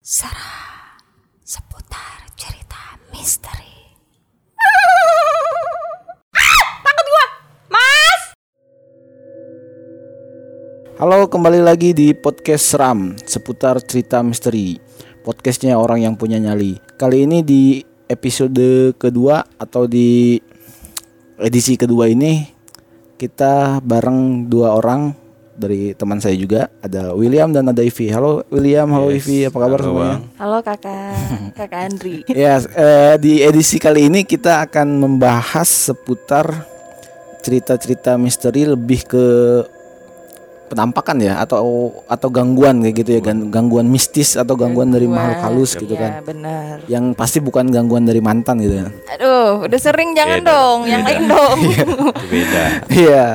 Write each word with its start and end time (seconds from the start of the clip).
Sarah 0.00 0.96
seputar 1.44 2.32
cerita 2.32 2.96
misteri. 3.12 3.68
Halo, 10.96 11.28
kembali 11.28 11.60
lagi 11.60 11.92
di 11.92 12.16
podcast 12.16 12.80
Ram 12.80 13.12
seputar 13.20 13.84
cerita 13.84 14.24
misteri. 14.24 14.80
Podcastnya 15.20 15.76
orang 15.76 16.08
yang 16.08 16.16
punya 16.16 16.40
nyali. 16.40 16.80
Kali 16.96 17.28
ini 17.28 17.44
di 17.44 17.84
episode 18.08 18.96
kedua 18.96 19.44
atau 19.60 19.84
di 19.84 20.40
edisi 21.36 21.76
kedua 21.76 22.08
ini 22.08 22.48
kita 23.20 23.84
bareng 23.84 24.48
dua 24.48 24.80
orang 24.80 25.19
dari 25.60 25.92
teman 25.92 26.16
saya 26.16 26.32
juga 26.32 26.72
ada 26.80 27.12
William 27.12 27.52
dan 27.52 27.68
ada 27.68 27.84
Ivi. 27.84 28.08
Halo 28.08 28.40
William, 28.48 28.88
halo 28.88 29.12
Yes, 29.12 29.20
Ivi, 29.20 29.38
apa 29.44 29.58
kabar 29.60 29.76
halo, 29.76 29.86
semuanya? 29.86 30.16
Bang. 30.16 30.22
Halo 30.40 30.58
kakak, 30.64 31.12
kakak 31.60 31.80
Andri. 31.84 32.16
Ya, 32.26 32.54
eh, 32.56 33.14
di 33.20 33.44
edisi 33.44 33.76
kali 33.76 34.08
ini 34.08 34.24
kita 34.24 34.64
akan 34.64 34.88
membahas 34.96 35.68
seputar 35.68 36.64
cerita-cerita 37.40 38.16
misteri 38.16 38.64
lebih 38.64 39.04
ke 39.04 39.24
penampakan 40.70 41.18
ya 41.18 41.42
atau 41.42 41.90
atau 42.06 42.30
gangguan 42.30 42.78
kayak 42.78 42.94
gitu 43.02 43.10
ya 43.18 43.20
gan- 43.20 43.50
gangguan 43.50 43.90
mistis 43.90 44.38
atau 44.38 44.54
gangguan, 44.54 44.86
dari 44.86 45.10
makhluk 45.10 45.42
halus 45.42 45.74
gitu 45.74 45.90
ya, 45.90 45.98
kan 45.98 46.12
benar. 46.22 46.78
yang 46.86 47.10
pasti 47.10 47.42
bukan 47.42 47.66
gangguan 47.66 48.06
dari 48.06 48.22
mantan 48.22 48.62
gitu 48.62 48.78
ya 48.78 48.86
Aduh, 49.18 49.66
udah 49.66 49.80
sering 49.82 50.14
jangan 50.14 50.38
Beda. 50.38 50.52
dong, 50.54 50.78
yang 50.86 51.02
lain 51.02 51.22
dong. 51.26 51.58
Beda. 52.30 52.64
iya 52.86 53.26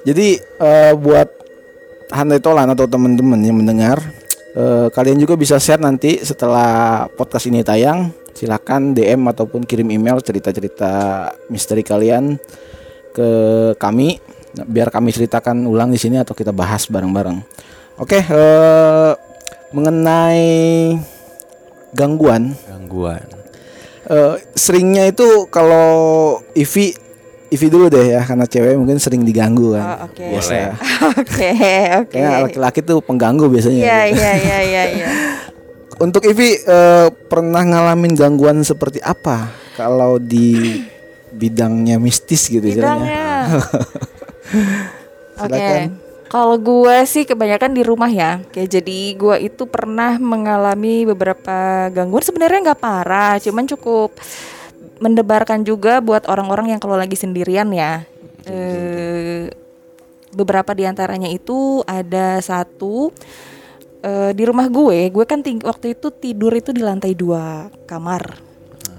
jadi 0.00 0.28
eh, 0.40 0.92
buat 0.96 1.41
handai 2.12 2.38
tolan 2.38 2.68
atau 2.68 2.84
teman-teman 2.84 3.40
yang 3.40 3.56
mendengar 3.56 3.98
eh, 4.52 4.86
kalian 4.92 5.16
juga 5.16 5.34
bisa 5.34 5.56
share 5.56 5.80
nanti 5.80 6.20
setelah 6.20 7.08
podcast 7.16 7.48
ini 7.48 7.64
tayang 7.64 8.12
silakan 8.36 8.92
DM 8.92 9.24
ataupun 9.28 9.64
kirim 9.64 9.88
email 9.92 10.20
cerita-cerita 10.20 10.92
misteri 11.48 11.80
kalian 11.80 12.36
ke 13.12 13.28
kami 13.76 14.20
biar 14.52 14.92
kami 14.92 15.12
ceritakan 15.12 15.64
ulang 15.64 15.88
di 15.88 15.96
sini 15.96 16.20
atau 16.20 16.36
kita 16.36 16.52
bahas 16.52 16.84
bareng-bareng. 16.88 17.40
Oke, 18.00 18.20
eh, 18.20 19.12
mengenai 19.72 20.96
gangguan 21.92 22.52
Gangguan. 22.68 23.24
eh, 24.08 24.34
seringnya 24.52 25.08
itu 25.08 25.48
kalau 25.48 26.40
Ivi 26.52 26.92
Ivi 27.52 27.68
dulu 27.68 27.92
deh 27.92 28.16
ya 28.16 28.20
karena 28.24 28.48
cewek 28.48 28.80
mungkin 28.80 28.96
sering 28.96 29.28
diganggu 29.28 29.76
kan. 29.76 29.84
Oh, 29.84 29.96
oke. 30.08 30.24
Biasa. 30.24 30.52
Boleh. 30.52 30.72
Oke, 31.22 31.50
oke. 32.00 32.14
Kayaknya 32.14 32.38
laki-laki 32.48 32.80
tuh 32.80 32.98
pengganggu 33.04 33.44
biasanya. 33.52 33.82
Iya, 33.84 34.00
iya, 34.08 34.32
iya, 34.40 34.58
iya, 34.64 34.82
iya. 34.96 35.08
Untuk 36.04 36.24
Ivi 36.24 36.56
eh, 36.56 37.08
pernah 37.28 37.60
ngalamin 37.60 38.16
gangguan 38.16 38.64
seperti 38.64 39.04
apa 39.04 39.52
kalau 39.76 40.16
di 40.16 40.80
bidangnya 41.36 42.00
mistis 42.00 42.48
gitu? 42.48 42.64
Bidangnya. 42.64 43.52
Oke. 45.44 45.52
Silakan. 45.52 45.88
Kalau 46.32 46.56
gue 46.56 46.96
sih 47.04 47.28
kebanyakan 47.28 47.76
di 47.76 47.84
rumah 47.84 48.08
ya. 48.08 48.40
Kayak 48.48 48.80
jadi 48.80 49.00
gue 49.20 49.36
itu 49.52 49.68
pernah 49.68 50.16
mengalami 50.16 51.04
beberapa 51.04 51.92
gangguan 51.92 52.24
sebenarnya 52.24 52.72
nggak 52.72 52.80
parah, 52.80 53.36
cuman 53.36 53.68
cukup 53.68 54.16
mendebarkan 55.02 55.66
juga 55.66 55.98
buat 55.98 56.30
orang-orang 56.30 56.70
yang 56.70 56.80
kalau 56.80 56.94
lagi 56.94 57.18
sendirian 57.18 57.74
ya. 57.74 58.06
Eh, 58.46 59.50
beberapa 60.30 60.70
di 60.72 60.86
antaranya 60.86 61.26
itu 61.26 61.82
ada 61.82 62.38
satu 62.38 63.10
eh, 64.02 64.30
di 64.30 64.42
rumah 64.46 64.70
gue, 64.70 65.10
gue 65.10 65.24
kan 65.26 65.42
ting- 65.42 65.62
waktu 65.62 65.98
itu 65.98 66.14
tidur 66.14 66.54
itu 66.54 66.70
di 66.70 66.82
lantai 66.86 67.18
dua 67.18 67.66
kamar. 67.90 68.38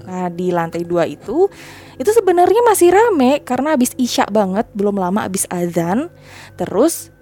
Nah 0.04 0.28
di 0.28 0.52
lantai 0.52 0.84
dua 0.84 1.08
itu 1.08 1.48
itu 1.96 2.10
sebenarnya 2.12 2.60
masih 2.68 2.92
rame 2.92 3.40
karena 3.40 3.72
abis 3.72 3.96
isya 3.96 4.28
banget, 4.28 4.68
belum 4.76 5.00
lama 5.00 5.24
abis 5.24 5.48
azan. 5.48 6.12
Terus 6.60 7.13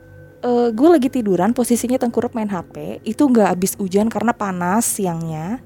eh, 0.42 0.68
gue 0.70 0.88
lagi 0.90 1.08
tiduran, 1.08 1.54
posisinya 1.54 1.96
tengkurap 1.96 2.34
main 2.34 2.50
HP. 2.50 3.00
Itu 3.02 3.26
nggak 3.26 3.48
abis 3.48 3.72
hujan 3.78 4.10
karena 4.10 4.34
panas 4.34 4.84
siangnya. 4.84 5.62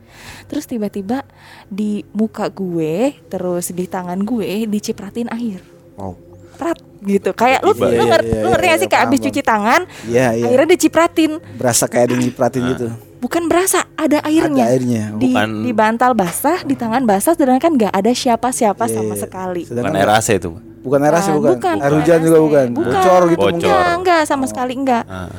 Terus 0.47 0.65
tiba-tiba 0.65 1.25
di 1.67 2.05
muka 2.13 2.47
gue, 2.49 3.17
terus 3.27 3.73
di 3.73 3.85
tangan 3.85 4.21
gue 4.21 4.69
dicipratin 4.69 5.33
air. 5.33 5.61
Wow. 5.97 6.15
Prat 6.57 6.81
gitu. 7.05 7.37
Kayak 7.37 7.61
lu, 7.61 7.77
Iya, 7.77 8.05
ngerti, 8.09 8.33
iya, 8.33 8.41
lu 8.41 8.49
ngerti 8.49 8.65
iya, 8.65 8.73
gak 8.73 8.81
sih 8.81 8.89
iya, 8.89 8.93
kayak 8.93 9.05
abis 9.05 9.21
cuci 9.21 9.41
tangan, 9.45 9.81
Iya, 10.09 10.27
iya. 10.33 10.45
airnya 10.49 10.69
dicipratin. 10.73 11.33
Berasa 11.57 11.85
kayak 11.85 12.17
yang 12.17 12.21
nyipratin 12.25 12.63
gitu. 12.73 12.87
Bukan 13.17 13.49
berasa, 13.49 13.85
ada 13.97 14.21
airnya. 14.25 14.65
Ada 14.65 14.73
airnya. 14.73 15.05
Di, 15.17 15.33
Bukan- 15.33 15.65
di 15.65 15.73
bantal 15.73 16.13
basah, 16.13 16.65
di 16.65 16.77
tangan 16.77 17.05
basah, 17.05 17.33
sedangkan 17.33 17.77
nggak 17.77 17.93
ada 17.93 18.13
siapa-siapa 18.13 18.85
Iya, 18.89 18.93
sama 18.93 19.15
iya. 19.17 19.21
sekali. 19.21 19.63
Sedangkan 19.65 19.93
Bukan 19.93 20.05
air 20.05 20.11
AC 20.17 20.29
itu. 20.37 20.51
Bukan 20.87 21.03
air 21.03 21.13
AC 21.13 21.27
Ah, 21.27 21.35
bukan. 21.35 21.51
bukan, 21.53 21.75
Air 21.75 21.83
bukan 21.83 21.99
hujan 21.99 22.19
juga 22.23 22.39
bukan. 22.39 22.67
Bukan. 22.71 22.87
Bocor 22.95 23.23
gitu 23.27 23.37
Bocor. 23.37 23.51
mungkin. 23.51 23.67
Enggak, 23.67 23.91
enggak 23.99 24.21
sama 24.25 24.45
sekali 24.47 24.73
enggak. 24.73 25.05
Ah. 25.05 25.31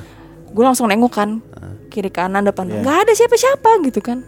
Gue 0.48 0.64
langsung 0.64 0.86
nengok 0.86 1.14
kan, 1.14 1.30
kiri 1.88 2.10
kanan 2.10 2.44
depan, 2.44 2.66
Iya. 2.66 2.82
nggak 2.82 2.98
ada 3.00 3.14
siapa-siapa 3.14 3.70
gitu 3.82 4.02
kan. 4.02 4.28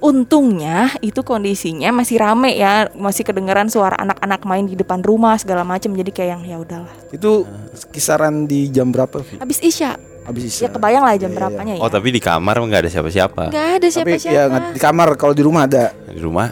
Untungnya 0.00 0.96
itu 0.98 1.20
kondisinya 1.20 1.92
masih 1.92 2.16
rame 2.16 2.56
ya, 2.56 2.88
masih 2.90 3.20
kedengeran 3.20 3.68
suara 3.68 3.92
anak-anak 3.94 4.40
main 4.42 4.64
di 4.64 4.72
depan 4.72 5.00
rumah 5.00 5.36
segala 5.36 5.60
macam. 5.62 5.92
Jadi 5.92 6.08
kayak 6.08 6.30
yang 6.30 6.42
ya 6.42 6.56
udahlah. 6.56 6.94
Itu 7.10 7.44
kisaran 7.86 8.48
di 8.48 8.72
jam 8.72 8.88
berapa, 8.88 9.20
Vi? 9.20 9.36
Habis 9.36 9.60
isya, 9.60 10.00
Habis 10.24 10.42
isya. 10.48 10.62
ya 10.62 10.68
kebayang 10.70 11.04
lah 11.04 11.12
jam 11.14 11.20
Iya, 11.20 11.28
iya. 11.28 11.36
berapanya 11.36 11.72
ya. 11.76 11.80
Oh 11.80 11.90
tapi 11.90 12.08
di 12.08 12.18
kamar 12.18 12.56
nggak 12.58 12.80
ada 12.80 12.90
siapa-siapa. 12.90 13.42
Nggak 13.46 13.66
ada 13.68 13.76
Tapi 13.82 13.92
siapa-siapa. 13.92 14.32
ya 14.32 14.42
nggak- 14.46 14.72
di 14.72 14.80
kamar 14.80 15.08
kalau 15.14 15.34
di 15.36 15.42
rumah 15.42 15.68
ada 15.68 15.92
Di 16.06 16.16
rumah. 16.18 16.48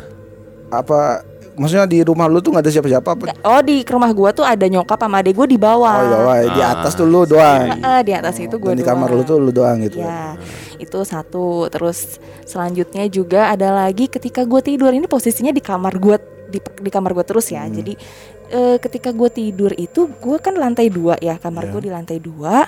apa 0.69 1.25
maksudnya 1.59 1.85
di 1.85 2.01
rumah 2.01 2.25
lu 2.25 2.39
tuh 2.39 2.51
nggak 2.51 2.63
ada 2.63 2.73
siapa-siapa 2.73 3.09
apa? 3.11 3.25
Oh 3.43 3.61
di 3.61 3.83
rumah 3.83 4.11
gua 4.11 4.31
tuh 4.31 4.43
ada 4.43 4.65
nyokap 4.65 4.97
sama 4.97 5.19
adek 5.19 5.35
gue 5.35 5.47
di 5.53 5.59
bawah. 5.59 5.93
Oh, 5.93 6.03
di 6.03 6.11
bawah. 6.15 6.37
Di 6.49 6.61
Ah. 6.61 6.71
atas 6.75 6.93
tuh 6.95 7.05
lu 7.05 7.23
doang. 7.23 7.69
Heeh, 7.75 8.01
di 8.01 8.13
atas 8.13 8.35
itu 8.37 8.55
gue 8.55 8.71
Dan 8.71 8.79
di 8.79 8.87
kamar 8.87 9.11
lu 9.11 9.23
tuh 9.23 9.37
lu 9.37 9.51
doang 9.51 9.83
gitu. 9.83 9.99
Ya, 9.99 10.39
itu 10.77 10.99
satu. 11.03 11.67
Terus 11.69 12.17
selanjutnya 12.43 13.05
juga 13.07 13.51
ada 13.51 13.75
lagi 13.77 14.07
ketika 14.07 14.43
gue 14.43 14.61
tidur 14.61 14.91
ini 14.91 15.05
posisinya 15.05 15.51
di 15.51 15.61
kamar 15.61 15.95
gue 15.95 16.17
di, 16.49 16.59
di 16.59 16.89
kamar 16.89 17.13
gue 17.13 17.25
terus 17.25 17.49
ya. 17.49 17.67
Jadi 17.67 17.93
eh, 18.49 18.77
ketika 18.79 19.11
gue 19.11 19.29
tidur 19.29 19.75
itu 19.75 20.09
gue 20.09 20.37
kan 20.39 20.55
lantai 20.55 20.89
dua 20.89 21.19
ya 21.19 21.37
kamar 21.37 21.67
Ya. 21.67 21.71
gue 21.71 21.81
di 21.83 21.91
lantai 21.91 22.19
dua. 22.19 22.65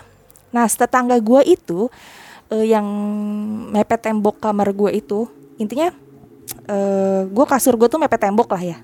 Nah 0.50 0.66
tetangga 0.66 1.16
gue 1.16 1.40
itu 1.46 1.86
eh, 2.48 2.66
yang 2.68 2.84
mepet 3.70 4.02
tembok 4.02 4.36
kamar 4.38 4.70
gue 4.70 4.90
itu 4.92 5.30
intinya 5.56 5.92
eh 6.68 7.26
gue 7.28 7.46
kasur 7.46 7.74
gue 7.78 7.88
tuh 7.90 8.00
mepet 8.00 8.20
tembok 8.20 8.50
lah 8.52 8.62
ya 8.62 8.78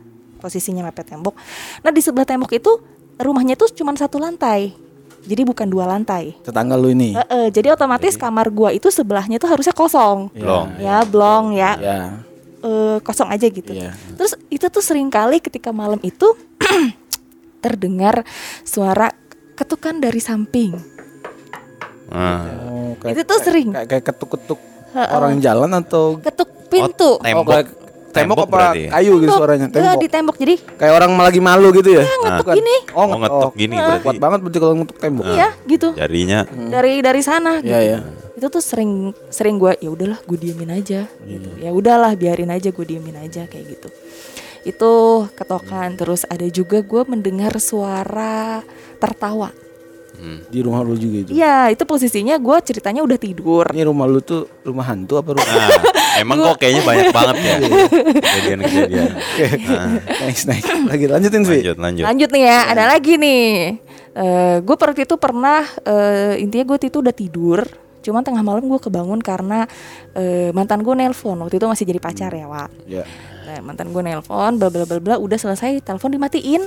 posisinya 0.47 0.87
mepet 0.87 1.11
tembok. 1.11 1.35
Nah 1.83 1.91
di 1.91 1.99
sebelah 2.05 2.29
tembok 2.29 2.53
itu 2.55 2.71
rumahnya 3.19 3.57
tuh 3.57 3.73
cuma 3.73 3.91
satu 3.97 4.21
lantai. 4.21 4.77
Jadi 5.27 5.43
bukan 5.43 5.67
dua 5.67 5.91
lantai. 5.91 6.39
Tetangga 6.47 6.79
lu 6.79 6.95
ini. 6.95 7.19
Eh, 7.19 7.27
eh, 7.27 7.47
jadi 7.51 7.75
otomatis 7.75 8.15
kamar 8.15 8.47
gua 8.55 8.71
itu 8.71 8.87
sebelahnya 8.95 9.43
tuh 9.43 9.51
harusnya 9.51 9.75
kosong. 9.75 10.31
Blong. 10.31 10.79
Ya, 10.79 11.03
blong 11.03 11.51
ya. 11.51 11.75
Ya. 11.83 12.01
Eh, 12.63 13.03
kosong 13.03 13.35
aja 13.35 13.47
gitu. 13.51 13.75
Iya. 13.75 13.91
Terus 14.15 14.39
itu 14.47 14.67
tuh 14.71 14.85
sering 14.87 15.11
kali 15.11 15.43
ketika 15.43 15.75
malam 15.75 15.99
itu 16.07 16.39
terdengar 17.65 18.23
suara 18.63 19.11
ketukan 19.59 19.99
dari 19.99 20.23
samping. 20.23 20.79
Ah. 22.07 22.47
Oh, 22.71 22.95
Itu 23.03 23.27
tuh 23.27 23.43
sering. 23.43 23.75
Kayak, 23.75 23.89
kayak 23.91 24.05
ketuk-ketuk 24.15 24.61
orang 24.95 25.43
jalan 25.43 25.75
atau 25.75 26.23
Ketuk 26.23 26.56
pintu. 26.67 27.11
Oh, 27.13 27.23
tembok. 27.23 27.47
kayak 27.49 27.67
tembok, 28.13 28.37
apa 28.39 28.49
berarti 28.49 28.81
ya? 28.81 28.91
kayu 28.91 29.13
gitu 29.13 29.23
Tembok. 29.23 29.37
suaranya 29.37 29.67
Eh, 29.67 29.73
tembok. 29.73 30.01
di 30.01 30.09
tembok. 30.09 30.37
Jadi 30.37 30.55
Kayak 30.75 30.93
orang 30.95 31.11
lagi 31.15 31.41
malu 31.41 31.69
gitu 31.71 31.91
ya. 31.91 32.03
ngetuk 32.03 32.43
Bukan. 32.43 32.57
gini. 32.57 32.77
Oh, 32.89 33.05
Oh, 33.05 33.07
ngetuk 33.15 33.53
gini 33.55 33.75
berarti. 33.77 34.03
Kuat 34.03 34.17
banget 34.17 34.39
berarti 34.41 34.59
kalau 34.59 34.75
ngetuk 34.75 34.97
tembok. 34.97 35.25
iya 35.29 35.49
gitu. 35.65 35.89
Jarinya. 35.93 36.41
Dari 36.49 36.93
dari 36.99 37.21
sana 37.21 37.53
gitu. 37.59 37.69
Iya, 37.69 37.79
iya. 37.79 37.99
Itu 38.33 38.47
tuh 38.49 38.61
sering 38.61 38.91
sering 39.29 39.57
gua 39.57 39.73
ya 39.75 39.89
udahlah 39.89 40.21
gue 40.23 40.39
diemin 40.39 40.71
aja 40.71 41.05
gitu. 41.23 41.49
Ya 41.57 41.71
udahlah 41.71 42.13
biarin 42.15 42.49
aja 42.49 42.69
gue 42.69 42.85
diemin 42.85 43.17
aja 43.17 43.45
kayak 43.45 43.65
gitu. 43.71 43.89
Itu 44.63 44.93
ketokan 45.33 45.95
terus 45.95 46.25
ada 46.25 46.45
juga 46.47 46.81
gue 46.81 47.03
mendengar 47.05 47.53
suara 47.57 48.65
tertawa. 48.97 49.53
Hmm. 50.17 50.39
Di 50.49 50.59
rumah 50.65 50.81
lu 50.81 50.97
juga 50.97 51.29
itu. 51.29 51.31
Iya, 51.37 51.71
itu 51.73 51.85
posisinya 51.85 52.35
gue 52.41 52.57
ceritanya 52.65 53.05
udah 53.05 53.19
tidur. 53.21 53.65
Ini 53.71 53.85
rumah 53.85 54.09
lu 54.09 54.21
tuh 54.25 54.49
rumah 54.65 54.85
hantu 54.89 55.21
apa 55.21 55.37
rumah? 55.37 55.47
Nah, 55.47 55.69
emang 56.23 56.37
kok 56.41 56.57
kayaknya 56.65 56.83
banyak 56.83 57.09
banget 57.13 57.37
ya 57.37 57.55
kejadian-kejadian. 58.25 59.11
Nah, 59.69 59.89
nice, 60.25 60.45
nice. 60.49 60.67
Lagi 60.67 61.07
lanjutin, 61.07 61.43
Vi. 61.45 61.57
lanjut 61.61 61.79
lanjut. 61.79 62.05
Lanjut 62.09 62.29
nih 62.33 62.43
ya, 62.49 62.59
ada 62.73 62.85
lagi 62.89 63.15
nih. 63.21 63.49
gue 64.65 64.77
waktu 64.81 65.05
itu 65.05 65.17
pernah 65.21 65.61
eh, 65.85 66.41
intinya 66.41 66.65
gue 66.73 66.77
itu 66.89 66.99
udah 67.05 67.15
tidur. 67.15 67.61
Cuman 68.01 68.23
tengah 68.25 68.41
malam 68.41 68.65
gue 68.65 68.81
kebangun 68.81 69.21
karena 69.21 69.69
eh, 70.17 70.49
mantan 70.57 70.81
gue 70.81 70.95
nelpon 70.97 71.37
waktu 71.43 71.61
itu 71.61 71.67
masih 71.69 71.85
jadi 71.85 72.01
pacar 72.01 72.33
ya, 72.33 72.49
Wak. 72.49 72.71
Ya. 72.89 73.05
Nah, 73.47 73.61
mantan 73.61 73.93
gue 73.93 74.01
nelpon, 74.01 74.57
bla 74.57 74.73
bla 74.73 74.89
bla 74.89 74.99
bla, 74.99 75.15
udah 75.21 75.37
selesai, 75.37 75.85
telepon 75.85 76.17
dimatiin. 76.17 76.65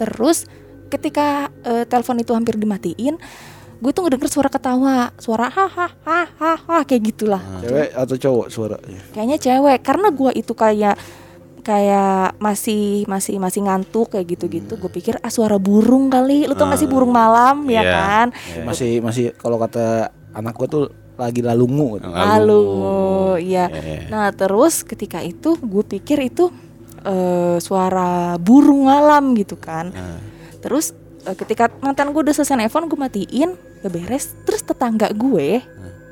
Terus 0.00 0.48
ketika 0.88 1.26
eh, 1.62 1.84
telepon 1.84 2.18
itu 2.18 2.32
hampir 2.32 2.54
dimatiin, 2.54 3.16
gue 3.76 3.90
tuh 3.90 4.02
ngedenger 4.02 4.26
suara 4.26 4.48
ketawa 4.48 5.12
suara 5.16 5.52
hahaha 5.52 6.82
kayak 6.82 7.02
gitulah. 7.04 7.42
Cewek 7.60 7.90
atau 7.92 8.16
cowok 8.16 8.46
suaranya? 8.48 9.00
kayaknya 9.12 9.36
cewek 9.36 9.78
karena 9.80 10.08
gua 10.10 10.30
itu 10.32 10.52
kayak 10.52 10.96
kayak 11.60 12.38
masih 12.38 13.02
masih 13.04 13.36
masih 13.36 13.66
ngantuk 13.66 14.14
kayak 14.14 14.38
gitu-gitu 14.38 14.78
gue 14.78 14.86
pikir 14.86 15.18
ah 15.18 15.28
suara 15.28 15.58
burung 15.58 16.06
kali 16.06 16.46
lu 16.46 16.54
tau 16.54 16.70
gak 16.70 16.78
sih 16.78 16.86
burung 16.86 17.10
malam 17.10 17.66
ya 17.66 17.82
Iya. 17.82 17.90
kan? 17.90 18.26
Masih 18.62 19.02
masih 19.02 19.34
kalau 19.34 19.58
kata 19.58 20.08
anak 20.30 20.54
gua 20.54 20.68
tuh 20.70 20.84
lagi 21.16 21.40
lalungu 21.42 21.98
gitu. 21.98 22.06
lalu. 22.06 22.62
Iya. 23.42 23.66
Iya, 23.66 23.82
iya. 23.82 24.00
nah 24.06 24.28
terus 24.30 24.84
ketika 24.84 25.18
itu 25.20 25.56
gue 25.58 25.82
pikir 25.82 26.22
itu 26.22 26.52
eh, 27.02 27.56
suara 27.58 28.36
burung 28.38 28.86
malam 28.86 29.34
gitu 29.34 29.56
kan. 29.56 29.90
Nah, 29.90 30.20
terus 30.66 30.90
eh, 31.22 31.32
ketika 31.32 31.70
mantan 31.78 32.10
gue 32.10 32.20
udah 32.20 32.34
selesai 32.34 32.58
nelfon 32.58 32.90
gue 32.90 32.98
matiin 32.98 33.54
udah 33.80 33.90
beres 33.92 34.34
terus 34.42 34.60
tetangga 34.60 35.06
gue 35.12 35.62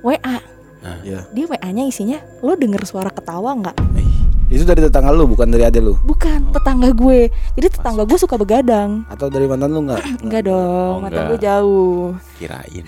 wa 0.01 0.15
Iya. 1.01 1.25
dia 1.33 1.49
wa 1.49 1.57
nya 1.57 1.83
isinya 1.83 2.21
lo 2.39 2.53
denger 2.55 2.85
suara 2.85 3.09
ketawa 3.09 3.57
nggak 3.57 3.73
ih, 3.97 4.13
Itu 4.53 4.69
dari 4.69 4.85
tetangga 4.85 5.11
lu 5.11 5.25
bukan 5.25 5.49
dari 5.49 5.65
ade 5.65 5.81
lu 5.81 5.97
bukan 6.05 6.53
tetangga 6.53 6.93
gue 6.93 7.33
jadi 7.57 7.73
tetangga 7.73 8.05
gue 8.05 8.15
suka 8.15 8.37
begadang 8.37 9.01
atau 9.09 9.27
dari 9.27 9.49
mantan 9.49 9.73
lu 9.73 9.81
enggak? 9.81 10.05
Enggak 10.21 10.45
dong, 10.53 10.93
Oh, 10.93 11.01
mata 11.01 11.17
enggak. 11.17 11.29
gue 11.33 11.39
jauh. 11.41 12.05
kirain. 12.39 12.85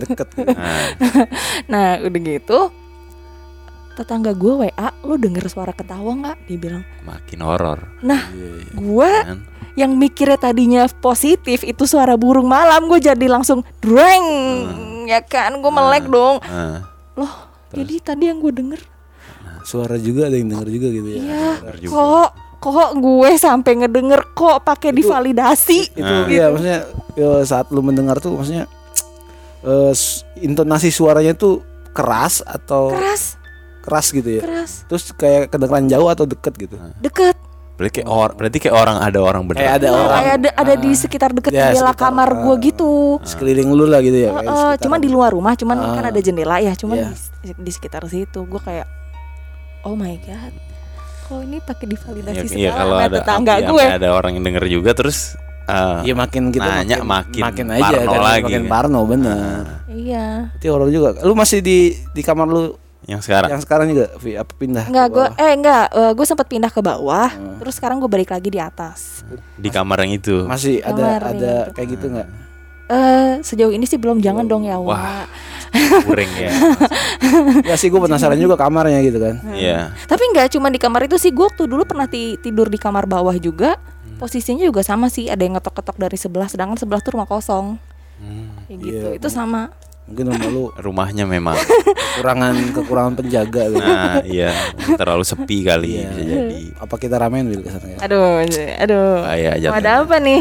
Deket 0.00 0.28
gitu. 0.32 0.56
Nah, 0.56 0.88
Nah, 1.68 1.88
udah 2.00 2.20
gitu 2.24 2.60
tetangga 3.92 4.32
gue 4.32 4.52
WA, 4.64 4.88
lu 5.04 5.20
denger 5.20 5.44
suara 5.52 5.76
ketawa 5.76 6.16
nggak? 6.16 6.36
Dia 6.48 6.56
bilang, 6.56 6.84
makin 7.04 7.38
horor. 7.44 7.78
nah 8.00 8.32
Iya, 8.32 8.48
iya. 8.56 8.72
gue 8.72 9.10
Kan? 9.20 9.38
Yang 9.74 9.92
mikirnya 9.92 10.36
tadinya 10.36 10.84
positif 10.94 11.62
itu 11.62 11.84
suara 11.84 12.14
burung 12.14 12.44
malam, 12.44 12.86
gue 12.86 12.98
jadi 12.98 13.26
langsung 13.26 13.60
dreng, 13.78 14.26
ya 15.04 15.20
kan? 15.20 15.56
Gue 15.56 15.70
melek 15.70 16.06
dong. 16.06 16.40
Nah, 16.40 16.84
Loh, 17.12 17.32
jadi 17.70 17.94
tadi 17.98 18.26
yang 18.26 18.38
gue 18.38 18.50
denger, 18.50 18.80
Suara 19.62 19.94
juga 19.94 20.26
ada 20.26 20.34
yang 20.34 20.48
denger 20.48 20.68
juga 20.70 20.88
gitu 20.90 21.08
ya. 21.08 21.18
iya, 21.18 21.46
juga. 21.78 21.92
kok 21.92 22.28
kok 22.62 22.90
gue 22.94 23.30
sampai 23.36 23.72
ngedenger 23.76 24.22
kok 24.32 24.62
pakai 24.62 24.90
divalidasi 24.92 25.78
Itu 25.92 26.02
Ah. 26.04 26.26
iya 26.26 26.46
maksudnya 26.46 26.80
ya, 27.12 27.30
saat 27.42 27.66
lu 27.68 27.78
mendengar 27.78 28.18
tuh 28.18 28.32
maksudnya 28.32 28.70
eh, 29.60 29.90
s- 29.90 30.22
intonasi 30.36 30.88
suaranya 30.88 31.32
tuh 31.32 31.58
keras 31.90 32.38
atau 32.40 32.90
keras 32.90 33.34
keras 33.80 34.06
gitu 34.10 34.30
ya. 34.32 34.40
keras 34.40 34.86
Terus 34.86 35.10
kayak 35.12 35.46
kedengeran 35.48 35.86
jauh 35.86 36.06
atau 36.06 36.22
deket 36.22 36.54
gitu. 36.56 36.74
deket 36.98 37.34
berarti 37.82 37.98
kayak 37.98 38.08
orang, 38.08 38.34
berarti 38.36 38.58
kayak 38.58 38.76
orang 38.76 38.96
ada 38.96 39.18
orang 39.18 39.42
bener. 39.44 39.58
Kayak 39.58 39.74
ada 39.74 39.86
Nah, 39.86 39.98
orang 39.98 40.10
kayak 40.14 40.32
ada, 40.32 40.50
ada 40.54 40.74
di 40.78 40.90
sekitar 40.94 41.30
deket 41.32 41.50
Ya, 41.50 41.58
jendela 41.66 41.90
sekitar, 41.90 42.06
kamar 42.06 42.28
ah. 42.28 42.38
gue 42.40 42.54
gitu 42.62 42.90
sekeliling 43.20 43.68
lu 43.68 43.84
lah 43.84 43.98
gitu 43.98 44.14
ya. 44.16 44.30
Eh, 44.30 44.34
eh, 44.34 44.46
sekitar. 44.46 44.78
cuman 44.80 44.98
di 44.98 45.08
luar 45.08 45.30
rumah, 45.30 45.52
cuman 45.52 45.76
Ah. 45.76 45.92
kan 45.92 46.04
ada 46.06 46.20
jendela 46.20 46.56
ya, 46.56 46.72
cuman 46.72 46.96
Iya. 46.96 47.10
di, 47.42 47.50
di 47.58 47.70
sekitar 47.70 48.06
situ 48.06 48.40
gue 48.40 48.60
kayak, 48.60 48.86
oh 49.82 49.92
my 49.92 50.14
god, 50.22 50.54
kok 51.24 51.40
ini 51.40 51.58
pakai 51.58 51.86
divalidasi 51.88 52.38
Iya, 52.38 52.46
segala 52.46 52.56
iya, 52.56 52.70
kalau 52.72 52.94
sama 52.94 53.02
ada 53.02 53.16
tetangga 53.18 53.54
iya, 53.54 53.66
gue. 53.66 53.84
ada 53.98 54.08
orang 54.10 54.30
yang 54.32 54.44
denger 54.44 54.64
juga 54.70 54.90
terus 54.94 55.18
eh, 55.64 55.98
Iya 56.04 56.14
makin 56.14 56.42
kita 56.48 56.68
Nanya 56.68 56.96
makin, 57.00 57.40
makin 57.40 57.66
aja 57.72 57.82
parno 57.88 58.06
kan 58.08 58.20
lagi 58.20 58.42
makin 58.44 58.60
kan. 58.60 58.70
parno 58.70 59.00
bener. 59.04 59.62
Iya, 59.86 60.26
Itu 60.56 60.64
horor 60.68 60.88
juga. 60.88 61.20
Lu 61.20 61.34
masih 61.34 61.60
di 61.60 61.78
di 62.10 62.20
kamar 62.20 62.46
lu 62.46 62.74
yang 63.04 63.18
sekarang 63.18 63.50
yang 63.50 63.60
sekarang 63.60 63.86
juga 63.88 64.06
Vi, 64.16 64.34
apa 64.34 64.52
pindah? 64.52 64.86
enggak 64.86 65.06
ke 65.06 65.12
gue, 65.12 65.26
eh 65.36 65.52
enggak, 65.52 65.84
eh, 65.90 66.12
gue 66.12 66.22
sempat 66.24 66.46
pindah 66.46 66.68
ke 66.68 66.80
bawah, 66.80 67.28
Hmm. 67.28 67.58
terus 67.58 67.74
sekarang 67.74 67.98
gue 67.98 68.06
balik 68.06 68.30
lagi 68.30 68.46
di 68.46 68.58
atas. 68.58 69.26
di 69.54 69.68
kamar 69.68 70.02
yang 70.02 70.12
itu. 70.14 70.44
masih 70.44 70.78
ada 70.80 71.18
Kamar 71.18 71.22
ada 71.32 71.52
itu. 71.62 71.72
kayak 71.72 71.88
gitu 71.90 72.06
nggak? 72.08 72.28
Eh 72.84 73.32
sejauh 73.40 73.70
ini 73.70 73.84
sih 73.84 73.96
belum, 73.96 74.18
jangan 74.18 74.44
dong 74.44 74.62
ya 74.62 74.76
Wah. 74.76 75.24
Wah. 75.24 75.24
Kuring 76.02 76.32
ya. 76.36 76.50
Ya 77.64 77.74
sih 77.74 77.88
gue 77.88 77.96
penasaran 77.96 78.36
juga 78.36 78.54
kamarnya 78.54 79.00
gitu 79.00 79.16
kan. 79.16 79.40
Iya. 79.48 79.96
Tapi 80.04 80.22
enggak 80.28 80.52
cuma 80.52 80.68
di 80.68 80.76
kamar 80.76 81.06
itu 81.06 81.16
sih, 81.16 81.30
gue 81.30 81.42
waktu 81.42 81.64
dulu 81.64 81.82
pernah 81.82 82.04
ti- 82.04 82.36
tidur 82.36 82.66
di 82.66 82.76
kamar 82.76 83.06
bawah 83.06 83.32
juga. 83.34 83.80
Posisinya 84.14 84.62
juga 84.62 84.80
sama 84.80 85.08
sih, 85.08 85.26
ada 85.26 85.40
yang 85.40 85.56
ngetok-ketok 85.56 85.96
dari 85.96 86.14
sebelah, 86.14 86.46
sedangkan 86.46 86.76
sebelah 86.76 87.00
tuh 87.00 87.12
rumah 87.12 87.24
kosong. 87.24 87.80
Hmm, 88.18 88.52
Kayak 88.64 88.78
gitu, 88.78 88.94
Iya, 89.02 89.10
itu 89.16 89.28
sama. 89.28 89.72
Mungkin 90.02 90.24
rumah 90.28 90.48
lu 90.48 90.64
rumahnya 90.86 91.24
memang. 91.24 91.56
kekurangan 92.12 92.54
kekurangan 92.72 93.14
penjaga 93.14 93.62
gitu. 93.68 93.80
Nah, 93.80 94.20
iya, 94.22 94.52
terlalu 94.94 95.22
sepi 95.22 95.62
kali 95.62 95.88
Iya. 95.94 96.04
bisa 96.06 96.22
jadi. 96.22 96.60
Apa 96.76 96.94
kita 96.96 97.16
ramen 97.16 97.46
Wil 97.46 97.62
ke 97.62 97.70
sana 97.70 97.86
ya? 97.86 97.98
Aduh, 98.00 98.44
aduh. 98.76 99.22
Mau 99.22 99.32
jatuhnya. 99.32 99.72
ada 99.72 99.90
apa 100.02 100.16
nih? 100.18 100.40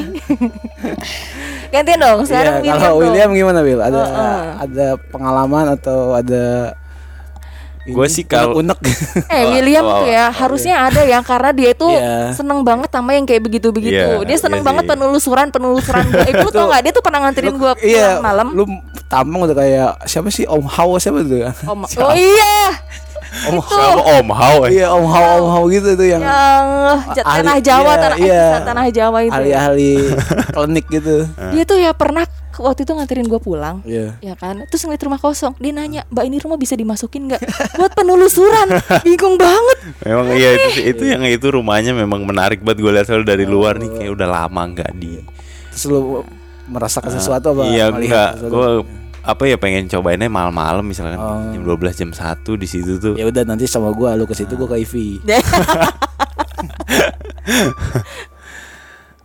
Gantian 1.72 2.00
dong, 2.00 2.20
sekarang 2.26 2.54
Iya, 2.54 2.60
William 2.60 2.76
kalau 2.76 2.90
dong. 2.92 3.02
William 3.02 3.30
gimana 3.32 3.60
Will? 3.62 3.80
Ada 3.80 4.02
Heeh. 4.02 4.44
ada 4.60 4.86
pengalaman 5.08 5.66
atau 5.72 6.00
ada 6.14 6.76
Gua 7.92 8.08
sih 8.08 8.24
kalau- 8.24 8.58
unek 8.58 8.80
Eh 9.34 9.44
William 9.50 9.84
oh, 9.84 9.92
tuh 9.98 10.08
ya 10.08 10.30
harusnya 10.30 10.76
ada 10.82 11.02
ya 11.02 11.20
karena 11.22 11.52
dia 11.52 11.70
itu 11.72 11.88
Iya. 11.88 12.32
seneng 12.32 12.62
banget 12.62 12.90
sama 12.90 13.12
yang 13.12 13.24
kayak 13.24 13.42
begitu-begitu. 13.42 13.94
Iya, 13.94 14.24
dia 14.24 14.38
seneng 14.38 14.60
iya 14.60 14.68
banget 14.68 14.84
penelusuran 14.88 15.48
penelusuran 15.50 16.06
gue. 16.08 16.24
Eh, 16.24 16.34
lu 16.38 16.50
tau 16.50 16.68
gak 16.68 16.82
dia 16.82 16.92
tuh 16.92 17.02
pernah 17.02 17.20
nganterin 17.22 17.54
gue 17.54 17.72
Iya, 17.82 18.20
malam. 18.20 18.48
Lu 18.52 18.64
tampang 19.06 19.44
udah 19.44 19.54
kayak 19.54 19.90
siapa 20.06 20.28
sih 20.28 20.44
Om 20.44 20.66
Hao 20.66 20.96
siapa 20.96 21.22
tuh 21.22 21.38
ya? 21.40 21.52
Oh, 21.64 21.76
ma- 21.76 21.88
oh 21.90 22.14
iya, 22.14 22.56
Om 23.44 23.58
itu 23.58 23.72
Siapa 23.72 24.02
Om 24.14 24.28
Hao 24.30 24.58
eh? 24.66 24.70
Iya 24.74 24.88
Om 24.90 25.06
Hao 25.06 25.32
Om 25.38 25.48
Hao 25.50 25.64
gitu 25.68 25.90
tuh 25.94 26.04
yang 26.06 26.20
yang 26.20 26.68
ahli- 27.18 27.44
tanah 27.44 27.58
Jawa, 27.60 27.92
iya, 27.92 28.02
tanah 28.02 28.18
iya. 28.18 28.44
tanah 28.62 28.86
Jawa 28.90 29.18
itu. 29.22 29.32
ahli-ahli 29.32 29.94
klinik 30.56 30.86
gitu. 30.90 31.16
Dia 31.52 31.64
tuh 31.64 31.78
ya 31.78 31.92
pernah 31.92 32.28
waktu 32.62 32.86
itu 32.86 32.92
nganterin 32.94 33.28
gue 33.28 33.42
pulang. 33.42 33.82
Iya. 33.84 34.16
Ya 34.22 34.34
kan, 34.38 34.64
terus 34.70 34.86
ngeliat 34.86 35.02
rumah 35.02 35.18
kosong, 35.18 35.58
dia 35.58 35.74
nanya, 35.74 36.02
Mbak 36.08 36.24
ini 36.26 36.38
rumah 36.40 36.58
bisa 36.58 36.78
dimasukin 36.78 37.28
nggak? 37.28 37.42
Buat 37.82 37.92
penelusuran, 37.98 38.68
bingung 39.04 39.36
banget. 39.36 39.78
Memang 40.06 40.28
iya 40.38 40.50
itu 40.56 40.70
itu 40.94 41.04
yang 41.10 41.26
itu 41.26 41.48
rumahnya 41.50 41.92
memang 41.92 42.24
menarik 42.24 42.62
banget 42.62 42.86
gue 42.86 42.92
lihat 42.94 43.06
selalu 43.10 43.26
dari 43.26 43.46
luar 43.50 43.82
nih 43.82 43.90
kayak 43.90 44.12
udah 44.14 44.28
lama 44.30 44.62
nggak 44.72 44.92
di. 44.96 45.20
Terus 45.74 45.84
lu 45.90 46.22
merasakan 46.70 47.12
sesuatu 47.12 47.52
apa? 47.52 47.64
Iya 47.68 47.90
enggak, 47.92 48.30
gue 48.48 48.70
apa 49.22 49.46
ya 49.46 49.54
pengen 49.54 49.86
cobainnya 49.86 50.34
malam-malam 50.34 50.82
misalkan 50.82 51.14
Oh. 51.22 51.54
jam 51.54 51.62
12 51.62 51.94
jam 51.94 52.10
1 52.10 52.58
di 52.58 52.66
situ 52.66 52.98
tuh. 52.98 53.14
Ya 53.14 53.30
udah 53.30 53.46
nanti 53.46 53.70
sama 53.70 53.94
gua 53.94 54.18
lu 54.18 54.26
ke 54.26 54.34
situ 54.34 54.58
gua 54.58 54.66
ke 54.66 54.82
Ivy. 54.82 55.22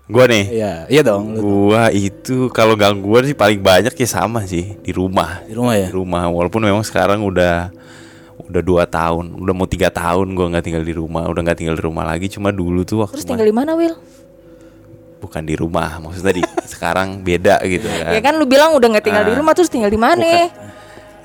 Gue 0.06 0.24
nih, 0.24 0.44
Iya, 0.54 0.72
iya 0.86 1.02
dong 1.02 1.34
lu 1.34 1.42
gua 1.66 1.90
itu 1.90 2.46
kalau 2.54 2.78
gangguan 2.78 3.26
sih 3.26 3.34
paling 3.34 3.58
banyak 3.58 3.90
ya 3.90 4.06
sama 4.06 4.46
sih 4.46 4.78
di 4.78 4.94
rumah. 4.94 5.42
di 5.42 5.50
rumah 5.50 5.74
ya. 5.74 5.90
Di 5.90 5.94
rumah 5.94 6.30
walaupun 6.30 6.62
memang 6.62 6.86
sekarang 6.86 7.20
udah 7.20 7.74
udah 8.38 8.62
dua 8.62 8.86
tahun, 8.86 9.34
udah 9.34 9.50
mau 9.50 9.66
tiga 9.66 9.90
tahun 9.90 10.30
gua 10.32 10.46
nggak 10.48 10.62
tinggal 10.64 10.84
di 10.86 10.94
rumah, 10.94 11.26
udah 11.26 11.42
nggak 11.42 11.58
tinggal 11.58 11.74
di 11.74 11.82
rumah 11.82 12.06
lagi. 12.06 12.30
Cuma 12.30 12.54
dulu 12.54 12.86
tuh 12.86 13.02
waktu 13.02 13.18
Terus 13.18 13.26
tinggal 13.26 13.46
di 13.46 13.56
mana, 13.56 13.74
Will? 13.74 13.98
bukan 15.16 15.42
di 15.42 15.58
rumah, 15.58 15.98
maksudnya 15.98 16.38
di 16.38 16.42
sekarang 16.72 17.26
beda 17.26 17.58
gitu 17.66 17.88
kan. 17.88 18.14
Ya 18.14 18.20
kan 18.22 18.38
lu 18.38 18.46
bilang 18.46 18.78
udah 18.78 18.86
nggak 18.86 19.02
tinggal 19.02 19.26
di 19.26 19.34
Ah. 19.34 19.38
rumah 19.42 19.52
terus 19.58 19.66
tinggal 19.66 19.90
di 19.90 19.98
mana? 19.98 20.22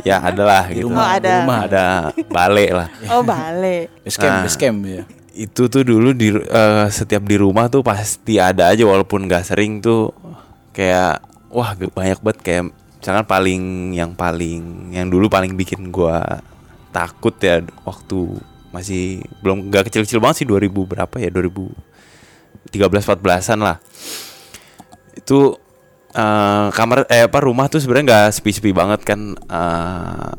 Ya 0.01 0.17
adalah 0.17 0.65
gitu. 0.73 0.89
rumah, 0.89 1.21
ada. 1.21 1.21
di 1.21 1.37
rumah. 1.37 1.59
Ada 1.69 1.85
balai 2.25 2.67
lah. 2.73 2.89
Oh, 3.13 3.21
balik. 3.21 3.93
Base 4.01 4.17
camp, 4.17 4.33
Ah. 4.33 4.41
base 4.41 4.57
camp 4.57 4.77
ya. 4.81 5.03
Itu 5.31 5.71
tuh 5.71 5.83
dulu 5.87 6.11
di 6.11 6.35
eh, 6.35 6.87
setiap 6.91 7.23
di 7.23 7.39
rumah 7.39 7.71
tuh 7.71 7.83
pasti 7.83 8.35
ada 8.35 8.71
aja 8.71 8.83
walaupun 8.83 9.27
gak 9.31 9.47
sering 9.47 9.79
tuh. 9.79 10.11
Kayak 10.75 11.23
wah 11.51 11.71
banyak 11.75 12.19
banget. 12.19 12.39
Kayak 12.43 12.63
misalkan 12.99 13.25
paling 13.27 13.63
yang 13.95 14.11
paling 14.13 14.91
yang 14.93 15.07
dulu 15.07 15.31
paling 15.31 15.55
bikin 15.55 15.89
gua 15.89 16.43
takut 16.91 17.33
ya 17.39 17.63
waktu 17.87 18.39
masih 18.75 19.23
belum 19.39 19.71
gak 19.71 19.87
kecil-kecil 19.91 20.19
banget 20.19 20.43
sih 20.43 20.47
2000 20.47 20.71
berapa 20.71 21.15
ya 21.19 21.29
2013 21.31 22.75
14-an 22.75 23.59
lah. 23.63 23.77
Itu 25.15 25.55
eh, 26.11 26.67
kamar 26.75 27.07
eh 27.07 27.23
apa 27.27 27.39
rumah 27.39 27.71
tuh 27.71 27.79
sebenarnya 27.79 28.05
nggak 28.11 28.27
sepi-sepi 28.35 28.71
banget 28.75 29.01
kan. 29.07 29.35
Eh, 29.35 30.29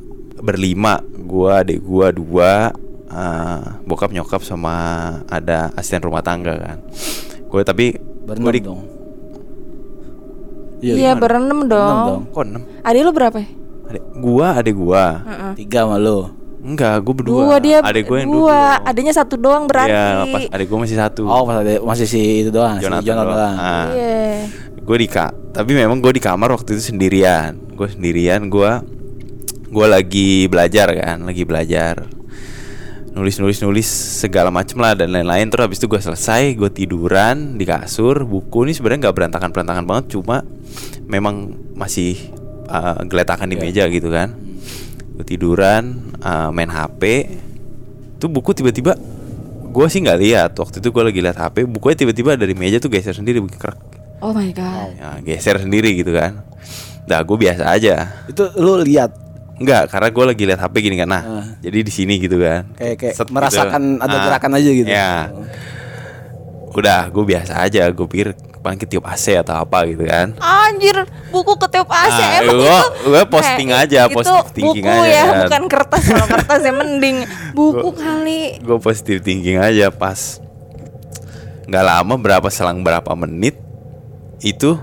berlima 0.42 0.98
gua 1.22 1.62
adik 1.62 1.80
gua 1.80 2.10
dua 2.10 2.74
eh, 3.12 3.60
bokap 3.82 4.10
nyokap 4.10 4.40
sama 4.40 4.74
ada 5.26 5.68
asisten 5.74 6.02
rumah 6.02 6.20
tangga 6.20 6.56
kan 6.56 6.78
gue 7.44 7.62
tapi 7.62 7.86
Berenam 8.22 8.44
gue 8.44 8.52
di 8.52 8.62
dong. 8.62 8.80
Iya, 10.80 11.14
berenam 11.14 11.60
dong. 11.64 11.98
dong. 12.02 12.22
kok 12.28 12.42
enam 12.44 12.62
Adik 12.82 13.00
lu 13.02 13.12
berapa? 13.12 13.38
ya? 13.38 13.48
adik 13.84 14.04
gua 14.16 14.46
adik 14.56 14.74
gua 14.74 15.04
Tiga 15.52 15.84
sama 15.84 15.96
lu. 15.96 16.32
enggak 16.58 17.02
gua 17.02 17.14
berdua 17.14 17.38
Dua 17.44 17.56
dia. 17.58 17.78
adik 17.80 18.04
gua 18.04 18.18
yang 18.18 18.30
dua. 18.30 18.38
dua 18.40 18.60
Adanya 18.82 19.12
satu 19.12 19.34
doang 19.36 19.66
berarti. 19.66 19.92
Iya, 19.92 20.24
pas 20.24 20.42
adik 20.50 20.66
gua 20.66 20.78
masih 20.80 20.96
satu 20.96 21.22
Oh, 21.24 21.42
pas 21.44 21.56
ada 21.56 21.72
masih 21.78 22.06
si 22.06 22.22
itu 22.40 22.50
doang, 22.50 22.78
si 22.78 22.82
Jonathan 22.82 23.04
Jonathan 23.04 23.26
doang. 23.28 23.36
doang. 23.36 23.56
Ah. 23.58 23.88
Iya. 23.90 24.22
gue 24.82 24.96
di 24.98 25.06
ka 25.06 25.26
tapi 25.52 25.70
memang 25.72 25.98
gue 25.98 26.10
di 26.10 26.18
kamar 26.18 26.50
waktu 26.50 26.74
itu 26.74 26.82
sendirian 26.84 27.54
gue 27.70 27.86
sendirian 27.86 28.42
gue 28.46 28.70
gue 29.68 29.86
lagi 29.86 30.46
belajar 30.46 30.90
kan 30.90 31.22
lagi 31.22 31.46
belajar 31.46 32.02
nulis 33.12 33.36
nulis 33.36 33.60
nulis 33.60 33.88
segala 34.24 34.48
macem 34.48 34.80
lah 34.80 34.96
dan 34.96 35.12
lain-lain. 35.12 35.52
Terus 35.52 35.64
habis 35.68 35.78
itu 35.80 35.86
gue 35.88 36.00
selesai 36.00 36.56
gue 36.56 36.70
tiduran 36.72 37.60
di 37.60 37.64
kasur 37.68 38.24
buku 38.24 38.68
ini 38.68 38.72
sebenarnya 38.72 39.08
nggak 39.08 39.16
berantakan 39.16 39.50
berantakan 39.52 39.84
banget 39.84 40.04
cuma 40.16 40.40
memang 41.04 41.52
masih 41.76 42.16
uh, 42.72 43.04
geletakan 43.04 43.52
di 43.52 43.56
meja 43.60 43.84
gitu 43.92 44.08
kan. 44.08 44.32
Gue 45.20 45.24
tiduran 45.28 46.16
uh, 46.24 46.48
main 46.48 46.72
HP 46.72 47.28
tuh 48.16 48.32
buku 48.32 48.56
tiba-tiba 48.56 48.96
gue 49.72 49.86
sih 49.92 50.00
nggak 50.00 50.18
lihat. 50.20 50.50
Waktu 50.56 50.80
itu 50.80 50.88
gue 50.88 51.02
lagi 51.04 51.20
lihat 51.20 51.36
HP 51.36 51.68
bukunya 51.68 51.96
tiba-tiba 52.00 52.36
dari 52.40 52.56
meja 52.56 52.80
tuh 52.80 52.88
geser 52.88 53.12
sendiri 53.12 53.44
kerak. 53.52 53.76
Oh 54.22 54.30
my 54.30 54.54
god. 54.54 54.94
ya, 54.96 55.18
geser 55.20 55.60
sendiri 55.60 55.92
gitu 55.98 56.16
kan. 56.16 56.40
Nah 57.04 57.20
gue 57.20 57.36
biasa 57.36 57.68
aja. 57.76 58.24
Itu 58.30 58.48
lu 58.56 58.80
lihat 58.80 59.31
Enggak, 59.54 59.88
karena 59.88 60.08
gue 60.08 60.24
lagi 60.26 60.42
lihat 60.44 60.60
HP 60.60 60.74
gini 60.80 60.96
kan. 60.96 61.08
Nah, 61.08 61.22
Ah. 61.22 61.44
jadi 61.58 61.78
di 61.80 61.90
sini 61.90 62.16
gitu 62.16 62.36
kan. 62.36 62.66
kayak 62.72 62.96
kayak 62.96 63.14
Set 63.14 63.24
gitu. 63.24 63.32
merasakan 63.32 63.82
ada 63.98 64.12
Ah, 64.12 64.22
gerakan 64.24 64.52
aja 64.54 64.70
gitu. 64.70 64.88
Ya. 64.88 65.30
Udah, 66.72 67.06
gue 67.06 67.24
biasa 67.26 67.60
aja. 67.60 67.84
Gue 67.88 68.06
pikir 68.06 68.32
paling 68.58 68.78
ketiup 68.78 69.02
AC 69.02 69.34
atau 69.36 69.54
apa 69.56 69.84
gitu 69.84 70.02
kan. 70.02 70.38
Anjir, 70.38 70.94
buku 71.28 71.52
ketiup 71.58 71.84
AC 71.86 72.14
Nah, 72.14 72.30
emang 72.40 72.56
gua- 72.56 72.86
itu. 72.86 73.10
gua 73.10 73.22
posting 73.28 73.68
kayak 73.68 73.84
aja, 73.84 74.00
itu 74.04 74.14
positive 74.14 74.48
thinking 74.52 74.84
buku 74.86 74.96
aja 74.96 75.10
ya, 75.10 75.22
kan. 75.22 75.42
bukan 75.44 75.62
kertas. 75.68 76.02
Kalau 76.06 76.26
kertas 76.28 76.60
ya 76.60 76.72
mending 76.72 77.16
buku 77.58 77.88
kali. 77.92 78.42
Gue 78.58 78.78
positive 78.78 79.20
thinking 79.20 79.58
aja 79.58 79.90
pas 79.90 80.38
nggak 81.64 81.84
lama 81.84 82.14
berapa 82.16 82.48
selang 82.48 82.80
berapa 82.80 83.12
menit 83.14 83.56
itu 84.38 84.76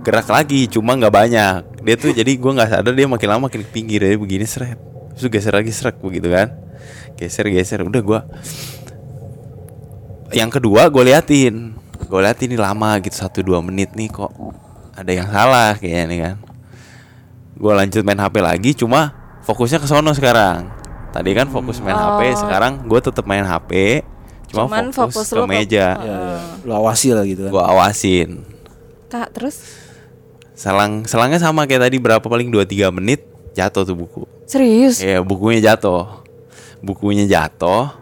gerak 0.00 0.26
lagi 0.26 0.64
cuma 0.66 0.94
nggak 0.94 1.10
banyak 1.10 1.69
dia 1.80 1.94
tuh 1.96 2.12
jadi 2.12 2.32
gue 2.36 2.52
nggak 2.52 2.70
sadar 2.70 2.92
dia 2.92 3.08
makin 3.08 3.28
lama 3.28 3.48
makin 3.48 3.64
ke 3.64 3.70
pinggir 3.70 4.00
ya 4.00 4.14
begini 4.14 4.44
seret. 4.44 4.76
Terus 5.16 5.26
geser 5.28 5.52
lagi 5.52 5.72
seret 5.72 5.96
begitu 5.98 6.28
kan. 6.28 6.52
Geser 7.16 7.48
geser 7.48 7.80
udah 7.82 8.00
gue 8.00 8.20
yang 10.32 10.50
kedua 10.50 10.86
gue 10.88 11.02
liatin. 11.04 11.74
Gue 12.00 12.20
liatin 12.22 12.50
ini 12.50 12.58
lama 12.58 12.96
gitu 13.02 13.14
satu 13.14 13.42
dua 13.42 13.60
menit 13.60 13.92
nih 13.94 14.10
kok 14.10 14.30
ada 14.94 15.10
yang 15.10 15.28
salah 15.28 15.74
kayaknya 15.76 16.04
nih 16.06 16.18
kan. 16.22 16.36
Gue 17.56 17.72
lanjut 17.76 18.02
main 18.02 18.18
HP 18.18 18.36
lagi 18.40 18.70
cuma 18.72 19.12
fokusnya 19.44 19.82
ke 19.82 19.86
sono 19.88 20.12
sekarang. 20.14 20.70
Tadi 21.10 21.30
kan 21.34 21.50
fokus 21.50 21.82
main 21.82 21.96
HP 21.98 22.38
sekarang 22.38 22.86
gue 22.86 23.00
tetap 23.02 23.26
main 23.26 23.42
HP 23.42 24.02
cuma 24.50 24.66
Cuman 24.66 24.90
fokus, 24.90 25.14
fokus 25.14 25.28
ke 25.30 25.36
lu 25.38 25.46
ke- 25.46 25.50
meja. 25.50 25.86
Ya, 25.94 26.02
ya. 26.02 26.38
Lu 26.66 26.72
awasi 26.74 27.14
lah 27.14 27.22
gitu 27.26 27.46
kan. 27.46 27.52
gue 27.54 27.64
awasin. 27.64 28.30
Kak, 29.10 29.34
terus 29.34 29.62
selang 30.60 31.08
selangnya 31.08 31.40
sama 31.40 31.64
kayak 31.64 31.88
tadi 31.88 31.96
berapa 31.96 32.20
paling 32.20 32.52
2-3 32.52 32.92
menit 32.92 33.24
jatuh 33.56 33.88
tuh 33.88 33.96
buku 33.96 34.28
serius? 34.44 35.00
ya 35.00 35.24
bukunya 35.24 35.72
jatuh 35.72 36.20
bukunya 36.84 37.24
jatuh 37.24 37.96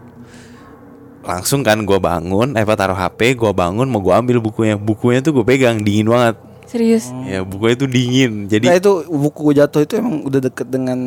langsung 1.23 1.63
kan 1.63 1.79
gue 1.79 1.99
bangun 2.03 2.59
eh 2.59 2.63
apa 2.67 2.75
taruh 2.75 2.99
HP 2.99 3.39
gue 3.39 3.51
bangun 3.55 3.87
mau 3.87 4.03
gue 4.03 4.11
ambil 4.11 4.43
bukunya 4.43 4.75
bukunya 4.75 5.23
tuh 5.23 5.39
gue 5.39 5.45
pegang 5.47 5.79
dingin 5.79 6.11
banget 6.11 6.35
Serius? 6.67 7.09
ya 7.25 7.47
bukunya 7.47 7.75
tuh 7.79 7.89
dingin 7.89 8.31
Nah, 8.43 8.49
jadi 8.51 8.65
itu 8.75 8.91
buku 9.07 9.55
jatuh 9.55 9.87
itu 9.87 9.93
emang 9.95 10.27
udah 10.27 10.41
deket 10.43 10.67
dengan 10.67 10.99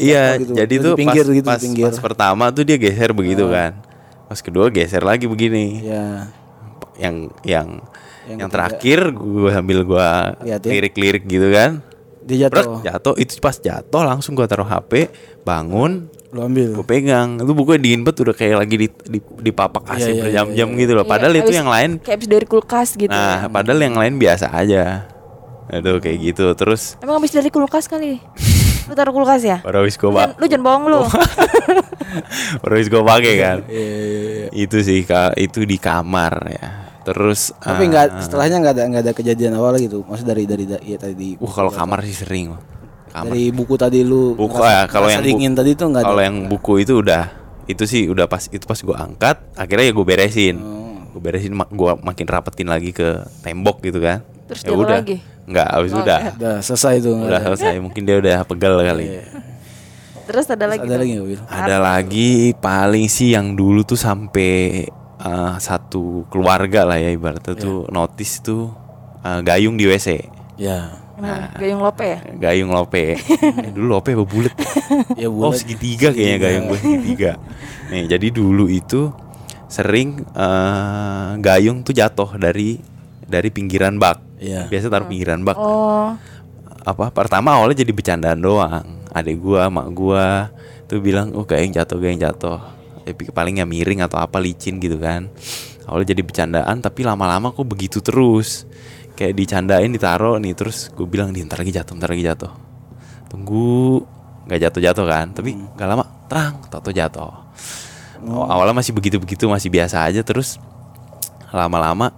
Iya, 0.00 0.40
gitu. 0.40 0.52
jadi 0.56 0.74
tuh 0.80 0.94
pinggir 0.96 1.24
pas, 1.28 1.36
gitu, 1.36 1.48
pas, 1.52 1.60
pinggir. 1.60 1.84
pas 1.92 1.98
pertama 2.00 2.48
tuh 2.48 2.64
dia 2.64 2.80
geser 2.80 3.12
begitu 3.12 3.44
kan. 3.52 3.76
Pas 4.32 4.40
kedua 4.40 4.72
geser 4.72 5.04
lagi 5.04 5.28
begini. 5.28 5.84
Ya. 5.84 6.32
Yang 6.96 7.16
yang 7.44 7.68
Yang 8.30 8.40
yang, 8.40 8.50
terakhir 8.50 8.98
gua 9.10 9.50
sambil 9.50 9.78
gua 9.82 10.08
Liatin. 10.40 10.70
lirik-lirik 10.70 11.24
gitu 11.26 11.48
kan. 11.50 11.82
Dia 12.20 12.46
jatuh. 12.46 12.78
jatuh 12.84 13.14
itu 13.18 13.32
pas 13.42 13.56
jatuh 13.56 14.02
langsung 14.06 14.38
gua 14.38 14.46
taruh 14.46 14.62
HP, 14.62 15.10
bangun, 15.42 16.06
Lu 16.30 16.46
ambil. 16.46 16.78
gua 16.78 16.86
pegang. 16.86 17.42
Itu 17.42 17.52
bukunya 17.52 17.80
dingin 17.82 18.00
banget 18.06 18.22
udah 18.22 18.34
kayak 18.38 18.56
lagi 18.62 18.74
di 18.76 18.86
di, 18.86 19.18
dipapak 19.18 19.82
AC 19.88 19.98
Iya, 19.98 20.06
iya, 20.06 20.20
berjam-jam 20.22 20.68
iya, 20.70 20.78
gitu 20.78 20.92
loh. 20.94 21.02
Iya, 21.02 21.10
Padahal 21.10 21.34
itu 21.34 21.42
habis- 21.42 21.58
yang 21.58 21.68
lain 21.68 21.90
Kayak 21.98 22.16
habis 22.20 22.28
dari 22.30 22.46
kulkas 22.46 22.88
gitu. 22.94 23.10
Nah, 23.10 23.50
padahal 23.50 23.80
yang 23.82 23.96
lain 23.98 24.14
biasa 24.14 24.46
aja. 24.54 25.10
Aduh 25.70 25.98
kayak 25.98 26.18
gitu. 26.22 26.46
Terus 26.54 26.94
Emang 27.02 27.18
habis 27.18 27.34
dari 27.34 27.50
kulkas 27.50 27.90
kali? 27.90 28.22
Lu 28.90 28.98
taruh 28.98 29.14
kulkas 29.14 29.42
ya? 29.46 29.58
baru 29.62 29.86
habis 29.86 29.94
jangan, 29.94 30.34
lu 30.34 30.50
jangan 30.50 30.64
bohong 30.66 30.84
lu. 30.90 31.00
baru 32.62 32.72
habis 32.74 32.90
gua 32.90 33.02
pakai 33.06 33.34
kan. 33.38 33.58
Iya, 33.70 33.86
iya, 33.86 34.18
iya. 34.18 34.46
itu 34.50 34.76
sih 34.82 35.06
itu 35.38 35.62
di 35.62 35.78
kamar 35.78 36.34
ya 36.50 36.89
terus 37.02 37.50
Tapi 37.54 37.86
nggak 37.86 38.06
setelahnya 38.20 38.56
nggak 38.58 38.72
ada 38.72 38.84
nggak 38.86 39.02
ada 39.02 39.12
kejadian 39.12 39.52
awal 39.54 39.76
gitu. 39.76 40.02
Maksud 40.02 40.22
dari 40.22 40.44
dari 40.44 40.64
da- 40.64 40.80
iya 40.80 40.96
tadi. 40.96 41.34
uh 41.34 41.48
kalau 41.48 41.68
kamar 41.68 42.02
sih 42.02 42.14
sering 42.14 42.52
kamar 43.08 43.26
Dari 43.26 43.50
buku 43.50 43.74
tadi 43.74 44.00
lu 44.00 44.32
buku 44.32 44.52
ngerasa- 44.52 44.70
ya 44.70 44.82
kalau 44.86 45.08
yang 45.08 45.20
dingin 45.20 45.52
tadi 45.52 45.72
tuh 45.72 45.86
nggak 45.88 46.00
ada. 46.00 46.08
kalau 46.08 46.22
yang 46.22 46.36
buku 46.46 46.72
itu 46.78 46.94
udah 46.96 47.24
itu 47.66 47.82
sih 47.82 48.06
udah 48.06 48.24
pas 48.24 48.42
itu 48.44 48.62
pas 48.62 48.78
gua 48.78 48.96
angkat 49.00 49.36
akhirnya 49.54 49.84
ya 49.84 49.92
gue 49.92 50.02
beresin 50.04 50.56
Oh. 50.58 51.06
gue 51.08 51.20
beresin 51.20 51.50
gua 51.70 51.94
makin 51.96 52.22
rapetin 52.24 52.66
lagi 52.66 52.90
ke 52.90 53.08
tembok 53.40 53.78
gitu 53.80 53.98
kan 53.98 54.22
Terus 54.46 54.60
ya 54.60 54.70
udah 54.72 54.98
lagi? 54.98 55.18
nggak 55.44 55.68
habis 55.68 55.90
Oh, 55.90 55.98
udah 56.00 56.18
Udah 56.32 56.54
selesai 56.60 56.94
tuh. 57.00 57.14
nggak 57.16 57.26
udah 57.26 57.40
selesai 57.48 57.74
mungkin 57.78 58.02
dia 58.04 58.16
udah 58.16 58.36
pegal 58.44 58.74
kali 58.76 59.06
Terus 60.22 60.46
ada 60.46 60.62
lagi. 60.64 60.82
Ada 60.82 60.94
tuh. 60.94 61.00
lagi 61.00 61.14
ada 61.50 61.76
lagi 61.80 62.30
paling 62.54 63.06
sih 63.06 63.34
yang 63.34 63.54
dulu 63.54 63.82
tuh 63.82 63.98
sampai 63.98 64.86
eh, 65.20 65.54
satu 65.58 66.24
keluarga 66.28 66.84
lah 66.84 66.96
ya 66.96 67.12
ibaratnya 67.12 67.54
tuh 67.54 67.84
notice 67.88 68.40
tuh 68.40 68.72
eh, 69.20 69.40
gayung 69.40 69.76
di 69.76 69.84
WC 69.84 70.40
Ya. 70.60 70.92
Kenapa? 71.16 71.56
Gayung 71.56 71.80
lope 71.80 72.04
ya? 72.04 72.18
Gayung 72.36 72.68
lope. 72.68 73.16
Eh, 73.64 73.72
dulu 73.72 73.96
lope 73.96 74.12
apa 74.12 74.24
bulat? 74.24 74.52
Ya 75.16 75.28
Oh 75.28 75.40
bulat. 75.48 75.56
segitiga 75.56 76.12
kayaknya 76.12 76.36
gayung 76.36 76.64
gue 76.68 76.78
segitiga. 76.78 77.32
Nih 77.88 78.04
jadi 78.04 78.28
dulu 78.28 78.68
itu 78.68 79.08
sering 79.68 80.20
eh, 80.36 81.28
gayung 81.40 81.80
tuh 81.80 81.96
jatuh 81.96 82.36
dari 82.36 82.76
dari 83.24 83.48
pinggiran 83.48 83.96
bak. 83.96 84.20
Iya. 84.36 84.68
Biasa 84.68 84.92
taruh 84.92 85.08
pinggiran 85.08 85.40
bak. 85.44 85.56
Oh, 85.56 86.12
Apa 86.80 87.08
pertama 87.08 87.56
awalnya 87.56 87.80
jadi 87.80 87.92
bercandaan 87.92 88.40
doang. 88.40 88.84
Adik 89.12 89.40
gua, 89.40 89.68
mak 89.72 89.88
gua 89.92 90.48
tuh 90.88 91.00
bilang, 91.00 91.32
"Oh, 91.32 91.44
gayung 91.44 91.72
jatuh, 91.72 92.00
gayung 92.00 92.20
jatuh." 92.20 92.60
Tapi 93.12 93.34
palingnya 93.34 93.66
miring 93.66 94.06
atau 94.06 94.22
apa 94.22 94.38
licin 94.38 94.78
gitu 94.78 94.96
kan. 94.96 95.28
Awalnya 95.84 96.14
jadi 96.14 96.22
bercandaan 96.22 96.76
tapi 96.78 97.02
lama-lama 97.02 97.50
kok 97.50 97.66
begitu 97.66 97.98
terus. 97.98 98.64
Kayak 99.18 99.36
dicandain 99.36 99.90
ditaruh 99.92 100.40
nih 100.40 100.56
terus 100.56 100.88
gue 100.94 101.04
bilang 101.04 101.34
di 101.34 101.44
ntar 101.44 101.60
lagi 101.60 101.74
jatuh, 101.74 101.92
ntar 101.98 102.10
lagi 102.14 102.24
jatuh. 102.24 102.52
Tunggu 103.28 104.00
nggak 104.48 104.60
jatuh-jatuh 104.70 105.04
kan, 105.06 105.26
tapi 105.36 105.54
nggak 105.54 105.88
lama 105.88 106.04
terang 106.30 106.62
tato 106.72 106.88
jatuh. 106.88 107.34
Oh, 108.24 108.44
awalnya 108.48 108.76
masih 108.76 108.92
begitu-begitu 108.92 109.48
masih 109.48 109.72
biasa 109.72 110.04
aja 110.04 110.20
terus 110.20 110.60
lama-lama 111.50 112.12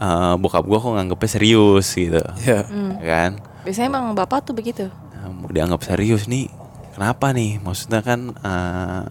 eh, 0.00 0.34
bokap 0.40 0.64
gua 0.66 0.78
kok 0.80 0.92
nganggepnya 0.98 1.30
serius 1.30 1.94
gitu. 1.94 2.20
Ya. 2.44 2.66
Ya 3.00 3.06
kan? 3.08 3.32
biasanya 3.64 3.88
emang 3.96 4.12
bapak 4.12 4.44
tuh 4.44 4.52
begitu. 4.52 4.92
Nah, 4.92 5.32
dianggap 5.48 5.80
serius 5.80 6.28
nih 6.28 6.52
kenapa 6.92 7.32
nih 7.32 7.58
maksudnya 7.64 8.04
kan 8.04 8.36
eh, 8.36 9.02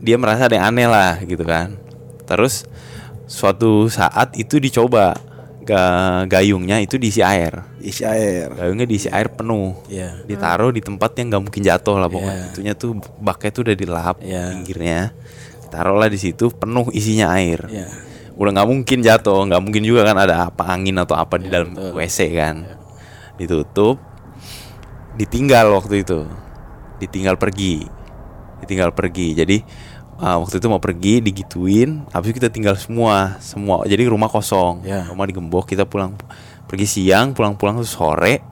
dia 0.00 0.16
merasa 0.16 0.48
ada 0.48 0.56
yang 0.56 0.66
aneh 0.68 0.88
lah 0.88 1.20
gitu 1.20 1.44
kan. 1.44 1.76
Terus 2.24 2.64
suatu 3.24 3.86
saat 3.86 4.34
itu 4.34 4.56
dicoba 4.56 5.14
ga- 5.60 6.24
gayungnya 6.24 6.80
itu 6.80 6.96
diisi 6.96 7.20
air. 7.20 7.62
Isi 7.78 8.02
air. 8.02 8.50
gayungnya 8.50 8.84
diisi 8.84 9.06
air 9.06 9.28
penuh. 9.28 9.76
Iya. 9.86 10.24
ditaruh 10.24 10.68
di 10.68 10.80
tempat 10.80 11.14
yang 11.14 11.30
nggak 11.30 11.42
mungkin 11.46 11.62
jatuh 11.62 11.96
lah 11.96 12.08
pokoknya. 12.08 12.34
Iya. 12.34 12.50
itunya 12.50 12.74
tuh 12.74 12.90
baknya 13.18 13.50
tuh 13.50 13.62
udah 13.68 13.76
dilap 13.76 14.16
Iya. 14.20 14.44
pinggirnya. 14.52 15.00
Taruhlah 15.70 16.08
di 16.08 16.18
situ 16.18 16.50
penuh 16.50 16.90
isinya 16.90 17.30
air. 17.32 17.62
Iya. 17.66 17.86
udah 18.34 18.50
nggak 18.56 18.68
mungkin 18.68 18.98
jatuh. 19.00 19.44
Nggak 19.46 19.60
mungkin 19.60 19.82
juga 19.84 20.02
kan 20.02 20.16
ada 20.16 20.48
apa 20.48 20.64
angin 20.66 20.96
atau 20.96 21.14
apa 21.14 21.36
di 21.36 21.46
Iya, 21.46 21.60
dalam 21.60 21.70
WC 21.76 22.18
kan. 22.32 22.56
Ditutup. 23.36 24.00
Ditinggal 25.14 25.68
waktu 25.70 26.02
itu. 26.02 26.24
Ditinggal 26.98 27.36
pergi. 27.36 27.84
Ditinggal 28.60 28.92
pergi. 28.92 29.32
Jadi 29.34 29.56
uh, 30.20 30.36
waktu 30.38 30.56
itu 30.56 30.66
mau 30.66 30.78
pergi 30.78 31.18
digituin 31.20 32.04
habis 32.10 32.30
itu 32.30 32.36
kita 32.36 32.48
tinggal 32.48 32.76
semua 32.76 33.40
semua 33.40 33.82
jadi 33.84 34.04
rumah 34.04 34.28
kosong 34.28 34.84
Ya. 34.84 35.04
rumah 35.06 35.24
digembok 35.24 35.64
kita 35.66 35.82
pulang 35.82 36.14
pergi 36.64 36.86
siang 36.86 37.32
pulang-pulang 37.32 37.80
sore 37.82 38.44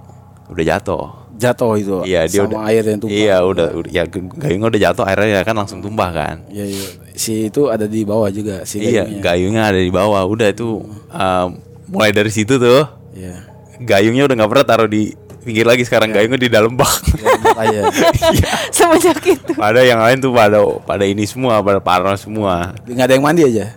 udah 0.48 0.64
jatuh 0.66 1.06
Jatuh 1.38 1.78
itu. 1.78 1.96
iya 2.02 2.26
dia 2.26 2.42
sama 2.42 2.50
udah 2.50 2.60
air 2.66 2.82
yang 2.82 2.98
tumpah. 2.98 3.14
iya 3.14 3.36
udah, 3.40 3.68
udah 3.72 3.90
ya 3.94 4.02
gayungnya 4.10 4.68
udah 4.68 4.80
jatuh 4.82 5.04
airnya 5.06 5.28
ya 5.30 5.42
kan 5.42 5.54
langsung 5.54 5.78
tumpah 5.78 6.10
kan 6.10 6.36
Iya, 6.50 6.66
iya. 6.66 6.86
Si 7.14 7.46
itu 7.46 7.66
ada 7.66 7.86
di 7.86 8.02
bawah 8.02 8.26
juga 8.28 8.64
si 8.64 8.80
iya 8.80 9.06
gayungnya. 9.06 9.22
gayungnya 9.22 9.62
ada 9.64 9.78
di 9.78 9.92
bawah 9.92 10.18
udah 10.24 10.48
itu 10.48 10.82
um, 11.06 11.48
mulai 11.86 12.10
dari 12.10 12.28
situ 12.28 12.58
tuh 12.58 12.90
Iya. 13.14 13.46
gayungnya 13.78 14.26
udah 14.26 14.34
nggak 14.34 14.50
pernah 14.50 14.66
taruh 14.66 14.90
di 14.90 15.14
pinggir 15.48 15.64
lagi 15.64 15.80
sekarang 15.82 16.12
gayungnya 16.12 16.36
di 16.36 16.46
dalam 16.46 16.72
bak 16.72 16.92
Aja. 17.56 17.88
Semenjak 18.76 19.16
itu. 19.22 19.56
pada 19.56 19.80
yang 19.80 19.98
lain 19.98 20.18
tuh 20.18 20.30
pada 20.30 20.60
pada 20.78 21.02
ini 21.02 21.24
semua 21.24 21.58
pada 21.58 21.80
parno 21.80 22.12
semua 22.14 22.76
Nggak 22.84 23.02
ada 23.02 23.14
yang 23.14 23.24
mandi 23.24 23.42
aja. 23.42 23.72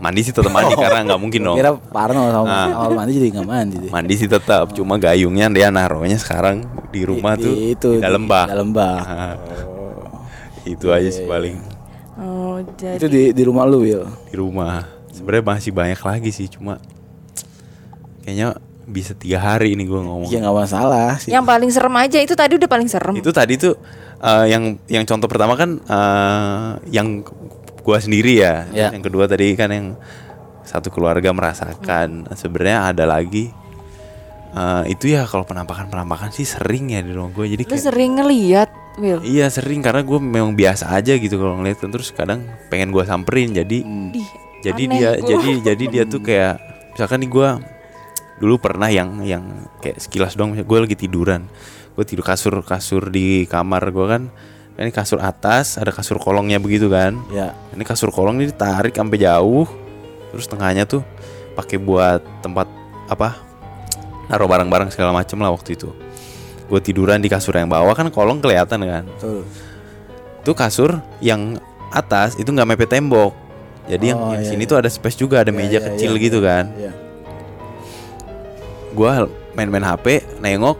mandi 0.00 0.20
sih 0.22 0.32
tetap 0.32 0.48
mandi 0.48 0.72
karena 0.72 1.04
nggak 1.04 1.20
mungkin 1.20 1.40
dong 1.44 1.56
Kira 1.60 1.76
Parno 1.76 2.24
sama 2.26 2.48
Ah. 2.48 2.66
awal 2.74 2.96
mandi 2.98 3.12
jadi 3.14 3.28
nggak 3.30 3.44
mandi 3.46 3.76
deh. 3.78 3.90
mandi 3.90 4.14
sih 4.16 4.24
tetap 4.26 4.72
cuma 4.72 4.96
gayungnya 4.96 5.46
dia 5.46 5.68
naruhnya 5.68 6.16
sekarang 6.16 6.64
di 6.88 7.04
rumah 7.04 7.36
Di- 7.36 7.42
tuh 7.42 7.52
di- 7.52 7.68
itu, 7.70 7.88
di 7.92 8.00
dalam 8.00 8.24
di 8.24 8.26
bak 8.26 8.46
dalam 8.48 8.68
bak. 8.72 8.96
Ah. 8.98 9.36
itu 10.62 10.86
aja 10.88 11.00
Iya, 11.02 11.12
sih 11.12 11.24
paling 11.26 11.56
Oh, 12.16 12.60
jadi 12.74 12.96
Itu 12.96 13.06
di 13.06 13.22
di 13.30 13.42
rumah 13.42 13.64
lu 13.64 13.80
Will. 13.82 14.04
di 14.26 14.34
rumah 14.34 14.84
sebenarnya 15.10 15.44
masih 15.46 15.70
banyak 15.70 15.96
lagi 15.98 16.30
sih 16.30 16.48
cuma 16.48 16.80
kayaknya 18.20 18.56
bisa 18.90 19.14
tiga 19.14 19.38
hari 19.38 19.78
ini 19.78 19.86
gue 19.86 20.00
ngomong. 20.02 20.28
Ya 20.28 20.42
nggak 20.42 20.56
masalah 20.66 21.16
sih. 21.22 21.30
Yang 21.30 21.44
paling 21.46 21.70
serem 21.70 21.94
aja 21.96 22.18
itu 22.18 22.34
tadi 22.34 22.58
udah 22.58 22.68
paling 22.68 22.88
serem. 22.90 23.14
Itu 23.14 23.30
tadi 23.30 23.54
tuh 23.56 23.78
eh, 24.18 24.46
yang 24.50 24.76
yang 24.90 25.06
contoh 25.06 25.30
pertama 25.30 25.54
kan 25.54 25.78
eh, 25.78 26.70
yang 26.90 27.22
gua 27.80 27.98
sendiri 28.02 28.42
ya. 28.42 28.66
Ya. 28.74 28.90
Yang 28.90 29.08
kedua 29.08 29.24
tadi 29.30 29.54
kan 29.54 29.70
yang 29.70 29.86
satu 30.66 30.90
keluarga 30.90 31.30
merasakan. 31.30 32.26
Sebenarnya 32.34 32.90
ada 32.90 33.06
lagi 33.06 33.54
eh, 34.52 34.82
itu 34.90 35.14
ya 35.14 35.24
kalau 35.30 35.46
penampakan 35.46 35.86
penampakan 35.88 36.34
sih 36.34 36.44
sering 36.44 36.90
ya 36.90 37.00
di 37.00 37.14
rumah 37.14 37.30
gue. 37.30 37.54
Jadi 37.54 37.62
Lu 37.64 37.70
kayak, 37.70 37.84
sering 37.86 38.12
ngeliat, 38.18 38.70
Will. 38.98 39.22
iya 39.22 39.46
sering 39.48 39.80
karena 39.80 40.02
gue 40.02 40.18
memang 40.18 40.52
biasa 40.58 40.90
aja 40.92 41.14
gitu 41.14 41.38
kalau 41.38 41.62
ngeliat 41.62 41.78
terus 41.78 42.10
kadang 42.10 42.42
pengen 42.68 42.90
gua 42.90 43.06
samperin 43.06 43.54
jadi 43.54 43.86
Di, 43.86 44.22
jadi 44.60 44.82
aneh 44.84 44.92
dia 44.98 45.10
gua. 45.14 45.28
jadi 45.30 45.50
jadi 45.72 45.84
dia 45.88 46.02
tuh 46.04 46.20
kayak 46.28 46.54
misalkan 46.92 47.22
nih 47.22 47.30
gue 47.30 47.48
dulu 48.40 48.56
pernah 48.56 48.88
yang 48.88 49.20
yang 49.22 49.68
kayak 49.84 50.00
sekilas 50.00 50.34
dong 50.34 50.56
gue 50.56 50.78
lagi 50.80 50.96
tiduran. 50.96 51.44
Gue 51.94 52.04
tidur 52.08 52.24
kasur 52.24 52.64
kasur 52.64 53.12
di 53.12 53.44
kamar 53.44 53.92
gue 53.92 54.06
kan. 54.08 54.22
Ini 54.80 54.88
kasur 54.96 55.20
atas 55.20 55.76
ada 55.76 55.92
kasur 55.92 56.16
kolongnya 56.16 56.56
begitu 56.56 56.88
kan. 56.88 57.20
Ya. 57.28 57.52
ini 57.76 57.84
kasur 57.84 58.08
kolong 58.08 58.40
ini 58.40 58.48
ditarik 58.48 58.96
sampai 58.96 59.20
jauh. 59.20 59.68
Terus 60.32 60.48
tengahnya 60.48 60.88
tuh 60.88 61.04
pakai 61.52 61.76
buat 61.76 62.24
tempat 62.40 62.64
apa 63.10 63.36
naruh 64.30 64.48
barang-barang 64.48 64.88
segala 64.88 65.12
macem 65.12 65.36
lah 65.36 65.52
waktu 65.52 65.76
itu. 65.76 65.92
Gue 66.70 66.80
tiduran 66.80 67.20
di 67.20 67.28
kasur 67.28 67.52
yang 67.52 67.68
bawah 67.68 67.92
kan 67.92 68.08
kolong 68.08 68.40
kelihatan 68.40 68.80
kan. 68.82 69.04
Betul. 69.04 69.44
tuh 70.40 70.56
kasur 70.56 70.90
yang 71.20 71.60
atas 71.92 72.32
itu 72.40 72.48
nggak 72.48 72.64
mepet 72.72 72.88
tembok. 72.88 73.36
Jadi 73.84 74.14
yang, 74.14 74.18
Oh, 74.22 74.32
yang 74.32 74.40
iya, 74.40 74.48
sini 74.48 74.64
iya. 74.64 74.70
tuh 74.70 74.78
ada 74.80 74.88
space 74.88 75.18
juga 75.18 75.42
ada 75.44 75.52
Ya, 75.52 75.58
meja 75.58 75.78
ya, 75.82 75.92
kecil 75.92 76.16
ya, 76.16 76.22
gitu 76.22 76.38
ya, 76.40 76.46
kan. 76.48 76.64
Ya. 76.78 76.92
Gua 78.92 79.26
main-main 79.52 79.82
HP 79.82 80.38
nengok 80.38 80.78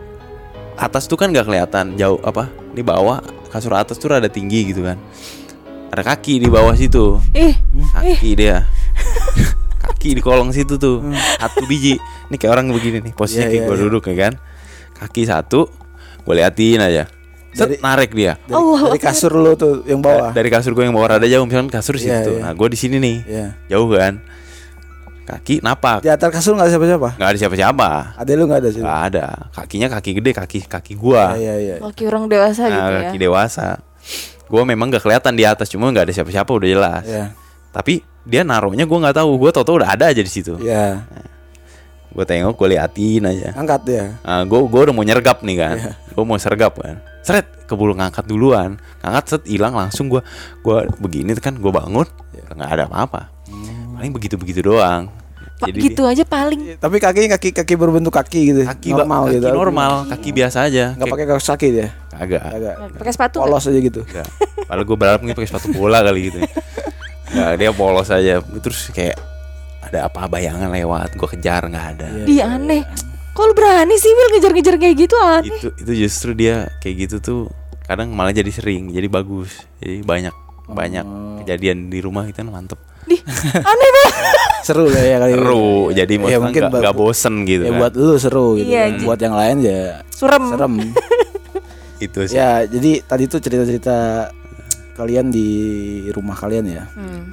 atas 0.75 1.05
tuh 1.05 1.15
kan 1.15 1.29
nggak 1.29 1.45
kelihatan 1.45 1.95
jauh 1.95 2.17
apa 2.21 2.49
di 2.71 2.81
bawah 2.81 3.21
kasur 3.49 3.75
atas 3.75 3.99
tuh 3.99 4.11
rada 4.11 4.27
tinggi 4.27 4.71
gitu 4.71 4.83
kan. 4.83 4.97
Ada 5.91 6.07
kaki 6.07 6.39
di 6.39 6.47
bawah 6.47 6.73
situ. 6.73 7.19
Ih, 7.35 7.55
kaki 7.93 8.31
dia. 8.35 8.63
Kaki 9.81 10.13
di 10.13 10.21
kolong 10.21 10.53
situ 10.53 10.77
tuh. 10.77 11.01
Satu 11.37 11.65
biji. 11.65 11.97
Ini 12.29 12.37
kayak 12.37 12.53
orang 12.53 12.69
begini 12.69 13.01
nih 13.01 13.13
posisinya 13.13 13.49
Iya, 13.49 13.51
kayak 13.51 13.61
iya, 13.61 13.69
gua 13.69 13.77
iya. 13.77 13.85
duduk 13.85 14.03
ya 14.07 14.17
kan. 14.17 14.33
Kaki 14.95 15.23
satu 15.25 15.61
gue 16.21 16.35
liatin 16.37 16.79
aja. 16.79 17.05
Set 17.51 17.67
Dari- 17.67 17.81
narik 17.81 18.11
dia. 18.13 18.37
Dari, 18.39 18.55
Allah 18.55 18.81
dari 18.87 19.01
kasur 19.01 19.33
lu 19.35 19.53
tuh 19.57 19.83
yang 19.85 19.99
bawah. 19.99 20.31
dari 20.31 20.47
kasur 20.47 20.73
gue 20.73 20.85
yang 20.85 20.95
bawah 20.95 21.17
rada 21.17 21.27
jauh 21.27 21.43
misalkan 21.43 21.73
kasur 21.73 21.97
Iya, 21.97 22.23
situ. 22.23 22.31
Iya. 22.37 22.45
nah 22.45 22.53
gue 22.53 22.69
di 22.71 22.79
sini 22.79 22.97
nih. 23.01 23.17
Ya. 23.27 23.47
jauh 23.67 23.89
kan 23.91 24.21
kaki 25.31 25.55
napak 25.61 26.03
Di 26.03 26.09
atas 26.09 26.29
kasur 26.29 26.53
nggak 26.53 26.67
ada 26.67 26.73
siapa-siapa. 26.75 27.09
nggak 27.15 27.29
ada 27.29 27.39
siapa-siapa 27.39 27.89
Ada 28.19 28.31
lu 28.35 28.45
nggak 28.45 28.61
ada 28.61 28.69
sih. 28.69 28.81
nggak 28.81 29.01
ada 29.07 29.25
kakinya 29.51 29.89
kaki 29.89 30.11
gede 30.17 30.31
kaki 30.33 30.59
kaki 30.65 30.93
gua 30.95 31.35
Iya 31.35 31.55
iya. 31.57 31.75
Kaki 31.79 32.03
orang 32.05 32.27
dewasa 32.27 32.63
gitu 32.67 32.77
nah, 32.77 32.91
ya. 32.91 33.01
kaki 33.07 33.17
dewasa 33.17 33.67
gua 34.47 34.63
memang 34.65 34.91
nggak 34.91 35.01
kelihatan 35.01 35.33
di 35.33 35.45
atas 35.45 35.69
cuma 35.69 35.87
nggak 35.89 36.11
ada 36.11 36.15
siapa-siapa 36.15 36.51
udah 36.51 36.69
jelas 36.69 37.05
Iya. 37.05 37.25
tapi 37.71 38.03
dia 38.23 38.43
naruhnya 38.43 38.85
gua 38.85 38.99
nggak 39.01 39.17
tahu 39.17 39.31
gua 39.37 39.51
tau-tau 39.51 39.79
udah 39.79 39.95
ada 39.95 40.11
aja 40.11 40.19
di 40.19 40.29
situ 40.29 40.59
Iya. 40.59 41.07
gua 42.11 42.25
tengok 42.25 42.55
gua 42.55 42.69
liatin 42.69 43.23
aja 43.23 43.55
Angkat 43.55 43.81
dia. 43.85 44.19
Nah, 44.21 44.43
gua 44.43 44.67
gua 44.67 44.81
udah 44.85 44.95
mau 44.95 45.03
nyergap 45.03 45.41
nih 45.41 45.57
kan 45.57 45.77
Iya. 45.77 45.93
gua 46.13 46.25
mau 46.25 46.37
sergap 46.37 46.75
kan 46.75 46.99
seret 47.21 47.47
keburu 47.69 47.93
ngangkat 47.95 48.25
duluan 48.25 48.81
ngangkat 48.99 49.25
set 49.29 49.43
hilang 49.47 49.77
langsung 49.77 50.09
gua 50.09 50.25
gua 50.61 50.83
begini 50.99 51.37
kan 51.37 51.55
gua 51.55 51.71
bangun 51.77 52.09
Iya. 52.33 52.51
nggak 52.51 52.71
ada 52.73 52.85
apa-apa 52.87 53.23
Hmm. 53.47 53.95
paling 53.95 54.11
begitu 54.11 54.35
begitu 54.35 54.63
doang 54.65 55.11
Jadi 55.61 55.79
gitu 55.93 56.03
aja 56.09 56.25
paling. 56.25 56.81
Tapi 56.81 56.97
kakinya 56.97 57.37
kaki 57.37 57.53
kaki 57.53 57.75
berbentuk 57.77 58.17
kaki 58.17 58.41
gitu. 58.49 58.61
kaki 58.65 58.97
normal 58.97 59.29
kaki 59.29 59.37
gitu. 59.37 59.49
normal 59.53 59.93
kaki 60.09 60.29
biasa 60.33 60.59
aja 60.73 60.97
Nggak 60.97 61.09
pakai 61.13 61.27
kaos 61.29 61.45
kaki 61.45 61.69
dia. 61.69 61.89
kagak 62.11 62.43
Agak 62.45 62.75
Pakai 62.97 63.13
sepatu. 63.13 63.37
polos 63.45 63.65
aja 63.69 63.81
gitu. 63.81 64.01
Enggak. 64.05 64.29
Padahal 64.65 64.85
gue 64.89 64.97
berharap 64.97 65.19
mungkin 65.21 65.37
pakai 65.37 65.51
sepatu 65.53 65.69
bola 65.73 66.01
kali 66.01 66.21
gitu. 66.33 66.39
Enggak, 67.31 67.53
dia 67.61 67.71
polos 67.77 68.09
aja. 68.09 68.35
Terus 68.41 68.81
kayak 68.91 69.17
ada 69.81 70.07
apa 70.07 70.29
bayangan 70.29 70.71
lewat, 70.71 71.17
gue 71.17 71.29
kejar 71.37 71.67
nggak 71.67 71.87
ada. 71.97 72.07
Iya. 72.13 72.25
Di 72.25 72.37
aneh. 72.45 72.83
Kok 73.31 73.45
lu 73.47 73.55
berani 73.55 73.95
sih 73.97 74.11
Will 74.11 74.37
ngejar-ngejar 74.37 74.75
kayak 74.77 74.97
gitu 74.99 75.17
aneh. 75.17 75.49
Itu 75.49 75.69
itu 75.77 75.93
justru 76.07 76.35
dia 76.37 76.69
kayak 76.83 77.09
gitu 77.09 77.17
tuh 77.23 77.41
kadang 77.87 78.13
malah 78.15 78.31
jadi 78.31 78.51
sering, 78.53 78.93
jadi 78.93 79.07
bagus. 79.11 79.67
Jadi 79.83 80.03
banyak 80.03 80.35
banyak 80.71 81.05
Oh. 81.05 81.37
kejadian 81.41 81.87
di 81.87 81.99
rumah 81.99 82.25
kita 82.25 82.43
mantep. 82.43 82.79
Di 83.03 83.17
aneh 83.57 83.91
banget. 83.91 84.15
Seru 84.67 84.87
lah 84.87 85.01
ya 85.01 85.17
kali. 85.19 85.33
ini. 85.33 85.39
Seru, 85.39 85.65
jadi 85.91 86.15
Ya, 86.21 86.39
mungkin 86.39 86.61
nggak 86.61 86.71
ba- 86.71 86.81
nggak 86.81 86.97
bosen 86.97 87.35
gitu 87.43 87.63
Ya 87.63 87.71
kan. 87.71 87.81
buat 87.81 87.93
lu 87.95 88.15
seru 88.17 88.47
gitu. 88.55 88.69
Iya, 88.69 88.85
kan. 88.87 89.01
Buat 89.03 89.19
yang 89.21 89.35
lain 89.35 89.57
ya 89.61 89.81
Surem. 90.11 90.45
serem. 90.47 90.75
Itu 92.01 92.21
sih. 92.25 92.33
ya, 92.35 92.65
jadi 92.65 93.01
tadi 93.03 93.25
tuh 93.27 93.39
cerita-cerita 93.39 94.29
kalian 94.95 95.29
di 95.29 95.49
rumah 96.11 96.33
kalian 96.35 96.65
ya. 96.67 96.85
Hmm. 96.91 97.33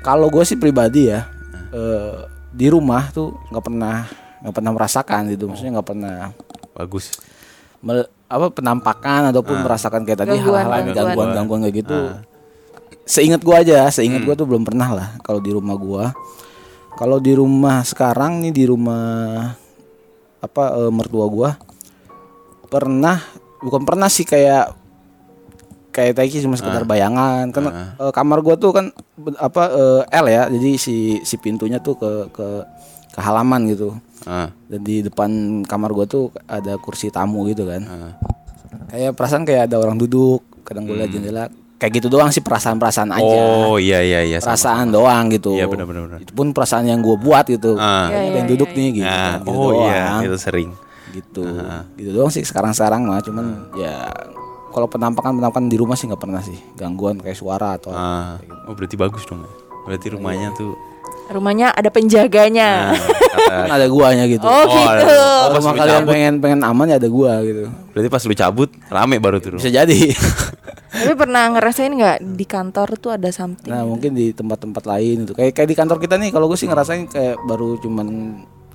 Kalau 0.00 0.28
gue 0.28 0.42
sih 0.42 0.56
pribadi 0.56 1.08
ya 1.08 1.24
eh, 1.70 2.14
di 2.48 2.66
rumah 2.66 3.08
tuh 3.10 3.32
nggak 3.48 3.60
pernah 3.62 4.04
nggak 4.40 4.54
pernah 4.54 4.72
merasakan 4.72 5.20
gitu, 5.28 5.44
maksudnya 5.46 5.72
nggak 5.74 5.88
pernah 5.88 6.16
Bagus. 6.72 7.16
mel- 7.80 8.08
apa 8.24 8.50
penampakan 8.50 9.30
ataupun 9.30 9.56
merasakan 9.58 10.02
kayak 10.02 10.20
tadi 10.20 10.36
hal-hal 10.36 10.52
yang 10.52 10.68
gangguan. 10.86 10.96
gangguan-gangguan 11.32 11.60
kayak 11.62 11.76
gitu. 11.78 11.98
Seingat 13.04 13.40
gua 13.40 13.60
aja, 13.60 13.84
seingat 13.88 14.24
Hmm. 14.24 14.28
gua 14.28 14.34
tuh 14.34 14.48
belum 14.48 14.64
pernah 14.64 14.88
lah 14.90 15.08
kalau 15.20 15.38
di 15.38 15.52
rumah 15.52 15.76
gua. 15.76 16.04
Kalau 16.94 17.18
di 17.18 17.32
rumah 17.32 17.82
sekarang 17.82 18.40
nih 18.40 18.52
di 18.52 18.64
rumah 18.64 19.50
apa 20.38 20.64
eh, 20.78 20.92
mertua 20.92 21.26
gua 21.26 21.50
pernah 22.66 23.16
bukan 23.58 23.82
pernah 23.82 24.06
sih 24.06 24.22
kayak 24.22 24.76
kayak 25.88 26.14
tadi 26.14 26.38
cuma 26.38 26.54
sekedar 26.54 26.82
Ah. 26.82 26.88
bayangan 26.88 27.44
kan 27.48 27.64
eh, 27.96 28.12
kamar 28.12 28.38
gua 28.40 28.54
tuh 28.54 28.70
kan 28.70 28.86
apa 29.38 29.62
eh, 30.04 30.20
L 30.20 30.26
ya 30.28 30.42
jadi 30.48 30.70
si 30.74 30.96
si 31.20 31.34
pintunya 31.36 31.78
tuh 31.78 31.94
ke 31.94 32.10
ke 32.30 32.46
ke 33.10 33.20
halaman 33.20 33.68
gitu 33.68 33.94
Ah, 34.24 34.48
dan 34.66 34.80
di 34.80 35.00
depan 35.00 35.30
kamar 35.62 35.92
gua 35.92 36.04
tuh 36.04 36.28
ada 36.44 36.76
kursi 36.76 37.08
tamu 37.08 37.44
gitu 37.46 37.64
kan 37.64 37.82
ah. 37.84 38.12
kayak 38.86 39.12
perasaan 39.12 39.44
kayak 39.44 39.66
ada 39.66 39.78
orang 39.78 39.96
duduk 39.96 40.44
kadang 40.62 40.84
gue 40.84 40.96
liat 40.96 41.08
jendela 41.08 41.44
kayak 41.84 41.92
gitu 41.94 42.08
doang 42.08 42.30
sih 42.30 42.40
perasaan-perasaan 42.40 43.12
aja. 43.12 43.20
Oh 43.20 43.76
iya 43.76 44.00
iya 44.00 44.24
iya. 44.24 44.38
sama. 44.38 44.56
perasaan 44.56 44.88
doang 44.88 45.28
gitu 45.28 45.52
Iya 45.52 45.68
benar 45.68 45.84
benar. 45.84 46.16
itu 46.18 46.32
pun 46.32 46.48
perasaan 46.50 46.84
yang 46.84 46.98
gue 46.98 47.12
buat 47.14 47.44
gitu 47.44 47.76
Ah. 47.76 48.08
Kayaknya 48.08 48.16
Iya, 48.16 48.16
ada 48.16 48.24
yang 48.32 48.32
iya, 48.40 48.50
duduk 48.50 48.68
iya, 48.68 48.76
nih 48.76 48.88
gitu, 48.90 49.04
Nah, 49.06 49.32
gitu 49.36 49.50
oh 49.50 49.70
iya 49.82 50.00
doang. 50.00 50.20
itu 50.24 50.38
sering. 50.38 50.70
gitu 51.12 51.44
gitu 51.94 52.10
doang 52.10 52.26
sih 52.28 52.40
sekarang-sekarang 52.40 53.04
mah 53.04 53.20
cuman 53.20 53.46
ya 53.74 54.08
kalau 54.68 54.88
penampakan 54.88 55.36
penampakan 55.36 55.68
di 55.68 55.76
rumah 55.76 55.94
sih 55.94 56.08
nggak 56.08 56.18
pernah 56.18 56.40
sih 56.40 56.56
gangguan 56.74 57.14
kayak 57.16 57.36
suara 57.36 57.76
atau 57.76 57.92
Ah, 57.92 58.40
oh 58.64 58.72
berarti 58.72 58.96
bagus 58.96 59.22
dong. 59.22 59.38
ya. 59.38 59.50
Berarti 59.84 60.06
rumahnya 60.10 60.50
Iya. 60.50 60.56
tuh 60.56 60.72
Rumahnya 61.24 61.70
ada 61.70 61.88
penjaganya. 61.88 62.90
nah, 62.90 63.00
kata, 63.64 63.70
ada 63.70 63.86
guanya 63.86 64.24
gitu 64.26 64.42
Oh, 64.42 64.52
Oh, 64.52 64.66
gitu. 64.66 64.90
ada. 64.90 65.04
kalau 65.06 65.46
pas 65.46 65.56
rumah 65.56 65.72
kalian 65.74 65.94
cabut. 65.96 66.10
pengen 66.10 66.34
pengen 66.38 66.60
aman 66.60 66.86
ya 66.86 66.96
ada 66.96 67.08
gua 67.08 67.32
gitu 67.40 67.64
berarti 67.90 68.08
pas 68.08 68.22
lu 68.22 68.34
cabut 68.34 68.68
rame 68.88 69.16
baru 69.16 69.38
tuh. 69.38 69.54
bisa 69.54 69.70
jadi 69.70 69.98
Tapi 71.04 71.14
pernah 71.20 71.44
ngerasain 71.52 71.92
nggak 71.92 72.18
di 72.24 72.46
kantor 72.48 72.88
tuh 72.96 73.10
ada 73.12 73.28
something? 73.28 73.68
Nah 73.68 73.84
mungkin 73.84 74.16
di 74.16 74.32
tempat-tempat 74.32 74.84
lain 74.88 75.28
itu. 75.28 75.32
Kayak 75.36 75.52
kayak 75.52 75.68
di 75.68 75.76
kantor 75.76 75.98
kita 76.00 76.14
nih 76.16 76.30
kalau 76.32 76.48
gue 76.48 76.56
sih 76.56 76.64
ngerasain 76.64 77.04
kayak 77.06 77.36
baru 77.44 77.76
cuman 77.78 78.08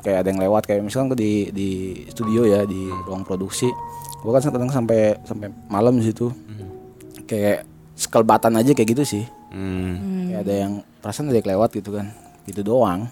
kayak 0.06 0.18
ada 0.24 0.28
yang 0.30 0.42
lewat. 0.46 0.70
Kayak 0.70 0.86
misalkan 0.86 1.18
di 1.18 1.50
di 1.50 1.70
studio 2.14 2.46
ya 2.46 2.64
di 2.70 2.88
ruang 3.10 3.26
produksi. 3.26 3.68
Gue 4.22 4.32
kan 4.32 4.46
kadang 4.46 4.70
sampai 4.70 5.18
sampai 5.26 5.50
malam 5.68 5.98
di 5.98 6.06
situ. 6.06 6.30
Kayak 7.26 7.66
sekelbatan 7.98 8.56
aja 8.56 8.72
kayak 8.78 8.90
gitu 8.94 9.04
sih. 9.04 9.26
Hmm. 9.50 10.30
kayak 10.30 10.46
ada 10.46 10.54
yang 10.54 10.74
perasaan 11.02 11.34
ada 11.34 11.42
yang 11.42 11.50
lewat 11.58 11.70
gitu 11.74 11.98
kan. 11.98 12.14
Gitu 12.46 12.62
doang. 12.62 13.10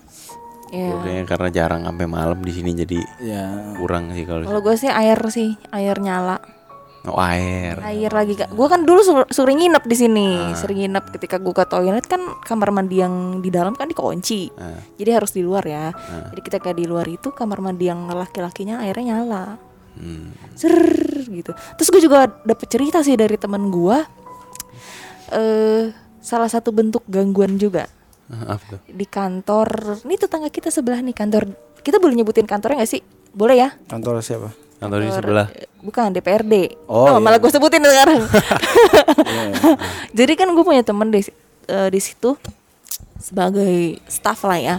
Iya. 0.71 0.91
Gua 0.91 0.99
kayaknya 1.03 1.25
karena 1.27 1.49
jarang 1.51 1.81
sampai 1.87 2.07
malam 2.07 2.39
di 2.43 2.51
sini 2.51 2.75
jadi 2.75 2.99
ya 3.23 3.43
kurang 3.79 4.11
sih 4.11 4.27
kalau 4.27 4.43
Kalau 4.43 4.61
gue 4.63 4.75
sih 4.75 4.91
air 4.91 5.19
sih, 5.31 5.55
air 5.71 5.95
nyala. 5.99 6.56
Oh, 7.09 7.19
air. 7.19 7.79
Air 7.81 8.11
lagi 8.11 8.35
kak. 8.35 8.51
Gue 8.51 8.67
kan 8.67 8.83
dulu 8.83 9.01
sur- 9.01 9.29
sering 9.31 9.59
nginep 9.59 9.83
di 9.87 9.95
sini, 9.95 10.29
sering 10.53 10.83
nginep 10.85 11.15
ketika 11.15 11.41
gue 11.41 11.53
ke 11.55 11.65
toilet 11.65 12.05
kan 12.05 12.19
kamar 12.43 12.69
mandi 12.69 12.99
yang 12.99 13.39
di 13.39 13.49
dalam 13.49 13.73
kan 13.73 13.87
dikunci. 13.87 14.51
Ah. 14.59 14.77
Jadi 14.99 15.09
harus 15.11 15.31
di 15.31 15.41
luar 15.41 15.63
ya. 15.65 15.91
Jadi 16.33 16.41
ketika 16.43 16.69
di 16.75 16.85
luar 16.85 17.07
itu 17.07 17.31
kamar 17.31 17.63
mandi 17.63 17.89
yang 17.89 18.05
laki-lakinya 18.07 18.83
airnya 18.83 19.17
nyala. 19.17 19.57
Hmm. 19.97 20.35
Ser 20.53 20.77
gitu. 21.25 21.51
Terus 21.79 21.89
gue 21.89 22.01
juga 22.03 22.29
dapet 22.29 22.67
cerita 22.69 23.01
sih 23.01 23.17
dari 23.17 23.35
teman 23.39 23.71
gue. 23.73 23.97
Eh 25.33 25.91
salah 26.23 26.51
satu 26.51 26.75
bentuk 26.75 27.07
gangguan 27.07 27.55
juga 27.55 27.87
Apa 28.27 28.83
di 28.83 29.07
kantor. 29.07 30.03
Ini 30.03 30.15
tetangga 30.19 30.51
kita 30.51 30.67
sebelah 30.67 30.99
nih 30.99 31.15
kantor. 31.15 31.47
Kita 31.79 32.03
boleh 32.03 32.19
nyebutin 32.19 32.43
kantornya 32.43 32.83
nggak 32.83 32.91
sih? 32.91 33.03
Boleh 33.31 33.55
ya? 33.55 33.69
kantor 33.87 34.19
siapa 34.25 34.66
Kantor 34.77 34.99
di 34.99 35.09
sebelah. 35.09 35.47
Bukan 35.79 36.11
DPRD. 36.11 36.53
Oh, 36.85 37.07
iya. 37.07 37.17
malah 37.17 37.37
gue 37.37 37.49
sebutin 37.49 37.81
sekarang. 37.81 38.21
Jadi 40.17 40.33
kan 40.33 40.49
gue 40.49 40.61
punya 40.61 40.81
temen 40.81 41.09
di 41.09 41.21
eh, 41.65 41.89
di 41.89 41.99
situ 41.99 42.37
sebagai 43.17 43.97
staff 44.05 44.43
lah 44.43 44.57
ya 44.57 44.75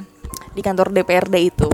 di 0.53 0.61
kantor 0.61 0.91
DPRD 0.93 1.37
itu. 1.45 1.71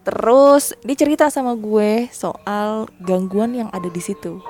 Terus 0.00 0.72
dia 0.80 0.96
cerita 0.96 1.28
sama 1.28 1.54
gue 1.54 2.08
soal 2.10 2.88
gangguan 2.98 3.52
yang 3.54 3.68
ada 3.68 3.86
di 3.86 4.00
situ. 4.00 4.40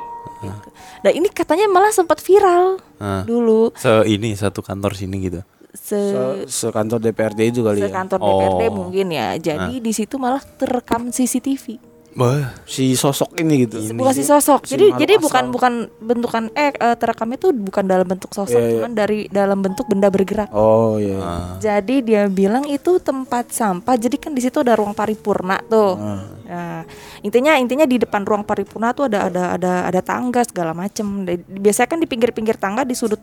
Gitu. 0.40 0.68
Dan 1.00 1.12
ini 1.14 1.28
katanya 1.28 1.66
malah 1.66 1.90
sempat 1.90 2.16
viral 2.18 2.80
Ah. 2.96 3.24
dulu 3.24 3.72
Se 3.74 3.88
ini 4.06 4.32
satu 4.32 4.60
kantor 4.60 4.92
sini 4.92 5.16
gitu. 5.22 5.40
se 5.70 5.96
Se 5.96 6.20
sekantor 6.66 6.96
DPRD 6.98 7.40
itu 7.46 7.60
kali 7.60 7.78
ya. 7.78 7.88
sekantor 7.88 8.18
DPRD 8.18 8.62
Oh. 8.66 8.72
mungkin 8.74 9.06
ya. 9.08 9.36
Jadi 9.36 9.78
di 9.78 9.92
situ 9.92 10.16
malah 10.16 10.40
terekam 10.40 11.08
CCTV. 11.08 11.76
Bah, 12.10 12.58
Si 12.66 12.98
sosok 12.98 13.38
ini 13.38 13.64
gitu. 13.64 13.78
bukan 13.94 14.10
si 14.10 14.26
sosok. 14.26 14.66
si 14.66 14.74
Jadi 14.74 14.98
jadi 14.98 15.14
astral. 15.14 15.24
bukan 15.24 15.44
bukan 15.54 15.72
bentukan 16.02 16.42
eh 16.52 16.74
eh, 16.74 16.96
terekamnya 16.98 17.38
tuh 17.38 17.54
bukan 17.54 17.86
dalam 17.86 18.02
bentuk 18.02 18.34
sosok, 18.34 18.54
Iya, 18.54 18.66
iya. 18.66 18.72
cuman 18.82 18.92
dari 18.92 19.18
dalam 19.30 19.62
bentuk 19.62 19.86
benda 19.86 20.10
bergerak. 20.10 20.50
Oh 20.50 20.98
iya. 20.98 21.18
ah. 21.18 21.54
Jadi 21.56 22.02
dia 22.02 22.26
bilang 22.26 22.66
itu 22.66 22.98
tempat 22.98 23.54
sampah. 23.54 23.94
Jadi 23.94 24.18
kan 24.18 24.34
di 24.34 24.42
situ 24.42 24.58
ada 24.58 24.74
ruang 24.74 24.90
paripurna 24.90 25.62
tuh. 25.64 25.94
Ah. 25.94 26.22
Nah, 26.50 26.82
intinya 27.22 27.54
intinya 27.54 27.86
di 27.86 27.96
depan 27.96 28.26
ruang 28.26 28.42
paripurna 28.42 28.90
tuh 28.90 29.06
ada 29.06 29.30
ada 29.30 29.44
ada 29.54 29.72
ada 29.86 30.00
tangga 30.02 30.42
segala 30.42 30.74
macem. 30.74 31.22
Biasanya 31.46 31.88
kan 31.88 31.98
di 31.98 32.10
pinggir-pinggir 32.10 32.58
tangga 32.58 32.82
di 32.82 32.98
sudut 32.98 33.22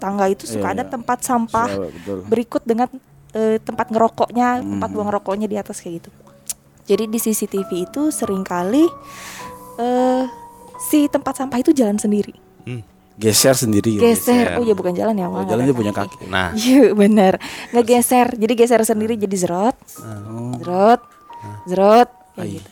tangga 0.00 0.24
itu 0.26 0.48
suka 0.48 0.72
Iya, 0.72 0.74
ada 0.80 0.84
iya. 0.84 0.90
tempat 0.90 1.18
sampah 1.20 1.68
Iya, 1.68 1.78
betul. 1.92 2.18
berikut 2.26 2.62
dengan 2.64 2.88
eh, 3.32 3.60
tempat 3.60 3.88
ngerokoknya, 3.88 4.60
tempat 4.60 4.88
buang 4.88 5.12
rokoknya 5.12 5.46
di 5.46 5.56
atas 5.56 5.78
kayak 5.78 6.00
gitu. 6.00 6.10
Jadi 6.82 7.04
di 7.06 7.16
CCTV 7.16 7.70
itu 7.84 8.02
sering 8.08 8.42
kali 8.42 8.86
eh 9.74 10.24
si 10.82 11.06
tempat 11.06 11.36
sampah 11.36 11.58
itu 11.58 11.70
jalan 11.70 11.96
sendiri. 11.96 12.34
Hmm. 12.64 12.82
Geser 13.12 13.54
sendiri. 13.54 13.96
gitu. 13.96 14.02
Geser. 14.02 14.56
Oh 14.56 14.64
ya 14.64 14.72
bukan 14.72 14.92
jalan 14.92 15.14
ya, 15.14 15.26
Oh, 15.26 15.36
Wah, 15.36 15.44
nggak 15.44 15.58
ada 15.60 15.72
punya 15.72 15.92
kaki. 15.92 16.26
Nah, 16.26 16.50
Iya 16.58 16.90
benar 16.92 17.36
ngegeser 17.70 18.34
jadi 18.34 18.52
geser 18.54 18.82
sendiri 18.82 19.14
jadi 19.14 19.36
zerot 19.36 19.76
Oh. 20.00 20.56
zerot 20.58 21.00
zerot 21.64 22.10
gitu. 22.38 22.70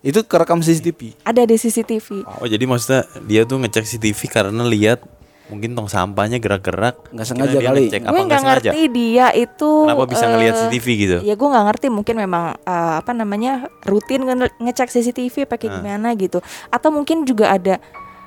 Itu 0.00 0.22
kerekam 0.24 0.60
CCTV. 0.60 1.18
ada 1.22 1.42
di 1.42 1.54
CCTV 1.54 2.22
oh 2.22 2.46
jadi 2.46 2.62
maksudnya 2.62 3.02
dia 3.22 3.42
tuh 3.42 3.58
ngecek 3.58 3.82
CCTV 3.84 4.20
karena 4.28 4.62
lihat 4.62 5.02
mungkin 5.48 5.72
tong 5.72 5.86
sampahnya 5.86 6.36
gerak-gerak. 6.36 7.08
Nggak 7.08 7.26
sengaja 7.26 7.52
dia 7.54 7.68
kali. 7.68 7.80
ngecek 7.86 8.00
apa 8.00 8.10
gue 8.10 8.22
nggak 8.22 8.38
sengaja? 8.38 8.70
ngerti 8.70 8.82
dia 8.90 9.26
itu 9.32 9.70
Kenapa 9.82 10.04
bisa 10.04 10.24
ngelihat 10.26 10.54
eh, 10.54 10.60
CCTV 10.62 10.86
gitu? 10.94 11.16
ya 11.22 11.34
gue 11.34 11.48
nggak 11.48 11.66
ngerti 11.66 11.86
mungkin 11.88 12.14
memang 12.18 12.44
eh, 12.58 12.94
apa 12.96 13.12
namanya 13.12 13.52
rutin 13.82 14.22
nge- 14.22 14.56
ngecek 14.58 14.88
CCTV 14.90 15.34
pakai 15.44 15.66
Ah. 15.66 15.74
gimana 15.74 16.08
gitu 16.14 16.38
atau 16.68 16.88
mungkin 16.88 17.22
juga 17.22 17.50
ada 17.50 17.76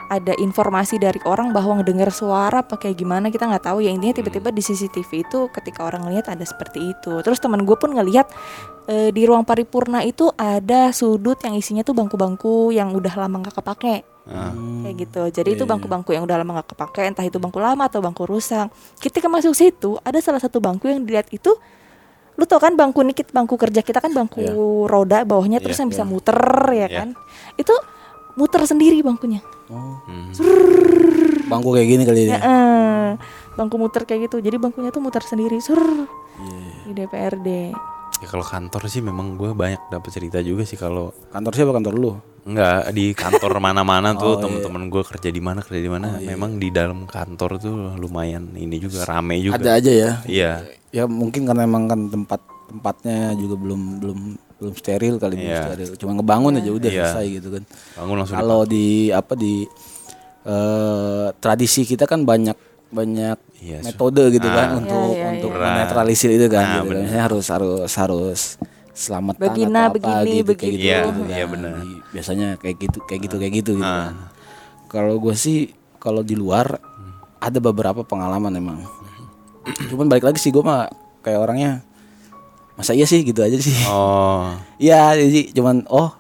ada 0.08 0.36
informasi 0.36 1.00
dari 1.00 1.24
orang 1.24 1.50
bahwa 1.50 1.80
ngedengar 1.80 2.12
suara 2.12 2.60
pakai 2.62 2.92
gimana 2.92 3.28
kita 3.28 3.48
nggak 3.48 3.64
tahu 3.66 3.80
ya 3.80 3.90
intinya 3.90 4.12
tiba-tiba 4.14 4.52
di 4.52 4.60
CCTV 4.60 5.24
itu 5.24 5.40
ketika 5.50 5.84
orang 5.84 6.04
ngelihat 6.04 6.28
ada 6.28 6.44
seperti 6.44 6.92
itu 6.92 7.22
terus 7.22 7.40
teman 7.40 7.64
gue 7.64 7.74
pun 7.74 7.90
ngelihat 7.90 8.28
eh, 8.86 9.10
di 9.10 9.24
ruang 9.24 9.42
paripurna 9.42 10.04
itu 10.04 10.28
ada 10.34 10.92
sudut 10.92 11.40
yang 11.40 11.56
isinya 11.56 11.80
tuh 11.80 11.94
bangku-bangku 11.94 12.70
yang 12.70 12.92
udah 12.92 13.14
lama 13.16 13.40
nggak 13.40 13.56
kepake 13.56 14.04
Ah. 14.22 14.54
kayak 14.86 14.96
gitu 15.02 15.22
jadi 15.34 15.50
itu 15.52 15.66
bangku-bangku 15.66 16.14
yang 16.14 16.22
udah 16.22 16.38
lama 16.38 16.62
nggak 16.62 16.78
kepake 16.78 17.02
entah 17.04 17.26
itu 17.26 17.42
bangku 17.42 17.58
lama 17.58 17.90
atau 17.90 18.00
bangku 18.00 18.24
rusak 18.24 18.70
ketika 19.02 19.26
masuk 19.26 19.52
situ 19.52 19.98
ada 20.00 20.22
salah 20.22 20.38
satu 20.38 20.62
bangku 20.62 20.86
yang 20.86 21.02
dilihat 21.02 21.26
itu 21.30 21.50
lu 22.38 22.46
tau 22.46 22.58
kan 22.58 22.74
bangku 22.74 23.02
nikit 23.02 23.30
bangku 23.30 23.58
kerja 23.58 23.82
kita 23.82 23.98
kan 23.98 24.14
bangku 24.14 24.40
Iya. 24.40 24.54
roda 24.86 25.18
bawahnya 25.26 25.58
terus 25.58 25.76
Iya, 25.76 25.82
yang 25.84 25.90
bisa 25.90 26.04
iya. 26.06 26.10
muter 26.10 26.38
ya 26.70 26.86
Iya. 26.86 26.98
kan 27.02 27.10
itu 27.56 27.74
muter 28.36 28.62
sendiri 28.64 29.02
bangkunya 29.02 29.42
Oh. 29.72 29.98
Hmm. 30.06 30.30
Bangku 31.48 31.72
kayak 31.72 31.88
gini 31.88 32.04
kali 32.04 32.28
Ya, 32.28 32.36
ya. 32.36 32.40
eh, 32.44 33.10
bangku 33.54 33.76
muter 33.76 34.04
kayak 34.04 34.28
gitu 34.28 34.40
jadi 34.40 34.56
bangkunya 34.56 34.92
tuh 34.92 35.00
muter 35.00 35.24
sendiri 35.24 35.58
sur 35.60 35.80
Iya. 35.80 36.70
di 36.86 36.92
DPRD 36.94 37.48
Ya 38.22 38.28
kalau 38.28 38.46
kantor 38.46 38.86
sih 38.86 39.02
memang 39.02 39.34
gue 39.34 39.50
banyak 39.52 39.90
dapat 39.90 40.10
cerita 40.10 40.38
juga 40.40 40.62
sih 40.62 40.78
kalau 40.78 41.10
Kantor 41.28 41.52
siapa 41.52 41.72
kantor 41.74 41.94
lu? 41.96 42.12
Enggak 42.44 42.90
di 42.92 43.14
kantor 43.14 43.58
mana-mana 43.58 44.14
tuh 44.16 44.22
Oh, 44.24 44.34
iya. 44.36 44.42
temen-temen 44.44 44.84
gue 44.88 45.04
kerja 45.04 45.28
di 45.28 45.42
mana 45.42 45.60
kerja 45.60 45.78
di 45.80 45.90
mana 45.90 46.08
memang 46.18 46.56
di 46.56 46.70
dalam 46.70 47.06
kantor 47.06 47.58
tuh 47.58 47.74
lumayan 47.96 48.54
ini 48.54 48.78
juga 48.78 49.04
rame 49.04 49.42
juga 49.42 49.58
Ada 49.58 49.72
aja 49.76 49.92
ya. 49.92 50.12
iya 50.26 50.52
Ya 50.90 51.04
mungkin 51.06 51.46
karena 51.46 51.64
emang 51.64 51.88
kan 51.88 52.00
tempat 52.08 52.42
tempatnya 52.68 53.34
juga 53.34 53.56
belum 53.56 53.82
belum 54.00 54.20
belum 54.58 54.74
steril 54.76 55.18
kali 55.18 55.36
belum 55.36 55.50
Iya. 55.50 55.62
steril. 55.66 55.90
Cuma 55.98 56.12
ngebangun 56.14 56.54
aja 56.56 56.70
udah 56.70 56.90
Iya. 56.90 57.06
selesai 57.10 57.26
gitu 57.32 57.48
kan. 57.52 57.64
bangun 57.96 58.16
langsung 58.18 58.38
Kalau 58.38 58.62
di 58.64 58.86
apa 59.10 59.34
di 59.34 59.66
eh, 60.44 61.28
tradisi 61.36 61.82
kita 61.84 62.06
kan 62.06 62.22
banyak 62.22 62.71
banyak 62.92 63.38
Iya, 63.58 63.78
su- 63.80 63.86
metode 63.88 64.24
gitu 64.32 64.46
kan 64.46 64.68
Ah. 64.68 64.78
untuk 64.78 65.06
Iya, 65.10 65.18
iya, 65.18 65.28
untuk 65.34 65.52
iya. 65.52 65.70
menetralisir 65.72 66.30
itu 66.30 66.48
kan. 66.48 66.66
Nah, 66.66 66.76
gitu 66.82 66.94
kan. 66.94 67.20
harus 67.22 67.46
harus 67.48 67.92
harus 67.92 68.42
selamatan 68.92 69.40
Begina, 69.42 69.88
atau 69.88 69.90
apa 69.90 69.96
begini, 69.98 70.36
gitu, 70.38 70.52
kayak 70.52 70.60
begitu. 70.68 70.68
gitu, 70.68 70.84
Iya, 70.84 70.98
gitu 71.02 71.22
iya 71.26 71.46
kan. 71.46 71.62
Biasanya 72.12 72.48
kayak 72.58 72.76
gitu 72.78 72.98
kayak 73.02 73.22
gitu 73.24 73.36
kayak 73.38 73.54
gitu 73.56 73.72
gitu. 73.76 73.88
Ah. 73.88 74.12
kan. 74.12 74.16
Kalau 74.88 75.16
gue 75.18 75.34
sih 75.34 75.60
kalau 75.96 76.22
di 76.22 76.36
luar 76.36 76.76
ada 77.38 77.60
beberapa 77.60 78.02
pengalaman 78.02 78.52
emang. 78.54 78.80
Cuman 79.88 80.06
balik 80.06 80.26
lagi 80.26 80.38
sih 80.38 80.50
gue 80.50 80.60
mah 80.60 80.90
kayak 81.20 81.40
orangnya 81.40 81.72
masa 82.74 82.92
iya 82.92 83.06
sih 83.06 83.22
gitu 83.22 83.40
aja 83.40 83.56
sih. 83.56 83.74
oh 83.86 84.52
Iya 84.82 85.14
jadi 85.16 85.52
cuman 85.52 85.86
oh 85.88 86.12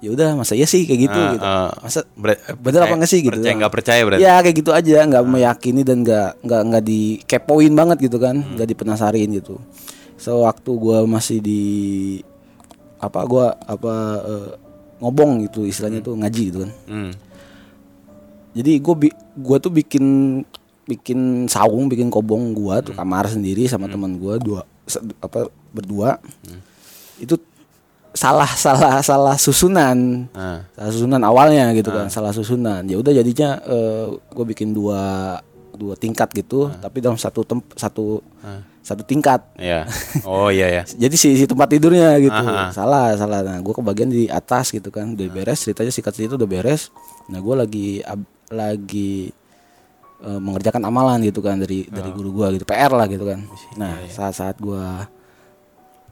ya 0.00 0.08
udah 0.10 0.32
masa 0.32 0.52
iya 0.52 0.64
sih 0.64 0.84
kayak 0.84 1.00
gitu 1.04 1.18
Ah, 1.18 1.30
gitu. 1.32 1.44
ah. 1.44 1.70
Masa 1.78 2.00
Ber- 2.12 2.40
bener 2.56 2.80
apa 2.82 2.94
enggak 2.96 3.10
sih 3.10 3.20
gitu? 3.20 3.36
percaya 3.36 3.54
nggak 3.54 3.72
percaya 3.72 4.00
berarti 4.02 4.22
Ya 4.22 4.34
kayak 4.38 4.56
gitu 4.56 4.70
aja, 4.72 4.98
nggak 5.04 5.24
meyakini 5.24 5.82
dan 5.84 6.00
nggak 6.00 6.40
nggak 6.40 6.62
nggak 6.66 6.82
dikepoin 6.82 7.72
banget 7.72 7.98
gitu 8.00 8.16
kan, 8.16 8.36
nggak 8.36 8.64
dipenasarin 8.66 9.28
gitu. 9.30 9.60
So 10.16 10.44
waktu 10.44 10.70
gua 10.74 11.04
masih 11.04 11.38
di 11.38 11.62
apa 12.96 13.20
gua 13.24 13.56
apa 13.60 13.94
eh, 14.22 14.48
ngobong 14.98 15.44
gitu 15.44 15.64
istilahnya 15.64 16.00
tuh 16.00 16.16
ngaji 16.16 16.42
gitu 16.48 16.58
kan. 16.64 16.70
Hmm. 16.86 17.12
Jadi 18.50 18.72
gua 18.78 18.94
bi 18.96 19.08
gua 19.36 19.56
tuh 19.56 19.70
bikin 19.70 20.04
bikin 20.84 21.20
saung, 21.46 21.86
bikin 21.86 22.08
kobong 22.08 22.50
gua 22.50 22.80
tuh 22.80 22.92
kamar 22.92 23.28
sendiri 23.28 23.64
sama 23.64 23.86
teman 23.86 24.16
gua 24.16 24.36
dua 24.36 24.60
apa 25.20 25.46
berdua. 25.70 26.18
Itu 27.16 27.36
salah 28.12 28.48
salah 28.48 28.98
salah 29.00 29.36
susunan. 29.36 30.26
Ah. 30.32 30.66
salah 30.72 30.90
susunan 30.90 31.20
awalnya 31.22 31.70
gitu 31.72 31.88
kan 31.88 32.06
salah 32.08 32.30
susunan. 32.30 32.82
Ya 32.84 32.96
udah 32.96 33.12
jadinya 33.12 33.58
gue 34.28 34.44
bikin 34.48 34.70
dua 34.70 35.36
dua 35.70 35.96
tingkat 35.96 36.28
gitu 36.34 36.68
tapi 36.76 37.00
dalam 37.00 37.16
satu 37.16 37.40
tem 37.40 37.58
satu 37.72 38.20
satu 38.80 39.02
tingkat. 39.04 39.40
Ya 39.56 39.86
oh 40.22 40.50
iya 40.50 40.68
ya 40.68 40.82
jadi 41.06 41.14
si, 41.14 41.36
si 41.36 41.44
tempat 41.46 41.70
tidurnya 41.70 42.18
gitu. 42.18 42.34
Aha. 42.34 42.68
salah 42.70 43.14
salah. 43.14 43.40
Nah 43.40 43.58
gue 43.58 43.72
kebagian 43.72 44.10
di 44.10 44.26
atas 44.26 44.74
gitu 44.74 44.90
kan 44.90 45.14
udah 45.14 45.26
beres 45.30 45.62
ceritanya 45.62 45.88
sikat 45.88 46.12
cerita 46.12 46.34
udah 46.36 46.48
beres. 46.48 46.90
Nah 47.30 47.38
gue 47.38 47.54
lagi 47.54 47.88
ab- 48.02 48.28
lagi 48.50 49.30
eh, 50.20 50.40
mengerjakan 50.42 50.82
amalan 50.84 51.22
gitu 51.22 51.38
kan 51.40 51.56
dari 51.56 51.86
dari 51.86 52.10
guru 52.10 52.34
gue 52.34 52.58
gitu 52.58 52.66
PR 52.66 52.90
lah 52.90 53.06
gitu 53.06 53.22
kan. 53.24 53.40
Nah 53.78 54.04
saat 54.10 54.34
saat 54.34 54.56
gue 54.58 54.84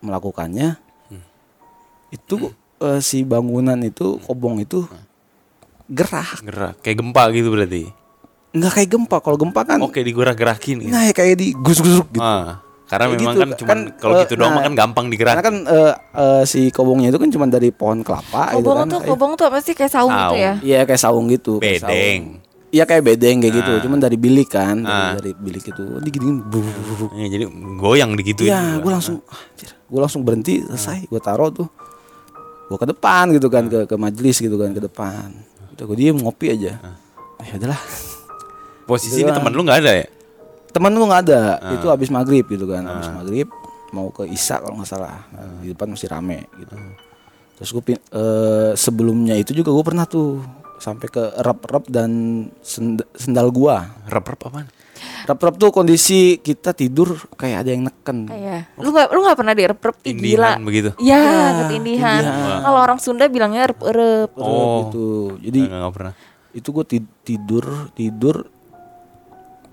melakukannya 0.00 0.78
itu 2.08 2.50
eh, 2.78 3.00
si 3.00 3.22
bangunan 3.22 3.76
itu 3.78 4.16
kobong 4.20 4.58
itu 4.58 4.84
gerak 5.86 6.40
gerak 6.42 6.74
kayak 6.80 6.96
gempa 6.98 7.22
gitu 7.32 7.48
berarti 7.48 7.88
nggak 8.50 8.72
kayak 8.74 8.88
gempa 8.90 9.16
kalau 9.18 9.36
gempa 9.36 9.60
kan 9.62 9.78
oke 9.78 9.96
digerak-gerakin 9.96 10.76
gitu. 10.80 10.90
nah 10.90 11.04
ya 11.04 11.12
kayak 11.12 11.36
di 11.36 11.52
gus-gusuk 11.54 12.08
gitu 12.10 12.20
Ah, 12.20 12.60
karena 12.86 13.04
Kayak 13.06 13.14
memang 13.14 13.28
gitu. 13.28 13.40
kan 13.40 13.48
cuma 13.54 13.68
Kan, 13.68 13.80
kalau 13.94 14.14
eh, 14.14 14.20
gitu 14.22 14.34
doang 14.34 14.54
nah, 14.54 14.64
kan 14.64 14.72
gampang 14.74 15.06
digerak 15.06 15.32
karena 15.34 15.44
kan 15.44 15.56
eh, 15.66 15.92
eh, 16.14 16.42
si 16.44 16.60
kobongnya 16.68 17.08
itu 17.08 17.18
kan 17.18 17.28
cuma 17.28 17.44
dari 17.46 17.68
pohon 17.68 18.00
kelapa 18.00 18.52
gitu 18.52 18.64
kobong 18.64 18.76
kan 18.78 18.86
tuh 18.86 18.98
Kayak- 18.98 19.10
kobong 19.10 19.32
tuh 19.34 19.46
apa 19.46 19.58
sih 19.60 19.74
kayak 19.74 19.92
saung 19.92 20.08
gitu 20.08 20.24
Saung. 20.26 20.38
ya 20.38 20.52
Iya 20.60 20.80
kayak 20.84 21.00
saung 21.00 21.26
gitu. 21.28 21.52
bedeng 21.58 22.22
Iya 22.68 22.84
kayak 22.84 23.00
bedeng 23.02 23.40
kayak 23.40 23.54
gitu. 23.54 23.72
Ah. 23.72 23.80
Cuman 23.80 23.96
dari 23.96 24.20
bilik 24.20 24.44
kan, 24.46 24.76
dari, 24.76 24.92
Ah. 24.92 25.16
dari 25.16 25.32
bilik 25.32 25.64
itu. 25.64 25.84
Diginiin. 26.04 26.36
Iya, 27.16 27.26
jadi 27.30 27.44
goyang 27.80 28.12
digituin 28.12 28.52
Iya, 28.52 28.76
gue 28.76 28.92
langsung, 28.92 29.24
gue 29.88 29.96
langsung 29.96 30.20
berhenti, 30.20 30.60
selesai. 30.62 31.08
Gue 31.08 31.16
taruh 31.16 31.48
tuh, 31.48 31.64
gue 32.68 32.76
ke 32.76 32.86
depan 32.86 33.32
gitu 33.32 33.48
kan, 33.48 33.64
ke 33.66 33.84
ke 33.84 33.96
majelis 33.96 34.36
gitu 34.36 34.54
kan, 34.54 34.70
ke 34.70 34.80
depan. 34.80 35.32
Udah 35.72 35.84
gue 35.84 35.96
diem 35.96 36.14
ngopi 36.14 36.52
aja. 36.52 36.76
Ah, 37.38 37.44
ya 37.44 37.56
udahlah. 37.56 37.80
posisi 38.84 39.14
Gitu 39.14 39.20
ini 39.20 39.28
doang. 39.28 39.44
temen 39.44 39.52
lu 39.52 39.62
nggak 39.62 39.80
ada 39.84 39.92
ya 39.94 40.06
Temen 40.68 40.92
gue 40.92 41.04
nggak 41.04 41.22
ada, 41.24 41.40
Ah. 41.58 41.72
itu 41.72 41.86
habis 41.88 42.08
maghrib 42.08 42.44
gitu 42.44 42.64
kan, 42.64 42.84
habis 42.84 43.08
maghrib 43.10 43.48
mau 43.90 44.08
ke 44.08 44.24
Isa 44.24 44.60
kalau 44.60 44.76
nggak 44.76 44.88
salah. 44.88 45.24
Nah, 45.28 45.60
Di 45.60 45.72
depan 45.72 45.88
masih 45.88 46.08
rame 46.08 46.44
gitu. 46.54 46.76
Terus 47.56 47.70
gue 47.70 47.82
sebelumnya 48.74 49.32
itu 49.34 49.52
juga 49.52 49.72
gue 49.72 49.82
pernah 49.82 50.04
tuh 50.04 50.40
sampai 50.76 51.08
ke 51.08 51.34
rep-rep 51.36 51.88
dan 51.88 52.10
send- 52.60 53.04
sendal 53.12 53.50
gua. 53.50 53.90
rep-rep 54.06 54.38
apaan 54.40 54.68
Rep-rep 55.24 55.54
tuh 55.54 55.70
kondisi 55.70 56.20
kita 56.36 56.70
tidur 56.70 57.14
kayak 57.32 57.62
ada 57.62 57.70
yang 57.70 57.84
neken. 57.84 58.18
kayak 58.24 58.72
lu 58.74 58.88
nggak 58.88 59.08
lu 59.08 59.18
nggak 59.20 59.36
pernah 59.36 59.52
di 59.52 59.64
rep 59.64 59.82
Ih, 60.00 60.14
gila 60.14 60.50
begitu 60.58 60.90
ya 60.96 61.14
Ya, 61.14 61.22
ketindihan 61.60 62.20
tindihan. 62.20 62.60
kalau 62.62 62.78
orang 62.80 62.98
Sunda 62.98 63.26
bilangnya 63.26 63.66
rep 63.66 63.80
rep 63.80 64.30
Rep 64.30 64.32
Oh. 64.36 64.76
gitu. 64.84 65.08
Jadi 65.40 65.60
nggak 65.64 65.78
nggak 65.78 65.94
pernah 65.94 66.14
itu 66.50 66.68
gue 66.70 66.84
tidur 67.22 67.64
tidur 67.92 68.36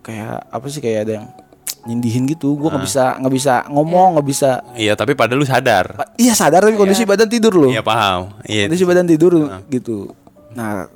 kayak 0.02 0.46
apa 0.46 0.66
sih 0.68 0.80
kayak 0.80 1.00
ada 1.02 1.14
yang 1.16 1.28
nindihin 1.84 2.26
gitu 2.26 2.54
gue 2.56 2.66
nggak 2.66 2.82
bisa 2.84 3.14
nggak 3.16 3.34
bisa 3.34 3.54
ngomong 3.68 4.18
nggak 4.18 4.28
bisa 4.28 4.52
Iya, 4.74 4.94
tapi 4.94 5.14
padahal 5.14 5.38
lu 5.38 5.48
sadar. 5.48 5.86
iya 6.16 6.34
sadar 6.34 6.62
tapi 6.62 6.74
kondisi 6.76 7.06
badan 7.06 7.26
tidur 7.26 7.54
loh 7.56 7.70
Iya, 7.70 7.82
paham. 7.82 8.34
Iya. 8.44 8.66
kondisi 8.66 8.84
badan 8.84 9.06
tidur 9.06 9.34
gitu 9.68 10.14
nah 10.52 10.88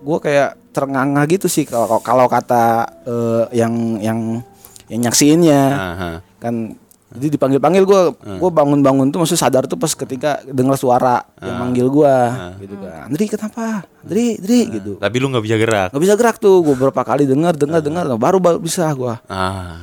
gue 0.00 0.18
kayak 0.18 0.50
terengah 0.70 1.24
gitu 1.26 1.46
sih 1.46 1.66
kalau 1.66 1.98
kalau 2.00 2.26
kata 2.26 2.86
eh, 3.04 3.44
yang 3.56 3.98
yang 4.00 4.40
yang 4.90 5.00
nyaksiinnya. 5.06 5.62
Aha. 5.70 6.10
kan 6.40 6.74
jadi 7.10 7.34
dipanggil 7.34 7.58
panggil 7.58 7.82
gue 7.82 8.02
gue 8.38 8.50
bangun 8.54 8.86
bangun 8.86 9.10
tuh 9.10 9.18
maksud 9.18 9.34
sadar 9.34 9.66
tuh 9.66 9.74
pas 9.74 9.90
ketika 9.90 10.38
dengar 10.46 10.78
suara 10.78 11.26
yang 11.42 11.58
manggil 11.58 11.90
gue 11.90 12.16
gitu 12.62 12.74
kan. 12.78 13.10
Andri 13.10 13.24
kenapa? 13.26 13.82
Andri 14.06 14.38
Andri 14.38 14.60
gitu. 14.78 14.92
Tapi 15.02 15.16
lu 15.18 15.26
nggak 15.28 15.44
bisa 15.44 15.56
gerak. 15.58 15.88
nggak 15.90 16.02
bisa 16.06 16.14
gerak 16.14 16.36
tuh 16.38 16.62
gue 16.62 16.74
berapa 16.78 17.02
kali 17.02 17.26
dengar 17.26 17.58
dengar 17.58 17.82
dengar 17.82 18.06
nah, 18.06 18.14
baru 18.14 18.38
baru 18.38 18.58
bisa 18.62 18.86
gue 18.94 19.14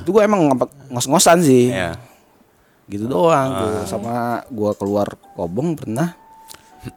itu 0.00 0.08
gue 0.08 0.22
emang 0.24 0.40
ngapa- 0.48 0.72
ngos-ngosan 0.88 1.44
sih. 1.44 1.68
Iya. 1.68 2.00
gitu 2.88 3.04
doang 3.04 3.48
tuh 3.52 3.72
sama 3.84 4.40
gue 4.48 4.70
keluar 4.80 5.12
kobong 5.36 5.76
pernah. 5.76 6.16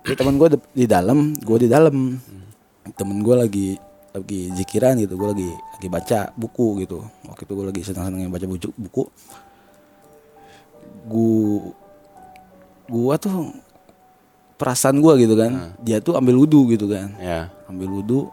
Temen 0.08 0.40
gue 0.40 0.56
di 0.72 0.88
dalam 0.88 1.36
gue 1.36 1.58
di 1.60 1.68
dalam 1.68 2.16
temen 2.98 3.22
gue 3.22 3.36
lagi 3.38 3.68
lagi 4.12 4.52
zikiran 4.58 5.00
gitu 5.00 5.16
gue 5.16 5.30
lagi 5.32 5.50
lagi 5.78 5.88
baca 5.88 6.20
buku 6.36 6.84
gitu. 6.84 7.00
Waktu 7.30 7.42
itu 7.48 7.54
gue 7.54 7.66
lagi 7.70 7.82
senang-senangnya 7.86 8.28
baca 8.28 8.46
buku 8.50 8.70
buku. 8.76 9.04
Gue 11.08 11.74
gua 12.92 13.16
tuh 13.16 13.56
perasaan 14.60 15.02
gue 15.02 15.26
gitu 15.26 15.34
kan 15.34 15.74
dia 15.82 15.98
tuh 16.04 16.20
ambil 16.20 16.38
wudhu 16.44 16.70
gitu 16.70 16.86
kan. 16.92 17.16
Ya. 17.18 17.50
ambil 17.72 17.88
wudhu 17.88 18.28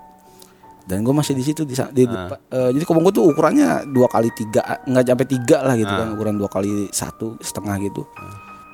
dan 0.89 1.05
gue 1.05 1.13
masih 1.13 1.37
di 1.37 1.45
situ 1.45 1.69
di, 1.69 1.77
di 1.93 2.05
depa- 2.09 2.41
eh, 2.49 2.73
jadi 2.73 2.85
kobong 2.89 3.05
gue 3.07 3.15
tuh 3.21 3.29
ukurannya 3.29 3.85
dua 3.93 4.09
kali 4.09 4.33
tiga 4.33 4.81
nggak 4.89 5.05
sampai 5.05 5.29
tiga 5.29 5.61
lah 5.61 5.77
gitu 5.77 5.93
kan 5.93 6.09
ukuran 6.17 6.35
dua 6.41 6.49
kali 6.49 6.89
satu 6.91 7.37
setengah 7.45 7.77
gitu. 7.87 8.03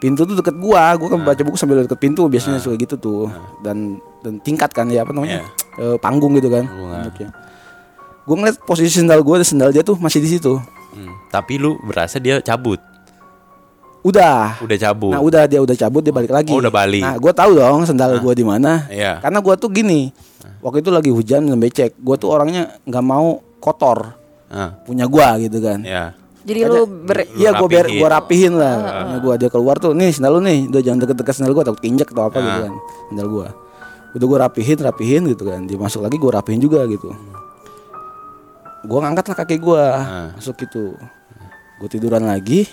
Pintu 0.02 0.22
tuh 0.24 0.36
deket 0.38 0.56
gua 0.58 0.94
gua 0.96 1.08
kan 1.14 1.20
baca 1.20 1.42
buku 1.44 1.58
sambil 1.58 1.82
deket 1.84 2.00
pintu 2.00 2.26
biasanya 2.30 2.58
suka 2.62 2.78
gitu 2.80 2.96
tuh. 2.96 3.28
Dan 3.60 4.00
dan 4.24 4.40
tingkat 4.40 4.72
kan 4.72 4.88
ya 4.88 5.04
apa 5.04 5.12
namanya 5.12 5.44
Eh, 5.74 5.96
panggung 5.98 6.32
gitu 6.32 6.46
kan 6.46 6.64
gua 8.24 8.34
ngeliat 8.34 8.56
posisi 8.60 8.94
sendal 8.94 9.20
gua 9.20 9.36
dan 9.36 9.48
sendal 9.48 9.68
dia 9.68 9.80
tuh 9.80 9.96
masih 9.96 10.18
di 10.18 10.30
situ 10.30 10.56
Hmm. 10.90 11.10
Tapi 11.26 11.58
lu 11.58 11.74
berasa 11.82 12.16
dia 12.16 12.38
cabut. 12.38 12.78
udah 14.00 14.60
Udah 14.60 14.78
cabut. 14.78 15.10
nah 15.10 15.18
udah 15.18 15.42
dia 15.44 15.58
udah 15.58 15.74
cabut 15.74 15.98
dia 15.98 16.12
balik 16.12 16.30
lagi 16.30 16.48
Oh, 16.48 16.60
udah 16.60 16.70
balik. 16.70 17.00
nah 17.00 17.16
gua 17.16 17.32
tahu 17.32 17.56
dong 17.56 17.82
sendal 17.82 18.14
gua 18.18 18.30
di 18.30 18.44
mana 18.44 18.84
Iya. 18.86 19.18
karena 19.18 19.40
gua 19.40 19.56
tuh 19.56 19.66
gini 19.68 20.12
waktu 20.60 20.78
itu 20.78 20.90
lagi 20.90 21.08
hujan 21.08 21.42
dan 21.42 21.56
becek 21.56 21.96
gua 21.98 22.14
tuh 22.14 22.30
orangnya 22.30 22.78
nggak 22.82 23.00
mau 23.02 23.42
kotor 23.58 24.12
Ah. 24.46 24.76
punya 24.78 25.04
gua 25.04 25.34
gitu 25.36 25.58
kan 25.58 25.82
Ya. 25.82 26.12
Jadi 26.44 26.60
lu 26.62 26.84
ber 26.84 27.24
Iya 27.32 27.56
gue 27.56 27.66
ber 27.66 27.88
gua 27.90 28.08
rapihin 28.14 28.52
lah. 28.54 28.76
Punya 29.02 29.18
gua 29.18 29.34
dia 29.34 29.48
keluar 29.48 29.80
tuh, 29.80 29.90
nih 29.90 30.12
sendal 30.12 30.36
lu 30.36 30.44
nih, 30.44 30.68
udah 30.68 30.78
jangan 30.78 31.00
deket-deket 31.00 31.34
sendal 31.34 31.50
gua 31.50 31.64
takut 31.64 31.80
injek 31.80 32.04
atau 32.06 32.28
apa 32.28 32.36
gitu 32.36 32.60
kan. 32.68 32.72
Sendal 33.08 33.26
gua. 33.26 33.48
Udah 34.14 34.26
gua 34.30 34.38
rapihin, 34.46 34.78
rapihin 34.78 35.22
gitu 35.26 35.50
kan. 35.50 35.66
Dia 35.66 35.76
masuk 35.76 36.06
lagi 36.06 36.16
gua 36.16 36.38
rapihin 36.38 36.62
juga 36.62 36.86
gitu. 36.86 37.10
Gua 38.86 38.98
ngangkat 39.04 39.24
lah 39.32 39.36
kaki 39.42 39.56
gua, 39.58 39.84
masuk 40.38 40.54
gitu. 40.64 40.94
Gua 41.82 41.88
tiduran 41.90 42.24
lagi. 42.24 42.66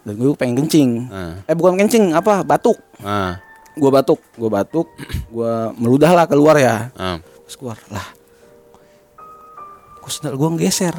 Dan 0.00 0.16
gue 0.16 0.32
pengen 0.32 0.64
kencing. 0.64 1.12
Ah. 1.12 1.36
Eh 1.44 1.52
bukan 1.52 1.76
kencing, 1.76 2.16
apa? 2.16 2.40
Batuk. 2.40 2.80
Ah. 3.04 3.36
Gua 3.76 4.00
batuk, 4.00 4.20
gua 4.34 4.48
batuk, 4.48 4.88
gua 5.28 5.76
meludah 5.76 6.10
lah 6.16 6.24
keluar 6.24 6.56
ya. 6.56 6.88
Ah. 6.96 7.20
Terus 7.44 7.56
keluar 7.60 7.76
lah. 7.92 8.06
Kok 10.00 10.10
sendal 10.10 10.34
gua 10.40 10.48
ngegeser? 10.56 10.96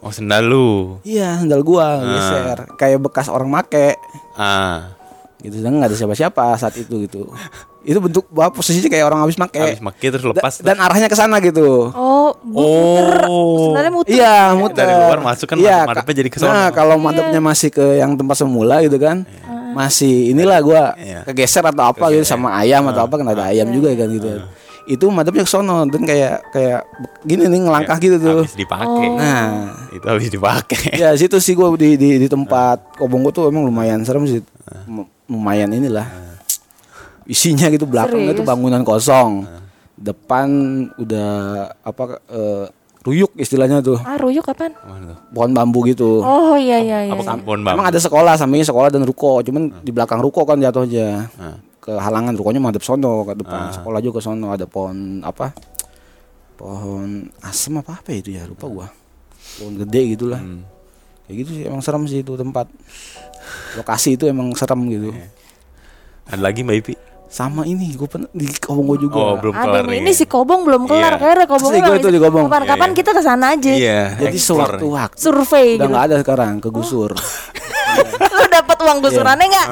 Oh, 0.00 0.14
sendal 0.14 0.46
lu. 0.46 0.68
Iya, 1.02 1.42
sandal 1.42 1.66
gua 1.66 1.98
geser 2.00 2.58
kayak 2.78 3.02
bekas 3.02 3.26
orang 3.28 3.50
make 3.50 3.98
Ah. 4.38 4.95
Gitu 5.38 5.60
dan 5.60 5.76
nggak 5.76 5.92
ada 5.92 5.96
siapa-siapa 5.96 6.56
saat 6.56 6.74
itu 6.74 7.04
gitu. 7.04 7.28
itu 7.82 8.02
bentuk 8.02 8.26
bahwa 8.28 8.50
posisinya 8.50 8.90
kayak 8.90 9.06
orang 9.06 9.22
habis 9.22 9.38
make. 9.38 9.54
Habis 9.54 9.78
make 9.78 10.02
terus 10.02 10.26
lepas. 10.26 10.58
Da- 10.58 10.74
dan 10.74 10.82
arahnya 10.82 11.06
ke 11.06 11.14
sana 11.14 11.38
gitu. 11.38 11.94
Oh, 11.94 12.34
muter. 12.42 13.22
Oh. 13.24 13.70
Sebenarnya 13.70 13.92
muter. 13.94 14.10
Iya, 14.10 14.36
muter. 14.52 14.82
Dari 14.82 14.94
luar 14.98 15.20
masuk 15.22 15.46
kan 15.46 15.56
Iya, 15.56 15.86
madepnya 15.86 16.14
jadi 16.16 16.28
ke 16.28 16.36
sono. 16.36 16.50
Nah, 16.50 16.68
kalau 16.70 16.98
madepnya 16.98 17.38
masih 17.38 17.70
ke 17.70 17.96
yang 17.96 18.18
tempat 18.18 18.36
semula 18.36 18.82
gitu 18.82 18.98
kan. 18.98 19.22
Masih 19.70 20.34
inilah 20.34 20.58
gua 20.60 20.82
Iya. 20.98 21.22
kegeser 21.24 21.62
atau 21.62 21.86
apa 21.86 22.10
gitu 22.10 22.24
sama 22.24 22.58
ayam 22.58 22.82
atau 22.88 23.04
apa 23.04 23.14
kan 23.14 23.28
ada 23.28 23.54
ayam 23.54 23.70
juga 23.70 23.94
kan 23.94 24.10
gitu. 24.10 24.42
Itu 24.86 25.06
madepnya 25.06 25.42
ke 25.42 25.50
sono 25.50 25.82
dan 25.84 26.02
kayak 26.02 26.42
kayak 26.50 26.80
gini 27.22 27.46
nih 27.46 27.60
ngelangkah 27.60 27.98
gitu 27.98 28.18
tuh. 28.18 28.42
Habis 28.42 28.54
dipakai. 28.56 29.06
Nah, 29.14 29.46
Itu 29.90 30.06
habis 30.06 30.26
dipakai. 30.26 30.90
ya 30.96 31.14
situ 31.14 31.38
sih 31.38 31.54
gue 31.54 31.66
di, 31.76 31.90
di 31.94 32.10
di 32.18 32.26
tempat 32.26 32.98
kobong 32.98 33.22
gue 33.22 33.32
tuh 33.32 33.46
emang 33.46 33.62
lumayan 33.62 34.02
serem 34.02 34.26
sih 34.26 34.42
M- 34.86 35.06
lumayan 35.26 35.70
inilah 35.70 36.06
isinya 37.24 37.66
gitu 37.68 37.84
belakangnya 37.84 38.30
tuh 38.32 38.40
Serius? 38.40 38.48
bangunan 38.48 38.82
kosong 38.82 39.30
depan 39.92 40.48
udah 40.94 41.30
apa 41.80 42.02
eh, 42.26 42.64
ruyuk 43.02 43.34
istilahnya 43.34 43.80
tuh 43.80 43.98
Ah, 43.98 44.14
ruyuk 44.14 44.42
kapan? 44.42 44.70
Tuh? 44.72 45.18
pohon 45.32 45.50
bambu 45.50 45.82
gitu 45.84 46.20
Oh 46.20 46.54
iya 46.54 46.78
iya 46.78 46.98
iya. 47.02 47.12
Apa 47.12 47.22
kampung 47.24 47.58
emang 47.60 47.78
bang? 47.78 47.86
ada 47.88 47.98
sekolah 47.98 48.34
sampingnya 48.34 48.66
sekolah 48.66 48.88
dan 48.88 49.02
ruko 49.02 49.40
cuman 49.40 49.80
di 49.80 49.90
belakang 49.90 50.18
ruko 50.18 50.42
kan 50.42 50.58
jatuhnya 50.58 51.26
Ah. 51.34 51.58
ke 51.76 51.90
halangan 51.92 52.34
rukonya 52.34 52.58
madep 52.60 52.82
sono 52.82 53.22
ke 53.24 53.34
depan 53.36 53.70
sekolah 53.72 53.98
juga 53.98 54.18
ke 54.18 54.24
sono 54.24 54.50
ada 54.50 54.66
pohon 54.66 54.96
apa 55.20 55.54
pohon 56.54 57.08
asem 57.40 57.74
apa 57.74 57.92
apa 57.96 58.10
itu 58.12 58.32
ya 58.32 58.42
lupa 58.44 58.66
gua 58.66 58.86
pohon 59.56 59.74
gede 59.78 60.02
gitulah 60.12 60.38
Hmm. 60.38 60.62
kayak 61.24 61.36
gitu 61.42 61.50
sih 61.52 61.64
emang 61.64 61.78
serem 61.80 62.04
sih 62.04 62.20
itu 62.20 62.32
tempat 62.32 62.66
lokasi 63.74 64.14
itu 64.14 64.24
emang 64.24 64.50
serem 64.52 64.80
gitu 64.86 65.10
Ada 66.24 66.42
lagi 66.42 66.60
Mbak 66.60 66.76
Ipi? 66.80 66.94
sama 67.26 67.62
ini 67.62 67.90
gue 67.90 68.06
pernah 68.06 68.30
di 68.30 68.46
kobong 68.56 68.86
gue 68.88 68.98
juga 69.02 69.18
Oh, 69.18 69.34
belum 69.36 69.50
Ada 69.52 69.66
kelar 69.68 69.84
nih. 69.84 69.98
ini 69.98 70.10
si 70.10 70.24
Kobong 70.24 70.62
belum 70.62 70.86
kelar 70.86 71.12
Iya. 71.12 71.20
kayaknya 71.20 71.46
Kobong 71.48 71.72
gua 71.74 71.96
itu 71.96 72.08
di 72.08 72.20
Kobong. 72.20 72.44
Kapan-kapan 72.46 72.78
Iya, 72.80 72.86
iya. 72.88 72.98
kita 72.98 73.10
ke 73.10 73.20
sana 73.20 73.46
aja. 73.50 73.72
Iya. 73.72 74.00
jadi 74.16 74.30
explore. 74.32 74.58
sewaktu-waktu 74.70 75.18
Survei 75.18 75.66
udah 75.68 75.74
gitu. 75.76 75.90
nggak 75.90 76.04
ada 76.04 76.16
sekarang 76.18 76.52
kegusur 76.60 77.10
Lu 78.32 78.44
dapat 78.48 78.76
uang 78.78 78.98
gusurannya 79.00 79.46
enggak? 79.48 79.68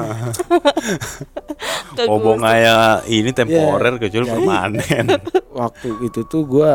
Ke 1.95 2.01
Obong 2.05 2.39
gus- 2.39 2.49
aja 2.49 2.75
ini 3.05 3.31
temporer 3.31 3.93
Iya. 3.93 4.01
kecuali 4.01 4.25
permanen. 4.27 5.05
waktu 5.55 5.89
itu 6.03 6.19
tuh 6.25 6.43
gue 6.43 6.71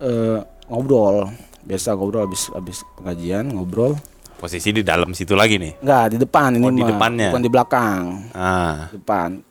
eh, 0.00 0.38
ngobrol 0.66 1.26
biasa 1.60 1.92
ngobrol 1.92 2.24
habis 2.24 2.48
habis 2.50 2.78
pengajian 2.94 3.50
ngobrol 3.50 3.98
Posisi 4.40 4.72
di 4.72 4.80
dalam 4.80 5.12
situ 5.12 5.36
lagi 5.36 5.54
nih. 5.54 5.72
nggak 5.78 6.04
di 6.08 6.18
depan 6.18 6.48
ini 6.50 6.64
Oh, 6.64 6.72
di 6.72 6.80
mah, 6.80 6.88
depannya. 6.90 7.28
bukan 7.28 7.42
di 7.42 7.50
belakang 7.50 8.02
Ah. 8.32 8.88
depan 8.90 9.44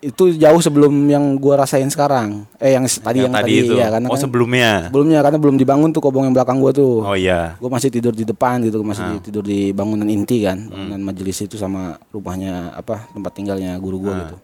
itu 0.00 0.34
jauh 0.34 0.58
sebelum 0.58 0.90
yang 1.06 1.34
gua 1.36 1.62
rasain 1.62 1.86
sekarang 1.86 2.42
eh 2.56 2.72
yang 2.72 2.82
tadi 2.86 3.22
yang, 3.22 3.30
tadi, 3.30 3.54
itu. 3.60 3.74
ya 3.76 3.86
karena 3.88 4.06
oh 4.06 4.14
kan- 4.14 4.18
sebelumnya. 4.20 4.70
sebelumnya 4.84 5.18
karena 5.20 5.38
belum 5.38 5.54
dibangun 5.56 5.90
tuh 5.90 5.98
kobong 6.00 6.24
yang 6.24 6.34
belakang 6.34 6.58
gua 6.58 6.70
tuh 6.70 7.02
Oh 7.04 7.14
iya. 7.14 7.54
gue 7.56 7.66
masih 7.68 7.86
tidur 7.88 8.10
di 8.10 8.22
depan 8.22 8.58
gitu 8.60 8.78
masih 8.80 9.02
Ah. 9.04 9.18
tidur 9.20 9.42
di 9.42 9.70
bangunan 9.70 10.02
inti 10.04 10.38
kan 10.40 10.58
Hmm. 10.60 10.70
bangunan 10.72 11.02
majelis 11.04 11.38
itu 11.40 11.54
sama 11.54 11.94
rumahnya 12.08 12.74
apa 12.74 13.06
tempat 13.08 13.30
tinggalnya 13.32 13.74
guru 13.76 13.98
gue 14.00 14.10
Ah. 14.10 14.18
gitu 14.24 14.36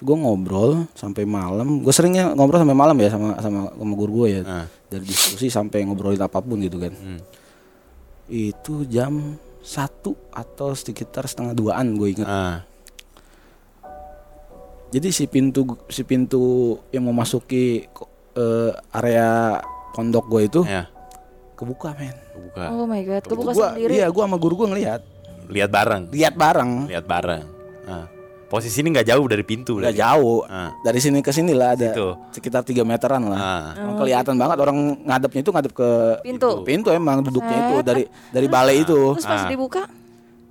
gue 0.00 0.16
ngobrol 0.16 0.86
sampai 0.92 1.26
malam 1.26 1.82
gue 1.82 1.90
seringnya 1.90 2.30
ngobrol 2.30 2.58
sampai 2.58 2.74
malam 2.76 2.94
ya 2.96 3.10
sama 3.10 3.34
sama 3.36 3.60
sama 3.68 3.92
guru 3.92 4.22
gue 4.22 4.28
ya 4.32 4.42
Ah. 4.44 4.66
dari 4.88 5.02
diskusi 5.02 5.46
sampai 5.48 5.82
ngobrolin 5.82 6.18
apa 6.20 6.38
pun 6.38 6.58
gitu 6.58 6.78
kan 6.78 6.94
Hmm. 6.94 7.18
Itu 8.28 8.84
jam 8.84 9.36
satu 9.60 10.12
atau 10.30 10.72
sekitar 10.72 11.24
setengah 11.24 11.52
duaan 11.52 11.92
gue 11.94 12.08
inget 12.10 12.24
Ah. 12.24 12.62
jadi 14.88 15.08
si 15.08 15.24
pintu 15.24 15.60
si 15.86 16.00
pintu 16.02 16.40
yang 16.88 17.04
memasuki 17.04 17.84
ko- 17.88 18.08
eh, 18.32 18.72
area 18.92 19.60
pondok 19.90 20.24
gue 20.26 20.42
itu 20.46 20.60
Ya. 20.62 20.88
kebuka 21.54 21.92
men 21.92 22.14
Buka. 22.38 22.64
Oh 22.70 22.86
my 22.86 23.02
god, 23.02 23.22
kebuka 23.22 23.52
gua, 23.52 23.66
sendiri. 23.72 23.92
iya 23.94 24.06
gue 24.06 24.22
sama 24.22 24.36
guru 24.36 24.54
gue 24.56 24.68
ngeliat 24.70 25.02
Lihat 25.48 25.70
bareng. 25.70 26.02
lihat 26.10 26.34
bareng 26.34 26.72
Lihat 26.86 27.04
bareng. 27.04 27.44
Ah. 27.84 28.06
Posisi 28.48 28.80
ini 28.80 28.88
nggak 28.90 29.06
jauh 29.06 29.26
dari 29.28 29.44
pintu. 29.44 29.76
Nggak 29.76 29.92
jauh. 29.94 30.40
Ah. 30.44 30.72
Dari 30.80 30.96
sini 30.98 31.20
ke 31.20 31.28
sini 31.28 31.52
lah 31.52 31.76
ada 31.76 31.92
Situ. 31.92 32.08
sekitar 32.32 32.64
3 32.64 32.80
meteran 32.80 33.20
lah. 33.22 33.36
Ah. 33.36 33.64
Emang 33.76 34.00
kelihatan 34.00 34.34
banget 34.34 34.56
orang 34.58 34.76
ngadepnya 35.04 35.40
itu 35.42 35.52
ngadep 35.52 35.72
ke 35.72 35.88
Pintu. 36.24 36.64
pintu 36.64 36.88
emang 36.88 37.20
duduknya 37.20 37.56
itu 37.68 37.76
dari 37.82 38.02
dari 38.32 38.48
balai 38.48 38.80
itu. 38.82 38.96
Terus 39.16 39.24
pas 39.24 39.44
Ah. 39.44 39.48
dibuka, 39.48 39.84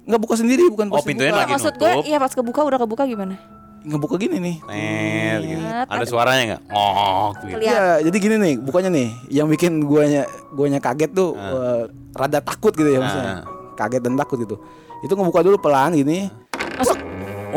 Nggak 0.08 0.22
buka 0.24 0.36
sendiri 0.38 0.64
bukan 0.70 0.88
Oh, 0.88 0.96
pas 0.96 1.04
pintunya 1.04 1.30
dibuka. 1.30 1.42
lagi 1.44 1.52
maksud 1.52 1.74
gue, 1.76 1.92
iya 2.06 2.16
pas 2.16 2.32
kebuka 2.32 2.62
udah 2.64 2.80
kebuka 2.80 3.04
gimana? 3.04 3.36
Ngebuka 3.84 4.16
gini 4.16 4.40
nih. 4.40 4.56
Net, 4.64 5.40
gitu. 5.44 5.60
Net. 5.60 5.88
Ada 5.90 6.06
suaranya 6.06 6.44
nggak? 6.48 6.62
Ngok 6.64 7.32
gitu. 7.36 7.56
Kelihatan. 7.60 7.66
Iya, 7.68 7.84
jadi 8.08 8.18
gini 8.18 8.36
nih, 8.40 8.54
bukannya 8.58 8.90
nih 8.90 9.08
yang 9.34 9.48
bikin 9.48 9.84
guanya 9.84 10.24
guanya 10.50 10.80
kaget 10.80 11.12
tuh 11.12 11.34
eh, 11.34 11.82
rada 12.14 12.40
takut 12.40 12.72
gitu 12.72 12.88
ya 12.88 13.00
maksudnya. 13.00 13.34
Kaget 13.74 14.02
dan 14.02 14.14
takut 14.16 14.38
gitu. 14.38 14.56
Itu 15.02 15.12
ngebuka 15.12 15.44
dulu 15.44 15.58
pelan 15.58 15.92
gini. 15.92 16.30
Masuk. 16.30 16.47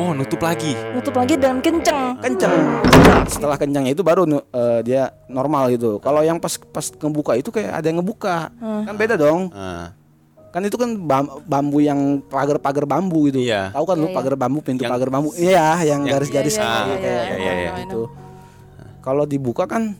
Oh, 0.00 0.16
nutup 0.16 0.40
lagi. 0.40 0.72
nutup 0.96 1.12
lagi 1.12 1.36
dan 1.36 1.60
kenceng. 1.60 2.16
Kenceng. 2.16 2.80
Setelah 3.28 3.60
kencangnya 3.60 3.92
itu 3.92 4.00
baru 4.00 4.24
eh, 4.24 4.80
dia 4.80 5.12
normal 5.28 5.68
gitu. 5.70 6.00
Kalau 6.00 6.24
yang 6.24 6.40
pas 6.40 6.56
pas 6.56 6.88
ngebuka 6.88 7.36
itu 7.36 7.52
kayak 7.52 7.68
ada 7.74 7.84
yang 7.84 8.00
ngebuka. 8.00 8.48
Kan 8.58 8.96
beda 8.96 9.20
dong. 9.20 9.52
Ah, 9.52 9.92
kan 10.50 10.64
itu 10.64 10.74
kan 10.74 10.96
bam- 10.98 11.44
bambu 11.44 11.78
yang 11.78 12.18
pagar-pagar 12.24 12.82
bambu 12.82 13.30
gitu 13.30 13.38
Iya. 13.38 13.70
tahu 13.70 13.86
kan 13.86 13.94
lu 13.94 14.02
Iya, 14.02 14.10
iya. 14.10 14.16
pagar 14.18 14.34
bambu 14.34 14.58
pintu 14.58 14.82
pagar 14.82 15.06
bambu? 15.06 15.30
iya 15.38 15.78
yang 15.86 16.02
garis-garis 16.02 16.58
Iya, 16.58 16.66
iya, 16.66 16.74
kayak 16.74 16.90
iya, 16.90 16.98
kayak 16.98 17.38
iya, 17.38 17.38
iya, 17.38 17.52
iya. 17.54 17.72
gitu 17.86 18.00
kalau 18.98 19.22
dibuka 19.22 19.70
kan 19.70 19.94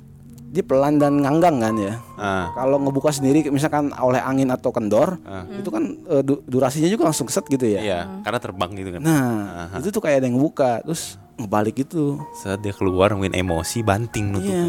dia 0.51 0.61
pelan 0.61 0.99
dan 0.99 1.15
nganggang 1.17 1.57
kan 1.57 1.75
ya 1.75 1.95
ah, 2.17 2.51
kalau 2.53 2.77
ngebuka 2.77 3.09
sendiri 3.09 3.47
misalkan 3.49 3.95
oleh 3.95 4.19
angin 4.19 4.51
atau 4.51 4.69
kendor 4.69 5.15
Ah. 5.23 5.47
itu 5.49 5.71
kan 5.71 5.83
eh, 6.05 6.21
du- 6.21 6.43
durasinya 6.43 6.91
juga 6.91 7.07
langsung 7.07 7.25
keset 7.25 7.47
gitu 7.47 7.63
ya 7.65 7.79
iya, 7.79 8.01
karena 8.21 8.37
terbang 8.37 8.71
gitu 8.75 8.91
kan. 8.91 9.01
nah 9.01 9.31
Aha. 9.71 9.79
itu 9.79 9.89
tuh 9.89 10.03
kayak 10.03 10.19
ada 10.19 10.27
yang 10.27 10.35
ngebuka 10.35 10.83
terus 10.83 11.15
ngebalik 11.39 11.77
itu 11.81 12.19
Saat 12.37 12.61
dia 12.61 12.71
keluar 12.71 13.15
mungkin 13.15 13.33
emosi 13.33 13.81
banting 13.81 14.29
nutup. 14.29 14.51
Iya. 14.51 14.67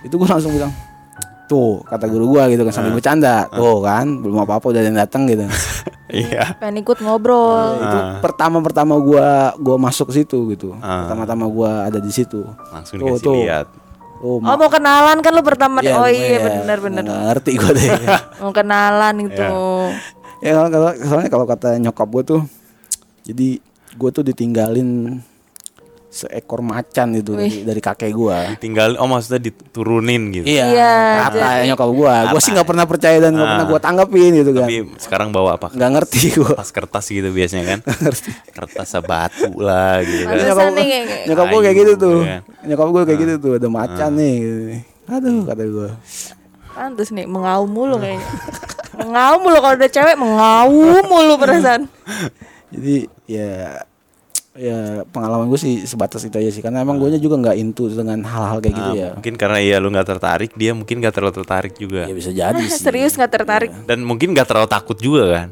Itu 0.00 0.14
gue 0.14 0.28
langsung 0.28 0.52
bilang, 0.52 0.70
tuh 1.46 1.80
kata 1.82 2.04
guru 2.04 2.30
gua 2.30 2.46
gitu 2.46 2.60
kan 2.60 2.70
sambil 2.70 2.92
bercanda, 2.92 3.48
tuh 3.48 3.80
kan 3.80 4.04
belum 4.04 4.44
apa 4.44 4.60
apa 4.60 4.66
udah 4.68 4.78
ada 4.78 4.86
yang 4.86 4.98
datang 4.98 5.24
gitu. 5.24 5.46
Iya. 6.08 6.56
pengen 6.56 6.80
ikut 6.80 7.04
ngobrol 7.04 7.76
itu 7.76 7.98
pertama 8.20 8.60
pertama 8.60 8.96
gua 8.96 9.52
gua 9.56 9.76
masuk 9.78 10.08
ke 10.08 10.24
situ 10.24 10.40
gitu. 10.50 10.72
Pertama-tama 10.72 11.44
gua 11.46 11.84
ada 11.84 11.96
di 11.96 12.08
situ. 12.08 12.48
Langsung 12.68 12.96
Tuh, 12.96 13.06
dikasih 13.12 13.24
tuh. 13.24 13.36
lihat. 13.44 13.66
Oh, 14.18 14.42
oh 14.42 14.56
mau 14.58 14.66
kenalan 14.66 15.22
kan 15.22 15.30
lu 15.30 15.46
pertama? 15.46 15.78
Iya, 15.78 15.94
oh 15.94 16.10
iya 16.10 16.26
ya, 16.26 16.38
bener 16.58 16.78
ngerti 16.82 17.50
gua 17.54 17.70
deh. 17.70 17.88
mau 18.42 18.50
kenalan 18.50 19.14
itu 19.22 19.46
ya 20.42 20.50
kalau 20.54 20.68
kalau- 20.70 20.96
soalnya 20.98 21.30
kalau 21.30 21.46
kata 21.46 21.68
nyokap 21.78 22.08
gua 22.10 22.22
tuh, 22.22 22.42
jadi 23.22 23.62
gua 23.94 24.10
tuh 24.10 24.22
ditinggalin 24.22 25.22
seekor 26.08 26.60
macan 26.60 27.12
itu 27.14 27.32
dari, 27.32 27.62
dari 27.62 27.78
kakek 27.78 28.10
gua. 28.10 28.56
Tinggal 28.56 28.96
oh 28.96 29.04
maksudnya 29.04 29.44
diturunin 29.44 30.32
gitu. 30.32 30.48
Iya, 30.48 30.64
Iya, 30.66 30.94
kata 31.22 31.48
nyokap 31.66 31.90
gua. 31.90 32.14
Gua 32.28 32.40
sih 32.40 32.50
nggak 32.50 32.64
pernah 32.64 32.84
percaya 32.84 33.16
dan 33.18 33.32
nggak 33.32 33.44
Ah. 33.44 33.52
pernah 33.54 33.66
gua 33.66 33.78
tanggapin 33.78 34.32
gitu 34.34 34.50
kan. 34.52 34.64
Tapi 34.64 34.76
sekarang 34.96 35.28
bawa 35.30 35.50
apa? 35.54 35.68
Nggak 35.70 35.90
ngerti 35.94 36.20
gua. 36.34 36.56
Kertas 36.56 36.70
kertas 36.70 37.04
gitu 37.06 37.28
biasanya 37.28 37.64
kan. 37.66 37.78
kertas 38.56 38.88
sebatu 38.88 39.52
lah 39.58 40.00
gitu 40.00 40.24
kan. 40.24 40.36
Nyokap, 40.38 40.66
nih 40.72 40.86
kayak- 40.86 41.24
nyokap 41.26 41.46
gue 41.46 41.60
kayak 41.62 41.76
gitu 41.78 41.92
tuh 41.94 42.18
Iya. 42.20 42.38
nyokap 42.64 42.88
gue 42.88 43.02
kayak 43.04 43.18
gitu 43.20 43.34
tuh 43.38 43.52
ada 43.54 43.68
macan 43.68 44.10
nih 44.14 44.34
gitu. 44.38 44.62
aduh 45.08 45.40
kata 45.42 45.62
gue 45.64 45.90
pantes 46.70 47.08
nih 47.10 47.24
mengaum 47.24 47.64
mulu 47.66 47.96
kayaknya 47.96 48.28
mengaum 48.94 49.40
mulu 49.40 49.58
kalau 49.58 49.74
udah 49.74 49.88
cewek 49.88 50.16
mengaum 50.16 50.72
mulu 51.02 51.34
perasaan 51.36 51.88
jadi 52.72 52.96
ya 53.24 53.82
ya 54.58 54.78
pengalaman 55.06 55.46
gue 55.46 55.56
sih 55.56 55.74
sebatas 55.80 56.20
itu 56.20 56.34
aja 56.34 56.50
sih 56.50 56.58
karena 56.58 56.82
emang 56.82 56.98
gue 56.98 57.14
juga 57.16 57.38
nggak 57.38 57.56
into 57.56 57.86
dengan 57.86 58.18
hal-hal 58.20 58.58
kayak 58.58 58.74
gitu 58.74 58.90
Ah, 58.90 58.94
ya 58.96 59.08
Mungkin 59.14 59.34
karena 59.34 59.58
iya 59.58 59.76
lu 59.76 59.88
nggak 59.88 60.08
tertarik, 60.08 60.50
dia 60.52 60.74
mungkin 60.74 60.98
nggak 60.98 61.14
terlalu 61.14 61.30
tertarik 61.32 61.74
juga. 61.74 62.04
ya 62.04 62.12
bisa 62.12 62.28
jadi 62.28 62.58
sih 62.66 62.82
serius 62.82 63.14
nggak 63.14 63.32
tertarik 63.32 63.70
Dan 63.86 64.02
mungkin 64.02 64.34
nggak 64.34 64.44
terlalu 64.44 64.66
takut 64.66 64.98
juga 64.98 65.24
kan. 65.32 65.48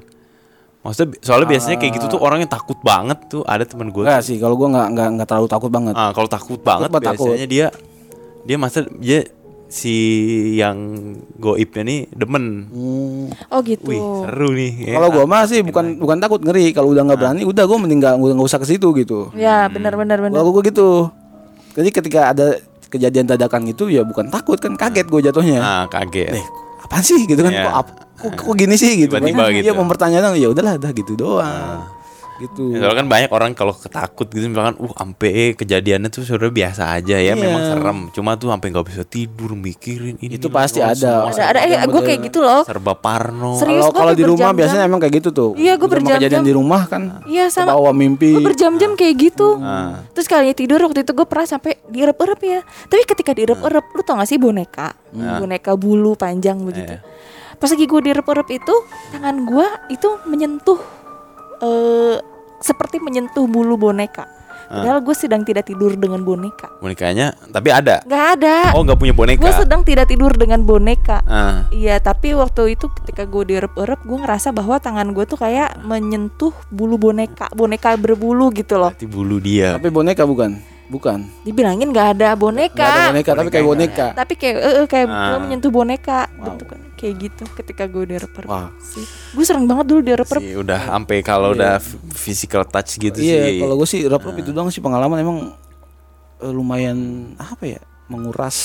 Maksudnya 0.82 1.18
soalnya 1.18 1.48
biasanya 1.48 1.76
kayak 1.76 1.92
gitu 1.94 2.06
tuh 2.08 2.20
orang 2.20 2.42
yang 2.42 2.50
takut 2.50 2.78
banget 2.80 3.18
tuh 3.26 3.42
ada 3.42 3.62
temen 3.62 3.88
gue. 3.88 4.02
Enggak 4.02 4.22
sih 4.22 4.36
kalau 4.36 4.54
gue 4.54 4.68
nggak 4.68 4.86
nggak 4.90 5.08
nggak 5.14 5.28
terlalu 5.28 5.48
takut 5.48 5.70
banget 5.70 5.94
Ah, 5.94 6.10
kalau 6.10 6.26
takut 6.26 6.58
banget 6.60 6.88
mah 6.88 6.98
takut. 7.00 7.30
biasanya 7.30 7.46
dia 7.46 7.66
dia 8.42 8.56
masa 8.56 8.78
dia 8.92 9.26
si 9.68 9.94
yang 10.54 10.78
goibnya 11.34 11.82
nih 11.82 12.00
demen. 12.08 12.44
Hmm. 12.66 13.26
oh 13.48 13.60
gitu 13.60 13.82
Wih, 13.84 13.98
seru 14.22 14.48
nih. 14.50 14.72
ya. 14.84 14.94
kalau 14.94 15.08
gue 15.10 15.24
mah 15.24 15.42
sih 15.44 15.60
bukan 15.60 15.96
bukan 15.96 16.16
takut 16.16 16.38
ngeri 16.38 16.70
kalau 16.70 16.88
udah 16.88 17.02
nggak 17.02 17.18
berani 17.18 17.42
udah 17.42 17.64
gue 17.64 17.76
mending 17.76 17.98
nggak 17.98 18.14
nggak 18.14 18.46
usah 18.46 18.56
ke 18.56 18.66
situ 18.68 18.94
gitu 18.94 19.34
ya 19.34 19.66
benar 19.66 19.92
benar 19.92 20.18
benar 20.18 20.36
kalau 20.36 20.50
gue 20.52 20.62
gitu 20.66 21.10
jadi 21.72 21.88
ketika 21.90 22.20
ada 22.30 22.46
kejadian 22.86 23.26
dadakan 23.26 23.66
gitu 23.66 23.86
ya 23.86 24.00
bukan 24.00 24.28
takut 24.28 24.54
kan 24.56 24.72
kaget 24.72 25.04
gue 25.04 25.20
jatuhnya 25.24 25.58
Ah, 25.58 25.84
kaget. 25.86 26.30
eh 26.32 26.46
apaan 26.78 27.02
sih 27.02 27.18
gitu 27.20 27.40
kan 27.40 27.50
Iya. 27.50 27.66
kok, 27.66 27.86
kok, 28.16 28.32
kok 28.38 28.54
gini 28.54 28.78
sih 28.78 28.94
gitu 28.96 29.10
Tiba-tiba 29.12 29.50
gitu. 29.50 29.66
iya 29.66 29.72
mempertanyakan 29.72 30.38
ya 30.38 30.46
udahlah 30.46 30.78
dah 30.78 30.92
gitu 30.92 31.18
doang 31.18 31.82
gitu. 32.38 32.72
Ya, 32.72 32.82
soalnya 32.82 32.98
kan 32.98 33.08
banyak 33.08 33.30
orang 33.30 33.50
kalau 33.52 33.72
ketakut 33.72 34.28
gitu 34.28 34.46
misalkan 34.46 34.76
uh 34.76 34.92
ampe 34.96 35.54
kejadiannya 35.54 36.08
tuh 36.08 36.22
sudah 36.22 36.48
biasa 36.48 36.92
aja 36.92 37.16
ya 37.16 37.32
Iya. 37.32 37.34
memang 37.34 37.62
serem. 37.64 37.98
Cuma 38.10 38.34
tuh 38.34 38.48
sampai 38.48 38.68
nggak 38.70 38.86
bisa 38.86 39.02
tidur 39.02 39.52
mikirin 39.52 40.16
ini 40.18 40.36
Itu 40.36 40.48
pasti 40.48 40.78
oh, 40.78 40.88
ada. 40.88 40.94
semua 40.94 41.32
ada 41.32 41.58
ada. 41.58 41.60
eh 41.62 41.82
gue 41.82 42.00
kayak 42.02 42.20
gitu 42.24 42.38
loh. 42.40 42.62
Serba 42.62 42.92
parno. 42.92 43.56
Serius, 43.56 43.88
kalau 43.90 44.12
di 44.12 44.22
rumah 44.22 44.50
biasanya 44.50 44.84
emang 44.84 44.98
kayak 44.98 45.14
gitu 45.18 45.30
tuh. 45.30 45.50
Iya, 45.54 45.76
Sama 45.76 45.88
berjam-jam. 45.88 46.18
kejadian 46.18 46.44
di 46.44 46.54
rumah 46.54 46.82
kan. 46.86 47.02
Iya 47.24 47.44
sama 47.48 47.72
bawa 47.72 47.90
mimpi. 47.90 48.32
Gue 48.32 48.44
berjam-jam 48.52 48.92
kayak 48.94 49.14
gitu. 49.16 49.56
Ah. 49.58 50.04
Terus 50.12 50.26
kalinya 50.26 50.52
tidur 50.52 50.80
waktu 50.82 51.00
itu 51.00 51.12
gue 51.12 51.26
pernah 51.26 51.46
sampai 51.46 51.80
direp-erep 51.86 52.40
ya. 52.40 52.60
Tapi 52.86 53.02
ketika 53.04 53.32
direp-erep 53.32 53.84
Lu 53.88 54.02
tau 54.02 54.16
gak 54.16 54.28
sih 54.28 54.36
boneka? 54.36 54.92
Boneka 55.12 55.72
bulu 55.72 56.16
panjang 56.16 56.58
begitu. 56.58 56.96
Iya. 56.96 57.00
Pas 57.56 57.70
lagi 57.70 57.84
gue 57.84 58.00
direp-erep 58.02 58.48
itu 58.52 58.74
Tangan 59.08 59.36
gue 59.44 59.64
itu 59.88 60.08
menyentuh 60.24 60.76
eh 60.76 61.05
Seperti 62.66 62.98
menyentuh 62.98 63.46
bulu 63.46 63.78
boneka. 63.78 64.26
Padahal 64.66 64.98
gue 64.98 65.14
sedang 65.14 65.46
tidak 65.46 65.70
tidur 65.70 65.94
dengan 65.94 66.26
boneka. 66.26 66.74
Bonekanya 66.82 67.38
tapi 67.54 67.70
ada? 67.70 68.02
Gak 68.02 68.24
ada. 68.34 68.74
Oh 68.74 68.82
nggak 68.82 68.98
punya 68.98 69.14
boneka? 69.14 69.38
Gue 69.38 69.54
sedang 69.54 69.86
tidak 69.86 70.10
tidur 70.10 70.34
dengan 70.34 70.66
boneka. 70.66 71.22
Ah. 71.22 71.70
Iya 71.70 72.02
tapi 72.02 72.34
waktu 72.34 72.74
itu 72.74 72.90
ketika 72.90 73.22
gue 73.30 73.46
direp-erep 73.46 74.02
Gue 74.02 74.18
ngerasa 74.18 74.50
bahwa 74.50 74.82
tangan 74.82 75.14
gue 75.14 75.22
tuh 75.22 75.38
kayak 75.38 75.78
menyentuh 75.86 76.50
bulu 76.66 76.98
boneka 76.98 77.46
Boneka 77.54 77.94
berbulu 77.94 78.50
gitu 78.50 78.74
loh. 78.74 78.90
Berarti 78.90 79.06
bulu 79.06 79.38
dia. 79.38 79.78
Tapi 79.78 79.86
boneka 79.86 80.26
bukan? 80.26 80.58
Bukan. 80.90 81.18
Dibilangin 81.46 81.94
gak 81.94 82.18
ada 82.18 82.34
boneka. 82.34 82.74
Nggak 82.74 82.90
ada 82.90 83.10
boneka 83.14 83.30
tapi 83.38 83.50
kayak 83.54 83.66
boneka. 83.70 84.06
Tapi 84.18 84.32
kayak 84.34 84.56
eh, 84.58 84.74
eh, 84.82 84.86
kayak 84.90 85.06
Ah. 85.06 85.30
gue 85.30 85.38
menyentuh 85.46 85.70
boneka. 85.70 86.26
Bentukan 86.42 86.85
kayak 86.96 87.14
gitu 87.20 87.44
ketika 87.52 87.84
gue 87.84 88.08
direp-erep 88.08 88.48
Wah. 88.48 88.72
sih. 88.80 89.04
Gue 89.30 89.44
sering 89.44 89.68
banget 89.68 89.86
dulu 89.86 90.00
direp-erep 90.00 90.40
sih 90.40 90.56
udah 90.56 90.80
sampai 90.88 91.20
kalau 91.20 91.52
udah 91.52 91.76
f- 91.76 91.94
physical 92.10 92.64
touch 92.64 92.96
gitu 92.96 93.20
iya 93.20 93.52
sih. 93.52 93.60
kalau 93.60 93.76
gue 93.76 93.84
sih 93.84 94.00
rap 94.08 94.24
rap 94.24 94.34
itu 94.34 94.50
doang 94.50 94.72
sih 94.72 94.80
pengalaman. 94.80 95.20
Emang 95.20 95.38
eh, 96.40 96.52
lumayan 96.52 96.96
apa 97.36 97.64
ya 97.68 97.80
menguras 98.08 98.56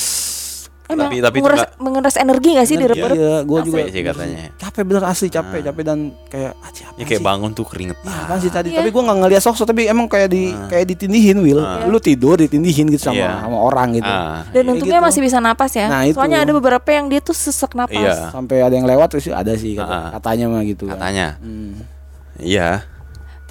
Emang 0.91 1.08
Tapi- 1.08 1.19
tapi 1.21 1.38
menguras, 1.38 1.60
nggak- 1.62 1.73
menguras 1.80 2.15
energi 2.15 2.49
gak 2.51 2.65
sih 2.65 2.75
direp-erep? 2.75 3.15
iya 3.15 3.36
gue 3.41 3.60
juga 3.63 3.82
sih 3.86 4.04
katanya 4.04 4.38
capek 4.54 4.84
bener 4.84 5.04
asli 5.04 5.27
capek 5.27 5.60
capek 5.63 5.84
dan 5.84 5.99
kayak 6.25 6.51
ah, 6.54 6.67
apa 6.67 6.97
ya 6.97 7.06
kayak 7.06 7.17
sih? 7.17 7.25
bangun 7.25 7.51
tuh 7.51 7.63
keringetan 7.63 8.04
Ya, 8.04 8.36
sih 8.38 8.49
tadi? 8.49 8.67
Iya. 8.69 8.77
Tapi 8.77 8.89
gua 8.89 9.04
nggak 9.04 9.17
ngeliat 9.21 9.41
sosok, 9.41 9.65
tapi 9.65 9.82
emang 9.86 10.06
kayak 10.06 10.27
di 10.27 10.43
kayak 10.67 10.86
ditindihin, 10.86 11.39
Will. 11.39 11.60
Lu 11.86 11.97
tidur 11.97 12.36
ditindihin 12.36 12.88
gitu 12.88 13.08
sama 13.08 13.17
Iya. 13.17 13.32
sama 13.39 13.58
orang 13.58 13.88
gitu. 13.93 14.06
ah 14.06 14.43
Dan 14.45 14.51
Kayak 14.62 14.73
untungnya 14.73 14.99
gitu. 14.99 15.08
masih 15.08 15.21
bisa 15.21 15.38
napas 15.39 15.71
ya 15.71 15.88
Nah, 15.88 16.01
itu. 16.04 16.13
Soalnya 16.13 16.39
ada 16.39 16.51
beberapa 16.51 16.88
yang 16.88 17.08
dia 17.08 17.19
tuh 17.19 17.34
sesek 17.34 17.71
napas 17.71 17.95
Iya. 17.97 18.30
Sampai 18.30 18.60
ada 18.60 18.71
yang 18.71 18.84
lewat 18.84 19.08
terus 19.10 19.27
ada 19.27 19.54
sih 19.54 19.73
kata- 19.73 19.88
Ah. 19.88 20.10
katanya 20.13 20.45
mah 20.47 20.62
gitu. 20.62 20.86
kan. 20.86 20.97
katanya 20.97 21.39
Hmm. 21.39 21.80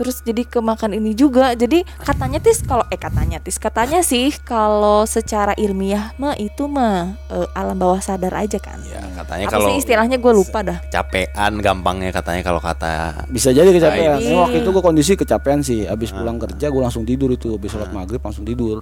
Iya 0.01 0.09
Terus 0.09 0.17
jadi 0.25 0.43
kemakan 0.49 0.97
ini 0.97 1.13
juga 1.13 1.53
Jadi 1.53 1.85
katanya 2.01 2.41
tis 2.41 2.65
kalau 2.65 2.89
Eh 2.89 2.97
katanya 2.97 3.37
tis 3.37 3.61
Katanya 3.61 4.01
sih 4.01 4.33
kalau 4.41 5.05
secara 5.05 5.53
ilmiah 5.61 6.17
mah 6.17 6.33
itu 6.41 6.65
mah 6.65 7.21
eh, 7.29 7.49
alam 7.53 7.77
bawah 7.77 8.01
sadar 8.01 8.33
aja 8.33 8.57
kan 8.57 8.81
ya 8.81 9.05
katanya 9.21 9.45
Apa 9.45 9.53
kalau 9.61 9.69
sih 9.69 9.85
istilahnya 9.85 10.17
gue 10.17 10.33
lupa 10.33 10.65
dah 10.65 10.81
capean 10.89 11.61
gampangnya 11.61 12.09
katanya 12.17 12.41
kalau 12.41 12.61
kata 12.63 13.27
Bisa 13.29 13.53
jadi 13.53 13.69
kecapean. 13.69 14.19
Iya. 14.21 14.31
Ini 14.31 14.35
waktu 14.37 14.57
itu 14.63 14.71
gua 14.71 14.85
kondisi 14.85 15.13
kecapean 15.19 15.61
sih. 15.61 15.85
Abis 15.85 16.15
pulang 16.15 16.39
kerja 16.39 16.71
gua 16.71 16.89
langsung 16.89 17.05
tidur 17.05 17.31
itu. 17.35 17.57
Abis 17.57 17.75
sholat 17.75 17.91
maghrib 17.93 18.23
langsung 18.23 18.47
tidur. 18.47 18.81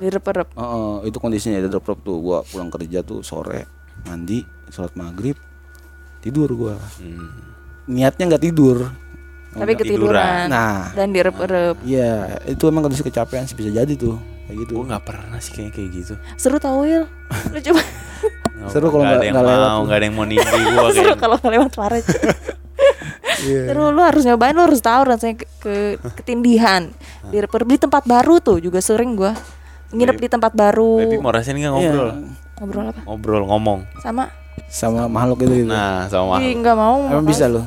Direp-erep 0.00 0.48
Heeh, 0.56 0.94
itu 1.10 1.18
kondisinya 1.20 1.60
ada 1.60 1.68
drop 1.68 1.84
drop 1.84 2.00
tuh. 2.00 2.16
Gua 2.22 2.38
pulang 2.46 2.70
kerja 2.72 3.04
tuh 3.04 3.20
sore 3.20 3.66
mandi 4.08 4.40
sholat 4.72 4.96
maghrib 4.96 5.36
tidur 6.24 6.48
gua. 6.56 6.76
hmm, 6.76 7.90
Niatnya 7.90 8.30
nggak 8.30 8.44
tidur. 8.48 8.90
Tapi 9.50 9.72
ketiduran 9.74 10.46
Nah, 10.46 10.94
Dan 10.94 11.10
direp-erep 11.10 11.82
iya 11.82 12.38
itu 12.44 12.62
emang 12.64 12.86
kondisi 12.86 13.02
kecapean 13.02 13.44
sih 13.44 13.54
bisa 13.54 13.70
jadi 13.72 13.92
tuh 13.92 14.14
kayak 14.46 14.56
gitu. 14.62 14.72
gue 14.76 14.86
nggak 14.86 15.04
pernah 15.04 15.38
sih 15.38 15.50
kayak 15.50 15.74
kayak 15.74 15.90
gitu. 15.92 16.14
Seru 16.34 16.56
tau 16.56 16.82
Will 16.82 17.06
Lu 17.52 17.58
coba. 17.60 17.82
Seru 18.66 18.86
kalau 18.88 19.02
Nggak 19.02 19.16
ada 19.16 19.26
yang 19.26 19.36
mau 19.36 19.78
nggak 19.82 19.96
ada 19.96 20.04
yang 20.04 20.14
mau 20.14 20.24
nimbi 20.24 20.44
gue 20.44 20.90
Seru 20.92 21.14
kalau 21.16 21.36
nggak 21.36 21.52
lewat 21.52 21.72
Farid. 21.72 22.04
Iya. 23.40 23.72
Seru 23.72 23.88
lu 23.88 24.02
harus 24.04 24.20
nyobain 24.20 24.52
Lu 24.52 24.60
harus 24.60 24.80
tahu 24.80 25.00
rasanya 25.06 25.40
ke, 25.40 25.46
ke- 25.96 25.96
ketindihan. 26.20 26.92
Direp-erep 27.26 27.64
di 27.66 27.78
tempat 27.80 28.04
baru 28.04 28.36
tuh 28.38 28.60
Juga 28.60 28.78
sering 28.78 29.16
gua. 29.16 29.32
Nginep 29.90 30.16
di 30.20 30.28
tempat 30.28 30.52
baru. 30.52 31.00
Baby 31.00 31.16
mau 31.18 31.32
rasain 31.32 31.56
nggak 31.56 31.72
ngobrol? 31.72 32.08
Iya. 32.10 32.14
Ngobrol 32.60 32.84
apa? 32.86 33.00
ngobrol 33.02 33.42
ngomong. 33.48 33.80
Sama. 33.98 34.28
Sama 34.68 35.08
makhluk 35.08 35.42
itu 35.42 35.64
gitu. 35.64 35.72
nah 35.72 36.04
sama 36.06 36.36
Ih 36.38 36.52
nggak 36.54 36.76
mau 36.76 37.08
Emang 37.08 37.24
bisa 37.24 37.48
loh. 37.48 37.64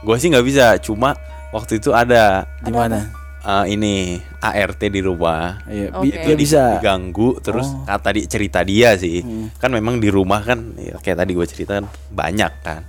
Gue 0.00 0.16
sih 0.16 0.28
nggak 0.28 0.42
bisa 0.42 0.78
cuma 0.78 1.12
waktu 1.50 1.76
itu 1.76 1.90
ada 1.90 2.48
Di 2.58 2.70
mana? 2.70 3.10
eh, 3.40 3.64
ini 3.70 3.94
ART 4.38 4.80
di 4.82 5.00
rumah. 5.00 5.60
Iya, 5.64 5.92
bi- 5.94 6.12
dia 6.14 6.34
bisa. 6.34 6.62
diganggu 6.76 7.36
terus 7.38 7.68
Oh. 7.68 7.84
kata 7.84 8.10
di 8.10 8.24
cerita 8.24 8.60
dia 8.60 8.94
sih. 8.94 9.20
Hmm. 9.20 9.48
kan 9.54 9.68
memang 9.68 9.96
di 9.96 10.08
rumah 10.08 10.40
kan 10.40 10.72
ya, 10.74 10.96
kayak 10.96 11.18
tadi 11.18 11.32
gue 11.32 11.46
cerita 11.46 11.76
kan 11.76 11.84
banyak 12.08 12.52
kan. 12.60 12.82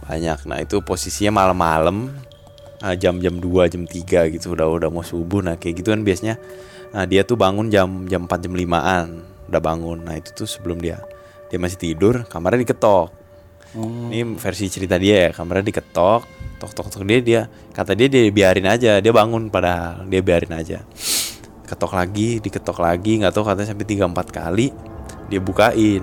Banyak. 0.00 0.38
Nah 0.44 0.58
itu 0.58 0.80
posisinya 0.80 1.34
malam-malam 1.36 2.10
ah, 2.78 2.94
jam-jam 2.94 3.36
2 3.36 3.66
jam 3.68 3.82
3 3.82 3.94
gitu 4.28 4.52
udah 4.52 4.66
udah 4.68 4.88
mau 4.88 5.02
subuh. 5.02 5.40
Nah 5.40 5.54
kayak 5.54 5.78
gitu 5.78 5.90
kan 5.90 6.00
biasanya. 6.00 6.38
Nah, 6.88 7.04
dia 7.04 7.20
tuh 7.20 7.36
bangun 7.36 7.68
jam 7.68 8.06
jam 8.06 8.24
4 8.24 8.40
jam 8.40 8.52
5an 8.52 9.06
udah 9.46 9.60
bangun. 9.60 9.98
Nah 10.00 10.16
itu 10.16 10.32
tuh 10.32 10.46
sebelum 10.46 10.78
dia 10.78 11.02
dia 11.46 11.56
masih 11.56 11.76
tidur 11.76 12.24
kamarnya 12.24 12.64
diketok. 12.64 13.12
Ini 13.76 14.24
versi 14.34 14.66
cerita 14.66 14.96
dia 14.96 15.28
ya 15.28 15.30
kamarnya 15.30 15.68
diketok 15.68 16.24
tok 16.58 16.74
tok 16.74 16.88
tok 16.90 17.02
dia 17.06 17.18
dia 17.22 17.40
kata 17.70 17.94
dia 17.94 18.10
dia 18.10 18.26
biarin 18.34 18.66
aja 18.66 18.98
dia 18.98 19.12
bangun 19.14 19.48
padahal 19.48 20.04
dia 20.10 20.20
biarin 20.20 20.52
aja. 20.52 20.82
Ketok 21.64 21.94
lagi 21.94 22.42
diketok 22.42 22.82
lagi 22.82 23.22
nggak 23.22 23.32
tahu 23.32 23.46
katanya 23.46 23.68
sampai 23.72 23.86
tiga 23.86 24.04
empat 24.10 24.34
kali 24.34 24.74
dia 25.30 25.40
bukain. 25.40 26.02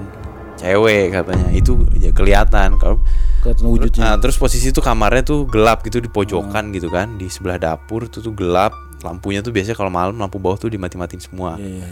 Cewek 0.55 1.11
katanya 1.11 1.51
itu 1.51 1.75
ya 1.99 2.15
kelihatan 2.15 2.79
kalau 2.79 3.03
kelihatan 3.43 3.65
wujudnya. 3.67 4.01
Nah, 4.07 4.15
terus 4.23 4.39
posisi 4.39 4.71
tuh 4.71 4.79
kamarnya 4.79 5.27
tuh 5.27 5.43
gelap 5.51 5.83
gitu 5.83 5.99
di 5.99 6.07
pojokan 6.07 6.71
gitu 6.71 6.87
kan 6.87 7.19
di 7.19 7.27
sebelah 7.27 7.59
dapur 7.59 8.07
itu 8.07 8.23
tuh 8.23 8.31
gelap. 8.31 8.71
Lampunya 9.03 9.43
tuh 9.43 9.51
biasanya 9.51 9.75
kalau 9.75 9.91
malam 9.91 10.15
lampu 10.15 10.39
bawah 10.39 10.55
tuh 10.55 10.71
dimati-matiin 10.71 11.21
semua. 11.21 11.59
Iya, 11.59 11.83
iya. 11.83 11.87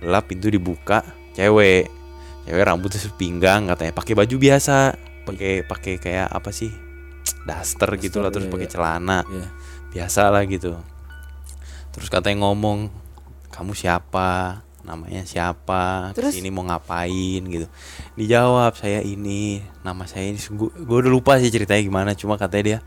gelap 0.00 0.24
pintu 0.32 0.48
dibuka 0.48 1.04
cewek. 1.36 1.92
Cewek 2.48 2.62
rambutnya 2.64 2.98
sepinggang 3.04 3.68
katanya. 3.68 3.92
Pakai 3.92 4.16
baju 4.16 4.36
biasa. 4.40 4.96
Pakai 5.28 5.66
pakai 5.66 5.94
kayak 6.00 6.30
apa 6.30 6.54
sih 6.54 6.85
daster 7.46 7.94
gitu 8.02 8.18
lah 8.18 8.34
terus 8.34 8.50
iya, 8.50 8.52
pakai 8.52 8.68
iya. 8.68 8.72
celana. 8.74 9.18
Iya. 9.22 9.48
biasa 9.94 10.28
lah 10.28 10.42
gitu. 10.44 10.76
Terus 11.94 12.12
katanya 12.12 12.44
ngomong 12.44 12.92
kamu 13.48 13.72
siapa? 13.72 14.60
Namanya 14.84 15.24
siapa? 15.24 16.12
Terus? 16.12 16.36
ini 16.36 16.52
mau 16.52 16.66
ngapain? 16.66 17.42
gitu. 17.46 17.66
Dijawab 18.18 18.76
saya 18.76 19.00
ini 19.00 19.64
nama 19.80 20.04
saya 20.04 20.28
ini 20.28 20.38
gue 20.38 20.96
udah 21.00 21.10
lupa 21.10 21.40
sih 21.40 21.48
ceritanya 21.48 21.80
gimana 21.80 22.10
cuma 22.12 22.36
katanya 22.36 22.64
dia 22.66 22.78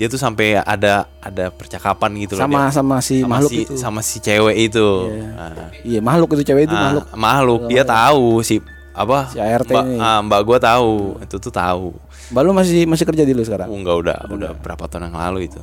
dia 0.00 0.08
tuh 0.08 0.16
sampai 0.16 0.56
ada 0.56 1.04
ada 1.20 1.52
percakapan 1.52 2.24
gitu 2.24 2.32
loh 2.32 2.48
sama 2.48 2.72
dia. 2.72 2.72
sama 2.72 2.96
si 3.04 3.20
sama 3.20 3.30
makhluk 3.36 3.50
si, 3.52 3.58
itu. 3.60 3.74
sama 3.76 4.00
si 4.00 4.16
cewek 4.16 4.56
itu. 4.72 4.88
Iya. 5.12 5.28
Nah, 5.36 5.68
iya 5.84 6.00
makhluk 6.00 6.28
itu 6.40 6.42
cewek 6.48 6.64
itu 6.64 6.72
Ah, 6.72 6.80
makhluk. 6.88 7.04
makhluk. 7.20 7.60
Dia 7.68 7.84
tahu 7.84 8.40
si 8.40 8.64
apa? 9.00 9.18
Si 9.28 9.38
ART 9.38 9.66
mbak, 9.66 9.84
ini. 9.84 9.96
ah, 9.96 10.20
mbak 10.20 10.40
gua 10.42 10.58
tahu. 10.58 11.16
Itu 11.18 11.36
tuh 11.36 11.50
tahu. 11.50 11.96
Mbak 12.30 12.42
lu 12.42 12.52
masih 12.52 12.84
masih 12.84 13.04
kerja 13.04 13.22
di 13.22 13.32
lu 13.32 13.40
sekarang? 13.40 13.66
Oh, 13.66 13.74
enggak 13.74 13.96
udah 13.96 14.16
udah. 14.28 14.50
berapa 14.54 14.84
tahun 14.84 15.08
yang 15.08 15.18
lalu 15.18 15.46
itu 15.46 15.60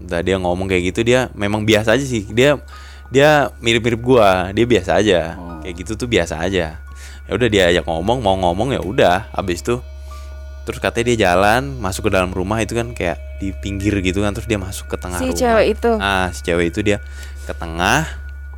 udah 0.00 0.20
dia 0.20 0.36
ngomong 0.36 0.64
kayak 0.64 0.90
gitu 0.90 1.00
dia 1.02 1.28
memang 1.32 1.62
biasa 1.62 1.92
aja 1.92 2.02
sih. 2.02 2.24
Dia 2.26 2.56
dia 3.08 3.50
mirip-mirip 3.58 4.00
gua. 4.00 4.48
Dia 4.50 4.64
biasa 4.64 4.90
aja. 4.96 5.36
Oh. 5.36 5.60
kayak 5.60 5.74
gitu 5.78 5.92
tuh 5.94 6.08
biasa 6.08 6.40
aja. 6.40 6.80
Ya 7.24 7.32
udah 7.32 7.46
dia 7.46 7.68
ajak 7.68 7.84
ngomong 7.84 8.18
mau 8.18 8.34
ngomong 8.34 8.72
ya 8.72 8.80
udah. 8.80 9.28
Habis 9.30 9.60
itu 9.60 9.78
terus 10.60 10.76
katanya 10.78 11.06
dia 11.10 11.18
jalan 11.28 11.76
masuk 11.76 12.06
ke 12.06 12.12
dalam 12.12 12.30
rumah 12.30 12.60
itu 12.60 12.72
kan 12.72 12.92
kayak 12.92 13.16
di 13.38 13.52
pinggir 13.54 13.92
gitu 14.00 14.20
kan. 14.20 14.32
Terus 14.32 14.46
dia 14.46 14.56
masuk 14.56 14.88
ke 14.88 14.96
tengah 14.96 15.18
Si 15.18 15.28
rumah. 15.28 15.38
cewek 15.38 15.66
itu. 15.72 15.90
ah 15.96 16.28
si 16.30 16.40
cewek 16.42 16.66
itu 16.68 16.80
dia 16.80 16.98
ke 17.44 17.52
tengah 17.52 18.04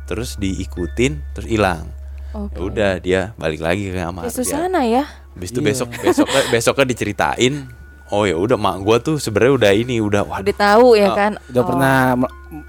terus 0.03 0.35
diikutin 0.35 1.23
terus 1.31 1.47
hilang 1.47 1.87
Ya 2.33 2.61
udah 2.61 2.91
dia 2.97 3.21
balik 3.37 3.61
lagi 3.61 3.93
ke 3.93 3.97
kamar 3.97 4.25
Ya 4.25 4.31
susana 4.33 4.81
ya. 4.83 5.05
Habis 5.33 5.49
itu 5.53 5.61
besok 5.61 5.89
besoknya 6.01 6.41
besoknya 6.49 6.85
diceritain. 6.89 7.53
Oh 8.13 8.23
ya 8.23 8.37
udah 8.37 8.53
mak 8.55 8.77
gua 8.79 8.97
tuh 8.97 9.17
sebenarnya 9.17 9.53
udah 9.57 9.71
ini 9.73 9.97
udah 9.97 10.21
waduh. 10.21 10.45
Udah 10.45 10.53
tahu 10.55 10.93
ya 10.93 11.09
Oh, 11.09 11.17
kan. 11.17 11.31
udah 11.43 11.59
Oh. 11.59 11.67
pernah 11.67 11.95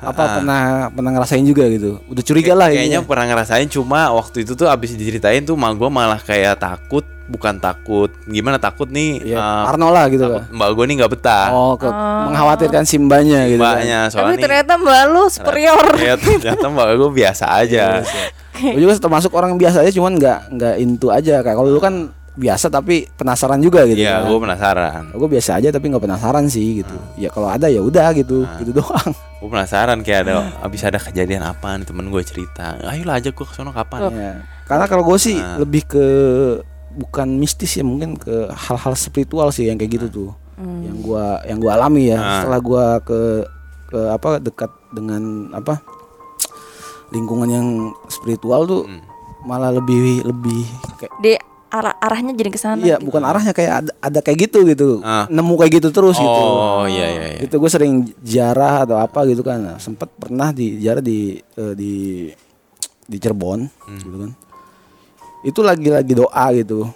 apa 0.00 0.16
Ah. 0.16 0.32
pernah 0.34 0.60
pernah 0.88 1.10
ngerasain 1.12 1.44
juga 1.44 1.68
gitu 1.68 2.00
udah 2.08 2.22
curiga 2.24 2.56
lah 2.56 2.72
Kayaknya 2.72 3.04
pernah 3.04 3.26
ngerasain 3.28 3.68
cuma 3.68 4.08
waktu 4.10 4.40
itu 4.40 4.56
tuh 4.56 4.64
abis 4.64 4.96
diceritain 4.96 5.44
tuh 5.44 5.52
mak 5.54 5.76
gua 5.76 5.92
malah 5.92 6.16
kayak 6.16 6.56
takut 6.56 7.04
bukan 7.24 7.56
takut 7.56 8.08
gimana 8.24 8.56
takut 8.56 8.88
nih 8.88 9.20
ya 9.22 9.36
eh, 9.36 9.62
Parno 9.62 9.88
lah 9.88 10.08
gitu 10.08 10.24
takut 10.24 10.40
kan 10.40 10.56
mbak 10.56 10.68
gua 10.72 10.84
nih 10.84 10.94
nggak 10.96 11.12
betah 11.12 11.46
oh 11.52 11.76
ke, 11.76 11.88
mengkhawatirkan 12.24 12.84
simbanya 12.84 13.44
gitu 13.44 13.60
kan. 13.60 13.84
Tapi 14.08 14.36
ternyata 14.40 14.72
mbak 14.74 15.00
lu 15.06 15.22
superior. 15.28 15.84
ya, 16.00 16.14
ternyata 16.16 16.64
mbak 16.66 16.86
gua 16.94 17.10
biasa 17.12 17.44
aja 17.54 17.84
gue 18.54 18.78
juga 18.78 18.96
termasuk 18.96 19.30
orang 19.30 19.52
biasa 19.54 19.82
aja 19.82 19.92
cuman 19.92 20.14
nggak 20.14 20.38
nggak 20.50 20.74
into 20.78 21.10
aja 21.10 21.42
kayak 21.42 21.52
kalau 21.52 21.68
lu 21.68 21.76
kan 21.78 22.08
biasa 22.34 22.66
tapi 22.66 23.06
penasaran 23.10 23.58
juga 23.58 23.82
gitu 23.84 24.00
Iya 24.00 24.20
kan. 24.20 24.26
gua 24.26 24.38
penasaran. 24.42 25.02
Gue 25.10 25.28
biasa 25.30 25.50
aja 25.54 25.70
tapi 25.70 25.86
nggak 25.86 26.02
penasaran 26.02 26.44
sih 26.46 26.82
gitu. 26.82 26.96
Ya 27.14 27.30
kalau 27.30 27.46
ada 27.46 27.66
ya 27.66 27.78
udah 27.78 28.10
gitu 28.12 28.42
gitu 28.58 28.70
doang. 28.74 29.10
Gua 29.38 29.48
penasaran 29.52 29.98
kayak 30.00 30.20
ada 30.24 30.32
abis 30.60 30.82
ada 30.82 30.98
kejadian 30.98 31.42
apa 31.42 31.76
nih 31.76 31.86
temen 31.86 32.06
gue 32.08 32.22
cerita. 32.22 32.74
Ayolah 32.80 33.16
aja 33.16 33.30
gua 33.30 33.46
kesono 33.46 33.70
kapan? 33.70 34.00
Ya. 34.10 34.34
karena 34.64 34.84
kalau 34.84 35.04
gue 35.04 35.14
sih 35.16 35.36
Nah. 35.36 35.60
lebih 35.60 35.84
ke 35.84 36.06
bukan 36.90 37.28
mistis 37.34 37.74
ya 37.74 37.82
mungkin 37.82 38.14
ke 38.14 38.48
hal-hal 38.50 38.94
spiritual 38.94 39.50
sih 39.50 39.66
yang 39.66 39.76
kayak 39.76 39.94
gitu 39.94 40.06
tuh. 40.08 40.30
Yang 40.58 40.96
gua 41.02 41.24
yang 41.44 41.58
gua 41.58 41.72
alami 41.76 42.10
ya. 42.10 42.16
Nah. 42.16 42.30
setelah 42.40 42.60
gua 42.60 42.84
ke 42.98 43.20
ke 43.86 44.00
apa 44.10 44.38
dekat 44.38 44.70
dengan 44.90 45.22
apa 45.50 45.78
lingkungan 47.10 47.46
yang 47.46 47.66
spiritual 48.08 48.64
tuh 48.64 48.82
Hmm. 48.84 49.02
malah 49.44 49.70
lebih 49.70 50.24
lebih 50.24 50.64
kayak 50.96 51.12
Di 51.20 51.36
arah 51.74 51.94
arahnya 51.98 52.32
jadi 52.32 52.48
ke 52.48 52.56
sana. 52.56 52.78
iya 52.78 52.94
gitu. 52.94 53.06
bukan 53.06 53.22
arahnya 53.22 53.50
kayak 53.50 53.72
ada, 53.80 53.92
ada 53.98 54.18
kayak 54.20 54.38
gitu 54.44 54.62
gitu 54.64 54.88
Ah. 55.00 55.26
nemu 55.26 55.54
kayak 55.56 55.72
gitu 55.74 55.88
terus 55.90 56.14
gitu 56.14 56.42
oh 56.46 56.86
iya 56.86 57.06
iya 57.08 57.24
iya 57.32 57.40
itu 57.42 57.50
gue 57.52 57.66
sering 57.68 57.92
jarah 58.20 58.82
atau 58.82 58.94
apa 58.96 59.26
gitu 59.26 59.42
kan 59.42 59.58
Nah, 59.58 59.76
sempet 59.76 60.06
pernah 60.12 60.50
di 60.50 60.78
jarah 60.78 61.00
di 61.00 61.18
eh, 61.34 61.74
di 61.74 61.92
di 63.02 63.16
Cirebon 63.16 63.66
Hmm. 63.66 63.98
gitu 63.98 64.16
kan 64.16 64.30
itu 65.42 65.60
lagi 65.60 65.88
lagi 65.88 66.12
doa 66.14 66.46
gitu 66.52 66.86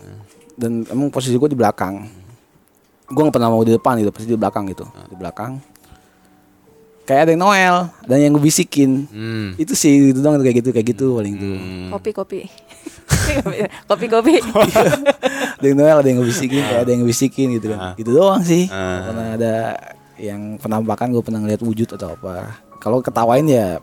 dan 0.54 0.86
emang 0.86 1.08
posisi 1.08 1.34
gue 1.34 1.46
di 1.46 1.54
belakang 1.54 2.06
gue 3.04 3.18
nggak 3.18 3.34
pernah 3.34 3.48
mau 3.48 3.60
di 3.60 3.72
depan 3.72 3.98
gitu 3.98 4.08
pasti 4.08 4.26
di 4.26 4.36
belakang 4.36 4.64
gitu 4.66 4.84
Hmm. 4.84 5.06
di 5.06 5.16
belakang 5.16 5.52
kayak 7.02 7.20
ada 7.24 7.30
yang 7.30 7.40
Noel 7.40 7.76
dan 8.04 8.16
yang 8.20 8.32
ngebisikin 8.32 9.04
hmm. 9.04 9.48
itu 9.56 9.72
sih 9.72 10.12
itu 10.12 10.18
doang 10.18 10.38
kayak 10.38 10.60
gitu 10.60 10.70
kayak 10.70 10.86
gitu 10.88 11.06
paling 11.14 11.34
itu 11.34 11.48
Hmm. 11.50 11.88
Kopi 11.90 12.10
kopi. 12.12 12.40
kopi 13.86 14.06
kopi. 14.06 14.34
ada 15.54 15.64
yang 15.64 15.76
Noel 15.76 15.96
ada 15.96 16.08
yang 16.08 16.18
ngebisikin 16.18 16.60
kayak 16.60 16.80
ada 16.80 16.90
yang 16.90 17.00
ngebisikin 17.02 17.48
gitu 17.52 17.66
kan 17.70 17.94
gitu 17.94 18.10
doang 18.12 18.42
sih 18.42 18.66
Ah. 18.68 19.04
pernah 19.04 19.26
ada 19.34 19.54
yang 20.16 20.40
penampakan 20.56 21.10
gue 21.10 21.20
pernah 21.20 21.40
ngeliat 21.40 21.60
wujud 21.60 21.88
atau 21.90 22.12
apa 22.12 22.56
kalau 22.76 22.98
ketawain 22.98 23.44
ya 23.44 23.78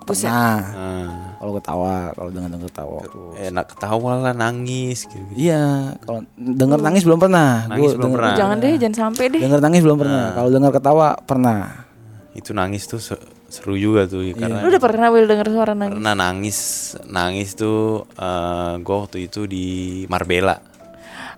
pernah 0.00 0.54
Ah. 0.62 1.10
kalau 1.36 1.52
ketawa 1.52 1.94
kalau 2.12 2.30
dengar 2.30 2.48
dengar 2.48 2.68
ketawa 2.68 2.98
enak 3.36 3.64
ketawa 3.68 4.10
lah 4.20 4.32
nangis 4.32 5.04
gitu. 5.04 5.18
iya 5.34 5.94
kalau 6.00 6.22
denger 6.36 6.78
nangis 6.80 7.02
belum 7.02 7.18
pernah 7.18 7.66
Nangis 7.66 7.90
Gua 7.90 7.90
belum 7.92 8.02
denger- 8.06 8.18
pernah. 8.22 8.36
Jangan 8.36 8.56
deh, 8.56 8.74
jangan 8.76 8.96
sampai 8.96 9.24
deh. 9.28 9.40
denger 9.40 9.60
nangis 9.60 9.82
belum 9.82 9.98
pernah 9.98 10.24
kalau 10.32 10.48
dengar 10.48 10.70
ketawa 10.70 11.06
pernah 11.20 11.90
Itu 12.32 12.52
nangis 12.52 12.84
tuh 12.84 13.00
se- 13.00 13.18
seru 13.46 13.78
juga 13.78 14.10
tuh 14.10 14.26
ya, 14.26 14.34
karena 14.34 14.58
Lu 14.58 14.68
udah 14.74 14.82
pernah 14.82 15.08
Will 15.14 15.30
denger 15.30 15.48
suara 15.54 15.72
nangis? 15.78 15.94
pernah 15.94 16.14
nangis. 16.18 16.58
Nangis 17.06 17.54
tuh 17.54 18.04
eh 18.18 18.74
gue 18.82 18.96
waktu 18.96 19.18
itu 19.30 19.46
di 19.46 19.66
Marbella. 20.10 20.58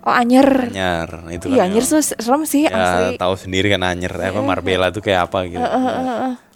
Oh 0.07 0.15
anyer. 0.15 0.71
Anyar 0.71 1.27
itu 1.29 1.51
Iya 1.51 1.67
kan 1.67 1.75
anyer 1.75 1.83
tuh 1.85 1.99
serem 2.01 2.47
sih 2.47 2.65
ya 2.65 2.71
asli. 2.71 3.19
tahu 3.19 3.35
sendiri 3.35 3.67
kan 3.69 3.83
Anyer 3.83 4.09
apa 4.15 4.39
Marbella 4.39 4.89
tuh 4.89 5.03
kayak 5.03 5.27
apa 5.27 5.39
gitu. 5.45 5.59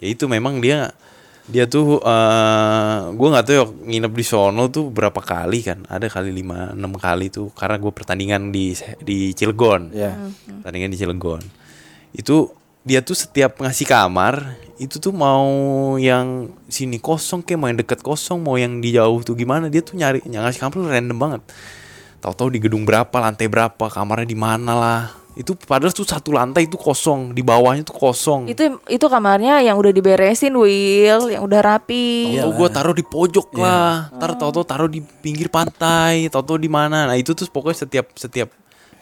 Ya 0.00 0.06
itu 0.08 0.24
memang 0.26 0.58
dia 0.64 0.90
dia 1.44 1.68
tuh 1.68 2.00
eh 2.00 2.98
gue 3.12 3.28
nggak 3.28 3.44
tahu 3.44 3.54
ya 3.54 3.64
nginep 3.68 4.12
di 4.16 4.24
sono 4.24 4.72
tuh 4.72 4.88
berapa 4.88 5.20
kali 5.20 5.60
kan? 5.60 5.84
Ada 5.86 6.08
kali 6.08 6.32
lima 6.32 6.72
enam 6.72 6.96
kali 6.96 7.28
tuh 7.28 7.52
karena 7.52 7.76
gue 7.76 7.92
pertandingan 7.92 8.48
di 8.48 8.72
di 9.04 9.36
Cilegon. 9.36 9.92
Ya 9.92 10.16
pertandingan 10.64 10.90
di 10.90 10.98
Cilegon. 10.98 11.44
Itu 12.16 12.56
dia 12.80 13.04
tuh 13.04 13.16
setiap 13.16 13.60
ngasih 13.60 13.84
kamar 13.84 14.56
itu 14.76 14.98
tuh 14.98 15.14
mau 15.14 15.46
yang 16.00 16.50
sini 16.66 16.98
kosong 16.98 17.46
kayak 17.46 17.58
mau 17.58 17.68
yang 17.70 17.78
deket 17.78 18.00
kosong 18.02 18.42
mau 18.42 18.58
yang 18.58 18.82
di 18.82 18.94
jauh 18.94 19.22
tuh 19.22 19.38
gimana? 19.38 19.70
Dia 19.70 19.82
tuh 19.86 19.94
nyari 19.94 20.22
yang 20.26 20.42
ngasih 20.42 20.60
kamar 20.60 20.90
random 20.90 21.18
banget. 21.18 21.42
Tahu-tahu 22.18 22.48
di 22.50 22.58
gedung 22.58 22.82
berapa 22.88 23.12
lantai 23.20 23.46
berapa 23.46 23.84
kamarnya 23.86 24.26
di 24.26 24.38
mana 24.38 24.72
lah. 24.74 25.02
Itu 25.34 25.58
padahal 25.58 25.90
tuh 25.90 26.06
satu 26.06 26.30
lantai 26.30 26.70
itu 26.70 26.78
kosong 26.78 27.34
di 27.34 27.42
bawahnya 27.42 27.82
tuh 27.82 27.98
kosong. 27.98 28.46
Itu 28.46 28.78
itu 28.86 29.06
kamarnya 29.10 29.66
yang 29.66 29.74
udah 29.74 29.90
diberesin 29.90 30.54
Will, 30.54 31.30
yang 31.30 31.42
udah 31.42 31.60
rapi. 31.60 32.38
Tahu 32.38 32.50
gue 32.54 32.68
taruh 32.70 32.94
di 32.94 33.02
pojok 33.02 33.58
lah, 33.58 34.14
ntar 34.14 34.38
tahu-tahu 34.38 34.64
taruh 34.64 34.90
di 34.90 35.02
pinggir 35.02 35.50
pantai, 35.50 36.30
tahu-tahu 36.30 36.58
di 36.62 36.70
mana. 36.70 37.10
Nah 37.10 37.18
itu 37.18 37.34
tuh 37.34 37.50
pokoknya 37.50 37.82
setiap 37.82 38.14
setiap 38.14 38.48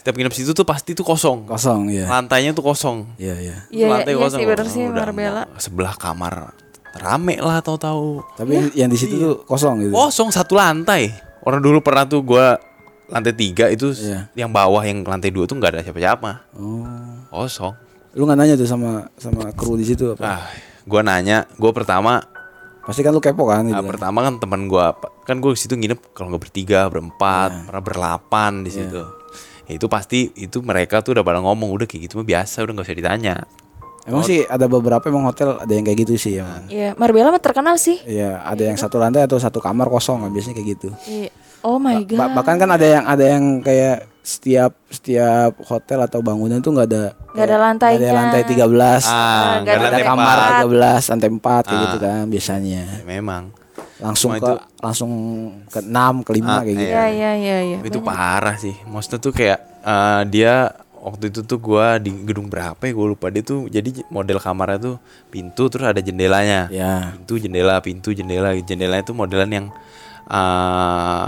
setiap 0.02 0.14
nginep 0.14 0.34
situ 0.34 0.50
tuh 0.50 0.62
pasti 0.62 0.92
tuh 0.92 1.02
kosong. 1.02 1.46
kosong 1.46 1.86
ya 1.88 2.10
Lantainya 2.10 2.50
tuh 2.50 2.64
kosong. 2.64 3.06
iya 3.16 3.38
iya 3.38 3.56
Iya, 3.70 3.86
lantai 3.88 4.12
iya 4.12 4.18
kosong. 4.18 4.38
sih 4.38 4.46
bener 4.48 4.60
Oh, 4.60 4.68
sih 4.68 4.82
udah 4.84 5.04
Marbella. 5.04 5.42
mau 5.46 5.56
Sebelah 5.56 5.94
kamar 5.94 6.34
rame 6.92 7.34
lah 7.36 7.58
tahu-tahu. 7.58 8.20
tapi 8.34 8.50
yang- 8.52 8.74
yang 8.76 8.90
di 8.90 8.98
situ 8.98 9.14
tuh 9.14 9.34
kosong 9.42 9.80
gitu 9.80 9.92
Kosong 9.92 10.28
satu 10.28 10.52
lantai. 10.52 11.14
Orang 11.40 11.58
dulu 11.58 11.78
pernah 11.80 12.02
tuh 12.02 12.20
gua 12.20 12.58
lantai 13.06 13.30
tiga 13.30 13.66
itu 13.66 13.90
Iya. 13.92 14.26
yang 14.34 14.50
bawah 14.50 14.82
yang 14.82 15.00
lantai 15.00 15.28
dua 15.28 15.44
tuh 15.44 15.54
nggak 15.54 15.70
ada 15.70 15.80
siapa-siapa. 15.80 16.50
oh 16.52 16.82
Kosong. 17.30 17.72
lu 18.12 18.26
nggak 18.26 18.36
nanya 18.36 18.54
tuh 18.54 18.66
sama 18.66 19.06
sama 19.14 19.48
kru 19.50 19.72
di 19.72 19.86
situ 19.86 20.10
apa 20.10 20.20
Ah, 20.20 20.42
gua 20.82 21.00
nanya, 21.00 21.46
gua 21.54 21.70
pertama 21.70 22.20
pasti 22.82 23.00
kan 23.00 23.08
lu 23.08 23.18
kepo 23.18 23.46
kan 23.46 23.62
gitu 23.62 23.72
Nah, 23.72 23.78
kan? 23.78 23.88
pertama 23.88 24.18
kan 24.20 24.34
teman 24.36 24.66
gua 24.66 24.92
kan 25.22 25.38
gue 25.38 25.54
situ 25.54 25.72
nginep 25.72 26.10
kalau 26.12 26.28
nggak 26.28 26.42
bertiga 26.42 26.80
berempat 26.86 27.50
Iya. 27.52 27.62
pernah 27.64 27.80
berlapan 27.80 28.52
di 28.60 28.70
situ 28.70 28.98
ya, 28.98 29.06
itu 29.72 29.86
pasti 29.86 30.30
itu 30.34 30.60
mereka 30.60 31.00
tuh 31.00 31.12
udah 31.12 31.24
pada 31.24 31.38
ngomong 31.38 31.68
udah 31.68 31.84
kayak 31.84 32.06
gitu 32.06 32.16
mah 32.16 32.26
biasa 32.26 32.60
udah 32.60 32.72
nggak 32.72 32.86
usah 32.86 32.96
ditanya 32.96 33.36
Emang 34.02 34.26
sih 34.26 34.42
ada 34.42 34.66
beberapa 34.66 35.06
emang 35.06 35.22
hotel 35.24 35.54
ada 35.56 35.70
yang 35.70 35.86
kayak 35.86 35.98
gitu 36.02 36.18
sih 36.18 36.34
emang. 36.34 36.66
Iya, 36.66 36.90
Marbella 36.98 37.30
mah 37.30 37.38
terkenal 37.38 37.78
sih. 37.78 38.02
Iya, 38.02 38.42
ada 38.42 38.58
yang 38.58 38.74
satu 38.74 38.98
lantai 38.98 39.22
atau 39.22 39.38
satu 39.38 39.62
kamar 39.62 39.86
kosong 39.86 40.26
biasanya 40.26 40.58
kayak 40.58 40.68
gitu. 40.74 40.88
Iya. 41.06 41.30
Oh 41.62 41.78
my 41.78 42.02
god. 42.02 42.18
Ba- 42.18 42.34
bahkan 42.34 42.58
kan 42.58 42.66
ada 42.66 42.82
yang 42.82 43.04
ada 43.06 43.22
yang 43.22 43.62
kayak 43.62 44.10
setiap 44.18 44.74
setiap 44.86 45.54
hotel 45.62 46.02
atau 46.02 46.18
bangunan 46.18 46.58
tuh 46.58 46.74
nggak 46.74 46.88
ada 46.88 47.04
Nggak 47.30 47.46
ada 47.46 47.56
lantainya. 47.56 47.94
nggak 47.94 48.10
ada 48.10 48.18
lantai 48.18 48.42
13 48.42 48.50
Ah, 48.50 48.58
nggak 48.58 49.62
nggak 49.62 49.70
ada 49.70 49.86
ada 49.86 49.94
ada 49.94 50.02
kamar 50.02 50.34
tempat. 50.34 50.62
13 50.98 51.10
lantai 51.14 51.28
4 51.30 51.38
kayak 51.62 51.80
gitu 51.80 51.98
kan 52.00 52.22
biasanya 52.26 52.82
Memang. 53.04 53.42
Langsung 54.02 54.34
Cuma 54.34 54.42
ke 54.42 54.50
itu- 54.50 54.60
langsung 54.82 55.10
ke 55.66 55.80
6 55.80 56.14
ke 56.20 56.30
5 56.34 56.44
Ah, 56.44 56.60
kayak 56.60 56.74
gitu. 56.74 56.90
Iya, 56.90 57.04
iya, 57.08 57.30
iya, 57.38 57.56
iya. 57.62 57.78
itu 57.80 57.98
parah 58.02 58.56
sih. 58.58 58.74
Maksudnya 58.84 59.18
tuh 59.18 59.32
kayak 59.32 59.58
eh, 59.80 60.22
dia 60.26 60.54
waktu 60.98 61.30
itu 61.30 61.40
tuh 61.42 61.58
gua 61.58 61.98
di 61.98 62.10
gedung 62.12 62.46
berapa 62.46 62.78
ya 62.78 62.92
gue 62.92 63.06
lupa. 63.08 63.26
Dia 63.28 63.42
tuh 63.42 63.66
jadi 63.66 63.90
model 64.06 64.38
kamarnya 64.38 64.78
tuh 64.78 64.96
pintu 65.28 65.66
terus 65.66 65.86
ada 65.86 65.98
jendelanya. 65.98 66.66
Ya 66.68 67.14
pintu 67.14 67.38
jendela 67.38 67.78
pintu 67.78 68.10
jendela. 68.10 68.50
Jendelanya 68.54 69.02
tuh 69.02 69.14
modelan 69.14 69.50
yang 69.50 69.66
eh 70.26 71.26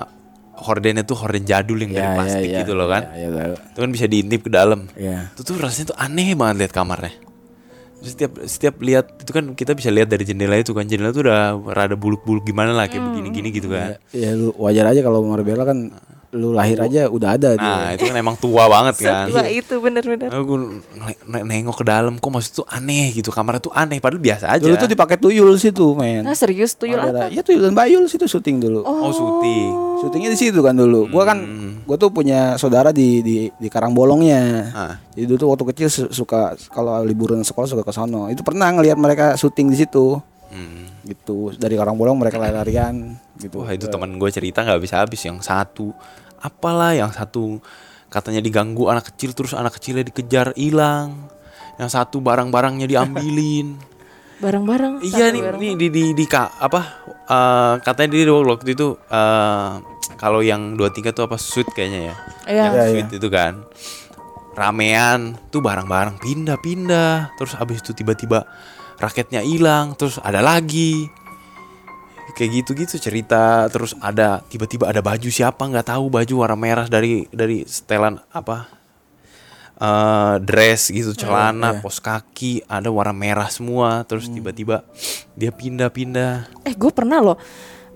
hordennya 0.55 1.03
tuh 1.03 1.18
horden 1.18 1.43
jadul 1.43 1.83
yang 1.83 1.91
dari 1.93 2.07
ya 2.07 2.14
plastik 2.14 2.47
ya, 2.49 2.59
gitu 2.62 2.72
loh 2.72 2.87
kan. 2.87 3.03
Ya, 3.11 3.27
ya, 3.27 3.29
tahu. 3.35 3.55
itu 3.75 3.79
kan 3.83 3.91
bisa 3.91 4.07
diintip 4.07 4.41
ke 4.47 4.51
dalam. 4.51 4.87
Ya 4.95 5.31
itu 5.31 5.43
tuh 5.43 5.59
rasanya 5.59 5.91
tuh 5.91 5.99
aneh 5.99 6.33
banget 6.35 6.57
lihat 6.62 6.72
kamarnya 6.72 7.12
setiap 8.05 8.32
setiap 8.44 8.74
lihat 8.84 9.24
itu 9.24 9.32
kan 9.32 9.57
kita 9.57 9.72
bisa 9.72 9.88
lihat 9.88 10.12
dari 10.12 10.28
jendela 10.28 10.61
itu 10.61 10.76
kan. 10.76 10.84
Jendela 10.84 11.11
tuh 11.11 11.26
udah 11.26 11.57
rada 11.72 11.96
buluk-buluk 11.96 12.44
gimana 12.44 12.76
lah 12.76 12.86
kayak 12.86 13.02
begini-gini 13.02 13.48
gitu 13.50 13.72
kan. 13.72 13.96
Ya 14.12 14.36
lu 14.36 14.52
wajar 14.61 14.92
aja 14.92 15.00
kalau 15.00 15.24
Marbella 15.24 15.64
kan 15.64 15.90
lu 16.35 16.51
lahir 16.51 16.76
aja 16.76 17.07
udah 17.07 17.30
ada 17.32 17.55
nah 17.55 17.89
dia. 17.89 17.95
itu 17.95 18.05
kan 18.05 18.16
emang 18.16 18.35
tua 18.35 18.66
banget 18.66 18.99
kan 19.01 19.30
Wah, 19.30 19.47
itu 19.47 19.78
bener-bener. 19.78 20.26
Aku 20.28 20.82
nengok 21.24 21.76
ke 21.76 21.85
dalam 21.85 22.14
kok 22.14 22.26
maksud 22.28 22.53
tuh 22.57 22.66
aneh 22.66 23.11
gitu 23.12 23.30
kamarnya 23.30 23.61
tuh 23.61 23.72
aneh 23.72 23.97
padahal 23.97 24.18
biasa 24.20 24.51
aja. 24.51 24.61
dulu 24.61 24.74
tuh 24.76 24.91
dipakai 24.91 25.14
tuyul 25.14 25.55
situ 25.55 25.95
men 25.95 26.22
Nah, 26.22 26.35
serius 26.35 26.74
tuyul 26.74 26.99
Ada- 26.99 27.26
apa? 27.26 27.30
ya 27.30 27.41
tuyul 27.41 27.62
dan 27.62 27.72
bayul 27.72 28.05
situ 28.05 28.26
syuting 28.26 28.59
dulu 28.59 28.82
oh 28.82 29.09
syuting. 29.09 29.68
syutingnya 30.01 30.28
di 30.28 30.39
situ 30.41 30.59
kan 30.59 30.74
dulu 30.74 31.07
gua 31.07 31.24
kan 31.24 31.39
gua 31.80 31.95
tuh 31.95 32.11
punya 32.11 32.57
saudara 32.57 32.91
di 32.91 33.20
di 33.20 33.37
di 33.49 33.68
Karangbolongnya 33.68 34.43
Ah. 34.70 34.95
jadi 35.12 35.24
dulu 35.26 35.39
tuh 35.39 35.49
waktu 35.49 35.64
kecil 35.70 35.89
su- 35.89 36.12
suka 36.12 36.41
kalau 36.68 37.01
liburan 37.01 37.41
sekolah 37.41 37.68
suka 37.68 37.82
ke 37.82 37.91
sono 37.91 38.26
itu 38.26 38.43
pernah 38.43 38.68
ngelihat 38.70 38.97
mereka 38.97 39.35
syuting 39.35 39.68
di 39.68 39.78
situ 39.78 40.18
Hmm. 40.34 40.34
Gitu. 41.05 41.52
Dari 41.52 41.76
Karangbolong 41.76 42.16
mereka 42.16 42.36
lari-larian 42.36 43.14
gitu. 43.36 43.61
Wah 43.61 43.70
itu 43.70 43.86
teman 43.86 44.16
gue 44.16 44.30
cerita 44.32 44.64
nggak 44.64 44.80
bisa 44.80 45.00
habis. 45.00 45.20
Yang 45.22 45.44
satu 45.44 45.92
apalah 46.40 46.92
yang 46.92 47.12
satu 47.12 47.61
katanya 48.09 48.40
diganggu 48.40 48.88
anak 48.88 49.12
kecil 49.12 49.32
terus 49.32 49.52
anak 49.52 49.76
kecilnya 49.76 50.05
dikejar 50.05 50.57
hilang. 50.57 51.28
Yang 51.76 51.90
satu 51.94 52.18
barang-barangnya 52.18 52.86
diambilin. 52.86 53.76
Bareng-bareng. 54.34 54.98
iya 55.00 55.30
nih 55.30 55.40
bareng. 55.46 55.61
nih 55.62 55.72
di 55.78 55.86
di, 55.88 56.05
di 56.12 56.24
ka- 56.26 56.59
apa 56.59 56.80
eh, 57.07 57.74
katanya 57.80 58.18
dia 58.18 58.34
waktu 58.34 58.74
itu 58.74 58.98
eh, 58.98 59.70
kalau 60.18 60.42
yang 60.42 60.74
dua 60.74 60.90
tiga 60.90 61.14
tuh 61.14 61.30
apa 61.30 61.38
suit 61.38 61.64
kayaknya 61.70 62.00
ya. 62.11 62.14
Iya. 62.44 62.62
yang 62.66 62.74
Iya, 62.74 62.84
suite 62.90 63.12
itu 63.22 63.28
kan. 63.30 63.62
Ramean 64.55 65.34
tuh 65.50 65.59
barang-barang 65.59 66.22
pindah-pindah. 66.22 67.34
Terus 67.34 67.52
habis 67.59 67.82
itu 67.82 67.90
tiba-tiba 67.90 68.46
raketnya 68.99 69.42
hilang 69.42 69.95
terus 69.99 70.18
ada 70.22 70.38
lagi 70.40 71.09
kayak 72.34 72.51
gitu-gitu 72.66 72.99
cerita 72.99 73.70
terus 73.70 73.95
ada 74.03 74.42
tiba-tiba 74.51 74.90
ada 74.90 74.99
baju 74.99 75.30
siapa 75.30 75.70
nggak 75.70 75.86
tahu 75.95 76.11
baju 76.11 76.34
warna 76.34 76.59
merah 76.59 76.86
dari 76.90 77.30
dari 77.30 77.62
setelan 77.62 78.18
apa 78.34 78.66
eh 79.74 80.38
dress 80.38 80.90
gitu 80.90 81.14
celana 81.14 81.82
pos 81.82 81.99
kaki 81.99 82.62
ada 82.66 82.90
warna 82.90 83.14
merah 83.14 83.51
semua 83.51 84.03
terus 84.07 84.30
tiba-tiba 84.30 84.82
dia 85.34 85.51
pindah-pindah 85.51 86.66
Eh, 86.66 86.74
gue 86.74 86.90
pernah 86.95 87.18
loh. 87.22 87.38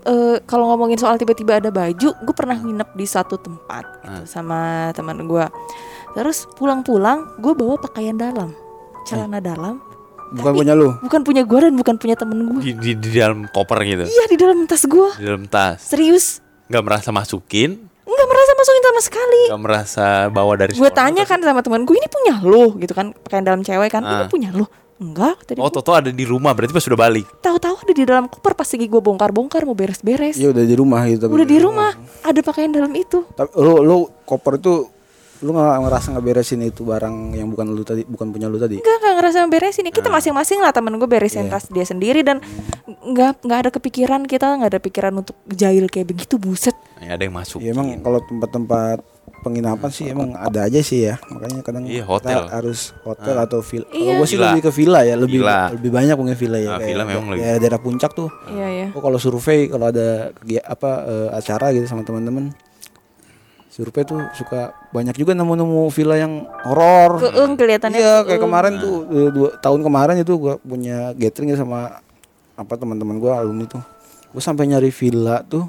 Eh, 0.06 0.38
kalau 0.46 0.70
ngomongin 0.70 0.98
soal 0.98 1.18
tiba-tiba 1.18 1.58
ada 1.58 1.70
baju, 1.74 2.14
gue 2.14 2.34
pernah 2.34 2.54
nginep 2.54 2.94
di 2.94 3.06
satu 3.06 3.36
tempat 3.38 3.84
gitu, 4.06 4.24
sama 4.24 4.90
teman 4.94 5.22
gue. 5.26 5.46
Terus 6.14 6.46
pulang-pulang, 6.54 7.38
gue 7.42 7.52
bawa 7.52 7.76
pakaian 7.78 8.14
dalam, 8.14 8.54
celana 9.04 9.42
dalam. 9.42 9.82
Bukan 10.30 10.52
punya 10.54 10.72
lu 10.72 10.88
Bukan 11.00 11.20
punya 11.22 11.42
gue 11.42 11.58
dan 11.60 11.74
bukan 11.74 11.94
punya 11.96 12.14
temen 12.14 12.38
gue. 12.50 12.60
di, 12.60 12.72
di, 12.74 12.90
di 12.94 13.10
dalam 13.14 13.46
koper 13.46 13.78
gitu 13.82 14.04
Iya 14.04 14.24
di 14.26 14.36
dalam 14.36 14.58
tas 14.64 14.82
gue. 14.82 15.10
di 15.14 15.24
dalam 15.24 15.44
tas 15.44 15.78
Serius, 15.80 16.40
nggak 16.66 16.82
merasa 16.82 17.08
masukin 17.08 17.88
nggak 18.04 18.24
merasa 18.26 18.52
masukin 18.54 18.82
sama 18.82 19.00
sekali. 19.00 19.42
nggak 19.46 19.62
merasa 19.62 20.06
bawa 20.28 20.52
dari 20.56 20.72
Gue 20.72 20.90
tanya 20.90 21.22
kan 21.22 21.38
sama 21.38 21.60
temen 21.60 21.82
gue, 21.82 21.94
ini 21.94 22.08
punya 22.08 22.34
lo 22.40 22.72
gitu 22.74 22.90
kan, 22.90 23.12
pakaian 23.14 23.44
dalam 23.44 23.60
cewek 23.60 23.88
kan, 23.88 24.00
ini 24.00 24.24
Ah. 24.24 24.26
punya 24.26 24.50
lo. 24.50 24.64
Enggak, 24.98 25.46
tadi 25.46 25.58
oh 25.58 25.70
Toto 25.70 25.92
ada 25.92 26.10
di 26.10 26.24
rumah 26.24 26.50
berarti 26.50 26.72
pas 26.72 26.82
sudah 26.82 26.98
balik 26.98 27.22
tahu-tahu 27.38 27.78
ada 27.78 27.92
di 27.92 28.02
dalam 28.02 28.26
koper 28.26 28.50
pas 28.52 28.66
lagi 28.66 28.82
gue 28.84 28.98
bongkar-bongkar 28.98 29.62
mau 29.62 29.70
beres-beres. 29.72 30.34
iya 30.34 30.50
udah 30.50 30.60
di 30.60 30.74
rumah 30.74 31.06
gitu 31.06 31.22
tapi 31.22 31.32
Udah 31.32 31.46
di 31.46 31.58
rumah, 31.58 31.90
ada 32.20 32.40
pakaian 32.40 32.72
dalam 32.72 32.90
itu. 32.92 33.22
tapi 33.30 33.46
lu 33.54 33.78
lu 33.78 33.96
koper 34.24 34.58
itu 34.58 34.90
lu 35.38 35.50
nggak 35.50 35.78
ngerasa 35.80 36.06
nggak 36.10 36.24
beresin 36.24 36.60
itu 36.60 36.82
barang 36.82 37.14
yang 37.32 37.46
bukan 37.46 37.66
lu 37.68 37.80
tadi 37.80 38.02
bukan 38.02 38.28
punya 38.28 38.46
lu 38.46 38.56
tadi 38.56 38.76
Enggak, 38.76 38.96
enggak 38.98 39.14
ngerasa 39.16 39.38
beresin 39.46 39.84
ya. 39.84 39.90
Ah. 39.90 39.94
Kita 39.94 40.08
masing-masing 40.08 40.58
lah 40.58 40.70
temen 40.70 40.94
gue 40.94 41.06
beresin 41.06 41.46
Iya. 41.46 41.52
tas 41.52 41.64
dia 41.66 41.84
sendiri 41.84 42.20
dan 42.20 42.42
nggak 42.84 43.40
nggak 43.40 43.58
ada 43.60 43.70
kepikiran 43.70 44.24
kita 44.24 44.46
nggak 44.52 44.70
ada 44.72 44.80
pikiran 44.80 45.12
untuk 45.16 45.38
jahil 45.46 45.86
kayak 45.86 46.08
begitu 46.08 46.34
buset. 46.36 46.74
ya, 46.98 47.14
ada 47.14 47.22
yang 47.22 47.32
masuk 47.32 47.60
ya 47.60 47.70
emang 47.70 47.94
kalau 47.98 48.18
tempat-tempat 48.20 48.98
penginapan 49.38 49.86
sih 49.88 50.10
emang 50.10 50.34
ada 50.34 50.66
aja 50.66 50.80
sih 50.80 51.04
ya 51.04 51.14
makanya 51.28 51.62
kadang 51.62 51.86
Iya, 51.86 52.02
kita 52.02 52.10
hotel. 52.10 52.40
harus 52.50 52.90
hotel 53.00 53.36
atau 53.38 53.62
villa 53.62 53.86
kalau 53.86 54.02
Iya. 54.02 54.12
gue 54.12 54.26
sih 54.26 54.34
Villa. 54.34 54.46
lebih 54.48 54.62
ke 54.64 54.72
villa 54.72 55.00
ya 55.00 55.14
lebih 55.14 55.38
Villa. 55.38 55.60
lebih 55.70 55.90
banyak 55.92 56.14
punya 56.16 56.34
villa 56.34 56.58
ya 56.58 56.68
Ah, 56.68 56.76
kayak 56.76 56.88
villa 56.90 57.04
memang 57.04 57.24
kayak 57.28 57.38
lebih. 57.38 57.60
daerah 57.62 57.80
puncak 57.80 58.10
tuh 58.12 58.28
Iya 58.48 58.66
ya. 58.68 58.86
Oh 58.90 59.00
kalau 59.00 59.16
survei 59.16 59.60
kalau 59.66 59.86
ada 59.86 60.34
apa 60.64 60.90
eh, 61.06 61.28
acara 61.32 61.66
gitu 61.70 61.86
sama 61.86 62.02
teman-teman 62.02 62.50
survei 63.78 64.02
tuh 64.02 64.18
suka 64.34 64.74
banyak 64.90 65.14
juga 65.14 65.32
nemu-nemu 65.32 65.86
villa 65.88 66.18
yang 66.18 66.42
horor. 66.66 67.22
Keeng 67.22 67.54
kelihatannya. 67.54 67.94
Iya 67.94 68.14
kayak 68.26 68.42
kemarin 68.42 68.72
tuh 68.76 68.94
eh, 69.06 69.30
dua 69.30 69.48
tahun 69.56 69.80
kemarin 69.80 70.18
itu 70.18 70.34
gua 70.34 70.58
punya 70.58 71.14
gathering 71.14 71.54
ya 71.54 71.58
sama 71.58 72.02
apa 72.52 72.74
teman-teman 72.74 73.16
gua 73.16 73.38
alumni 73.38 73.64
tuh. 73.64 73.78
Gua 74.28 74.42
sampai 74.42 74.66
nyari 74.66 74.90
villa 74.90 75.46
tuh 75.46 75.62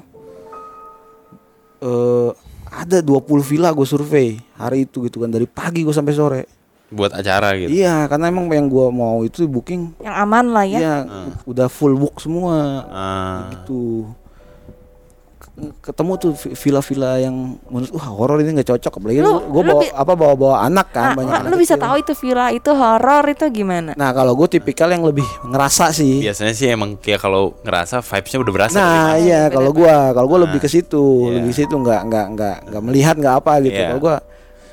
eh 1.80 2.30
ada 2.70 3.02
20 3.02 3.26
villa 3.42 3.70
gue 3.70 3.82
survei 3.82 4.38
hari 4.54 4.86
itu 4.86 5.02
gitu 5.02 5.18
kan 5.18 5.26
dari 5.26 5.42
pagi 5.44 5.82
gue 5.82 5.90
sampai 5.90 6.14
sore. 6.14 6.42
buat 6.86 7.10
acara 7.10 7.54
gitu 7.54 7.70
Iya 7.70 8.06
karena 8.06 8.30
emang 8.30 8.50
yang 8.50 8.66
gua 8.66 8.90
mau 8.90 9.22
itu 9.22 9.46
booking 9.46 9.94
Yang 10.02 10.16
aman 10.18 10.44
lah 10.50 10.64
ya. 10.66 10.78
Iya, 10.78 10.96
udah 11.46 11.66
full 11.66 11.94
book 11.94 12.18
semua 12.18 12.82
Ah, 12.86 13.38
gitu 13.54 14.10
ketemu 15.78 16.12
tuh 16.16 16.32
vi- 16.34 16.54
villa-villa 16.54 17.18
yang 17.18 17.34
menurut 17.64 17.90
wah 17.90 18.08
horor 18.08 18.38
ini 18.38 18.54
nggak 18.54 18.68
cocok 18.68 18.92
apalagi 18.94 19.20
Lu- 19.20 19.44
gue 19.44 19.62
lu 19.62 19.70
bawa 19.70 19.82
apa 19.94 20.12
bawa 20.14 20.34
bawa 20.34 20.56
anak 20.62 20.86
kan 20.90 21.02
Nah, 21.04 21.16
banyak 21.16 21.32
lu- 21.34 21.40
anak 21.46 21.58
bisa 21.58 21.74
kecil. 21.74 21.82
tahu 21.82 21.94
itu 21.96 22.12
villa 22.16 22.46
itu 22.50 22.70
horor 22.70 23.24
itu 23.26 23.44
gimana? 23.48 23.90
nah 23.92 24.10
kalau 24.10 24.32
gue 24.34 24.48
tipikal 24.50 24.88
yang 24.88 25.02
lebih 25.02 25.22
ngerasa 25.44 25.90
sih 25.90 26.20
biasanya 26.20 26.52
sih 26.52 26.68
emang 26.68 26.96
kayak 26.96 27.20
kalau 27.20 27.42
ngerasa 27.60 28.00
vibesnya 28.00 28.38
udah 28.38 28.54
berasa 28.54 28.76
nah 28.76 29.14
iya 29.14 29.46
kalau 29.46 29.70
gue 29.70 29.86
kalau 30.10 30.26
gue 30.26 30.40
lebih 30.42 30.58
ke 30.58 30.68
situ 30.68 31.04
iya. 31.24 31.32
lebih 31.36 31.50
ke 31.50 31.58
situ 31.58 31.74
nggak 31.74 32.00
nggak 32.04 32.26
nggak 32.30 32.56
nggak 32.66 32.82
melihat 32.82 33.14
nggak 33.14 33.34
apa 33.36 33.52
gitu 33.60 33.74
Iya. 33.74 33.86
kalau 33.86 34.00
gue 34.00 34.16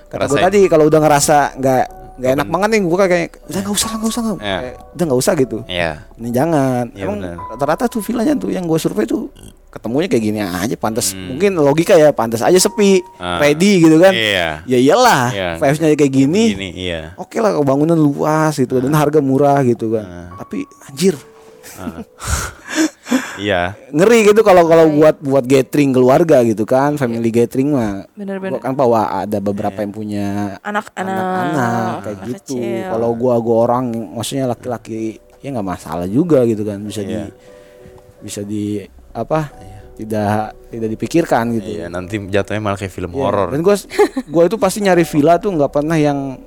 kata 0.08 0.24
gue 0.26 0.40
tadi 0.40 0.60
kalau 0.68 0.86
udah 0.86 1.00
ngerasa 1.00 1.38
nggak 1.56 1.84
nggak 2.18 2.32
enak 2.34 2.47
banget 2.47 2.68
nih 2.70 2.82
gue 2.82 2.97
kayak 2.99 3.30
udah 3.45 3.59
nggak 3.61 3.76
usah 3.76 3.89
nggak 3.91 4.09
usah 4.09 4.22
nggak 4.24 4.38
Iya. 4.39 4.57
Kayak, 4.57 4.76
udah 4.89 5.03
nggak 5.05 5.20
usah 5.20 5.34
gitu 5.36 5.57
Iya. 5.63 5.91
ini 6.15 6.30
jangan 6.32 6.84
Iya, 6.89 7.03
emang 7.03 7.18
rata-rata 7.47 7.84
tuh 7.88 8.01
villanya 8.01 8.34
tuh 8.34 8.49
yang 8.49 8.65
gue 8.65 8.76
survei 8.76 9.05
tuh 9.05 9.30
ketemunya 9.68 10.07
kayak 10.07 10.24
gini 10.24 10.39
aja 10.39 10.74
pantas 10.76 11.11
Hmm. 11.11 11.28
mungkin 11.30 11.53
logika 11.55 11.93
ya 11.93 12.09
pantas 12.11 12.41
aja 12.41 12.57
sepi 12.57 12.97
Ah. 13.15 13.38
ready 13.38 13.80
gitu 13.80 13.97
kan 13.97 14.09
Iya. 14.11 14.65
ya 14.65 14.78
iyalah 14.80 15.24
Iya. 15.30 15.49
vibesnya 15.55 15.93
kayak 15.93 16.09
gini 16.09 16.43
Gini, 16.51 16.70
iya. 16.74 17.13
oke 17.13 17.38
lah 17.38 17.53
bangunan 17.61 17.93
luas 17.93 18.55
gitu 18.55 18.78
dan 18.78 18.89
harga 18.91 19.20
murah 19.20 19.61
gitu 19.61 19.91
kan 19.91 20.05
Ah. 20.05 20.28
tapi 20.36 20.65
anjir 20.84 21.13
Iya. 23.38 23.78
ngeri 23.90 24.28
gitu 24.28 24.42
kalau 24.42 24.64
kalau 24.64 24.86
buat 24.92 25.16
buat 25.18 25.44
gathering 25.44 25.92
keluarga 25.92 26.42
gitu 26.42 26.64
kan 26.64 26.96
family 26.96 27.30
gathering 27.30 27.70
mah 27.70 28.06
Bener-bener. 28.12 28.54
gua 28.54 28.60
kan 28.60 28.74
bawa 28.74 29.02
ada 29.22 29.38
beberapa 29.38 29.80
yang 29.80 29.92
punya 29.92 30.28
Anak-anak 30.60 31.24
kayak 32.02 32.18
anak 32.18 32.28
gitu 32.28 32.58
kalau 32.88 33.10
gua 33.14 33.36
gua 33.38 33.58
orang 33.66 33.84
maksudnya 34.12 34.46
laki-laki 34.46 35.18
ya 35.38 35.50
nggak 35.50 35.68
masalah 35.68 36.06
juga 36.06 36.42
gitu 36.44 36.62
kan 36.62 36.82
bisa 36.82 37.02
di 37.02 37.14
Iya. 37.14 37.30
bisa 38.18 38.42
di 38.42 38.82
apa 39.12 39.54
tidak 39.94 40.54
tidak 40.68 40.90
dipikirkan 40.92 41.44
gitu 41.54 41.70
Iya, 41.76 41.88
nanti 41.88 42.18
jatuhnya 42.20 42.60
malah 42.60 42.76
kayak 42.76 42.90
film 42.92 43.10
Iya. 43.12 43.20
horor. 43.20 43.48
dan 43.50 43.62
gua 43.62 43.76
gua 44.28 44.44
itu 44.46 44.58
pasti 44.58 44.80
nyari 44.80 45.02
villa 45.04 45.38
tuh 45.38 45.50
nggak 45.52 45.72
pernah 45.72 45.96
yang 45.96 46.38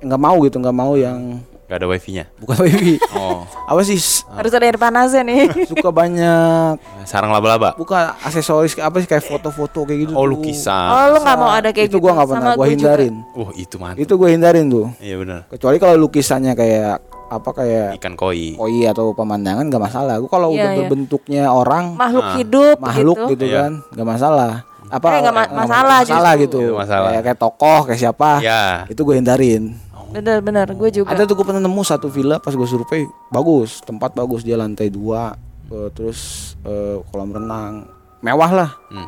nggak 0.00 0.16
mau 0.18 0.38
gitu 0.40 0.56
nggak 0.56 0.74
mau 0.74 0.94
yang 0.94 1.42
Gak 1.70 1.78
ada 1.78 1.86
wifi-nya. 1.86 2.26
bukan 2.36 2.56
wifi 2.60 2.98
Oh, 3.12 3.46
apa 3.46 3.78
sih 3.80 3.94
harus 4.26 4.50
ada 4.50 4.64
air 4.64 4.74
panasnya 4.74 5.22
nih. 5.22 5.46
suka 5.70 5.88
banyak 5.88 6.74
sarang 7.04 7.30
laba-laba. 7.30 7.72
bukan 7.74 8.10
aksesoris 8.18 8.74
apa 8.76 8.98
sih 8.98 9.06
kayak 9.06 9.22
foto-foto 9.22 9.84
kayak 9.84 9.98
gitu 10.04 10.12
Oh, 10.12 10.26
tuh. 10.26 10.34
lukisan. 10.34 10.90
Oh, 10.90 11.04
lu 11.08 11.18
nggak 11.20 11.36
mau 11.36 11.48
ada 11.48 11.70
kayak 11.70 11.86
itu 11.86 11.96
gitu. 11.96 12.02
gua 12.02 12.12
nggak 12.12 12.28
pernah 12.28 12.52
gua 12.52 12.58
juga. 12.60 12.72
hindarin 12.72 13.14
Wah, 13.32 13.50
itu 13.54 13.76
mantap. 13.76 14.00
itu 14.00 14.12
gue 14.12 14.28
hindarin 14.28 14.66
tuh 14.66 14.86
Iya 14.98 15.14
benar. 15.16 15.40
kecuali 15.46 15.76
kalau 15.78 15.94
lukisannya 15.96 16.52
kayak 16.52 16.94
apa 17.30 17.50
kayak 17.54 17.88
Ikan 17.96 18.14
koi. 18.14 18.58
koi 18.58 18.82
atau 18.84 19.14
pemandangan 19.14 19.62
nggak 19.64 19.78
masalah. 19.80 20.18
Gue 20.18 20.26
kalau 20.26 20.50
Iya, 20.50 20.58
udah 20.58 20.66
iya. 20.68 20.78
berbentuknya 20.80 21.42
orang 21.46 21.94
makhluk 21.94 22.24
Ah. 22.24 22.34
hidup 22.34 22.76
makhluk 22.76 23.16
gitu. 23.20 23.30
gitu, 23.32 23.44
Iya. 23.46 23.58
kan 23.60 23.72
nggak 23.88 24.08
masalah. 24.08 24.52
Apa 24.90 25.06
Eh, 25.08 25.20
nggak 25.22 25.30
ma- 25.32 25.46
eh, 25.46 25.54
masalah 25.54 25.98
masalah 26.02 26.32
gitu. 26.34 26.58
Iya, 26.60 26.74
masalah. 26.74 27.08
Kayak, 27.08 27.22
kayak 27.24 27.38
tokoh 27.38 27.80
kayak 27.86 28.00
siapa. 28.00 28.30
Ya. 28.42 28.62
Itu 28.90 29.06
gue 29.06 29.14
hindarin. 29.14 29.78
Bener-bener 30.10 30.66
gue 30.70 30.90
juga 30.92 31.10
Ada 31.10 31.24
tuh 31.24 31.34
gue 31.34 31.46
pernah 31.46 31.62
nemu 31.62 31.82
satu 31.82 32.06
villa 32.06 32.36
pas 32.36 32.50
gue 32.50 32.66
survei 32.66 33.06
bagus, 33.28 33.78
tempat 33.80 34.12
bagus 34.12 34.42
dia 34.42 34.54
lantai 34.54 34.88
dua, 34.88 35.34
eh, 35.68 35.88
terus 35.90 36.52
eh, 36.62 36.98
kolam 37.08 37.30
renang, 37.30 37.86
mewah 38.20 38.50
lah. 38.50 38.70
Hmm. 38.90 39.06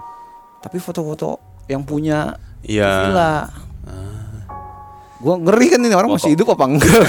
Tapi 0.58 0.78
foto-foto 0.78 1.36
yang 1.66 1.82
punya 1.82 2.38
Iya. 2.62 3.10
villa, 3.10 3.34
gue 5.18 5.34
ngeri 5.38 5.66
kan 5.70 5.80
ini 5.80 5.94
orang 5.94 6.10
Foto. 6.10 6.18
masih 6.18 6.30
hidup 6.34 6.48
apa 6.54 6.64
enggak? 6.66 7.06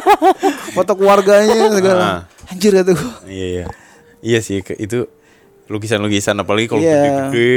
foto 0.76 0.92
keluarganya 0.94 1.70
segala. 1.70 2.02
Ah. 2.02 2.18
Anjir 2.50 2.74
kata 2.74 2.94
gue. 2.94 3.12
Iya 3.26 3.46
iya. 3.46 3.66
Iya 4.20 4.38
sih 4.38 4.58
itu 4.60 5.06
lukisan-lukisan 5.66 6.34
apalagi 6.38 6.66
kalau 6.66 6.82
Iya. 6.82 6.98
gede-gede 7.30 7.54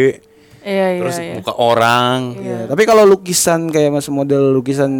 iya 0.64 0.88
iya 0.89 0.99
terus 0.99 1.18
iya. 1.18 1.34
muka 1.36 1.53
orang. 1.53 2.20
Ya, 2.36 2.59
tapi 2.66 2.84
kalau 2.84 3.03
lukisan 3.05 3.68
kayak 3.68 3.91
mas 3.91 4.07
model 4.07 4.51
lukisan 4.51 4.91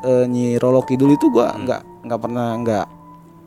eh, 0.00 0.24
Nyi 0.24 0.56
Rolo 0.56 0.80
Kidul 0.80 1.12
itu 1.12 1.28
gua 1.28 1.52
nggak 1.52 2.06
nggak 2.06 2.20
pernah 2.20 2.48
nggak 2.56 2.86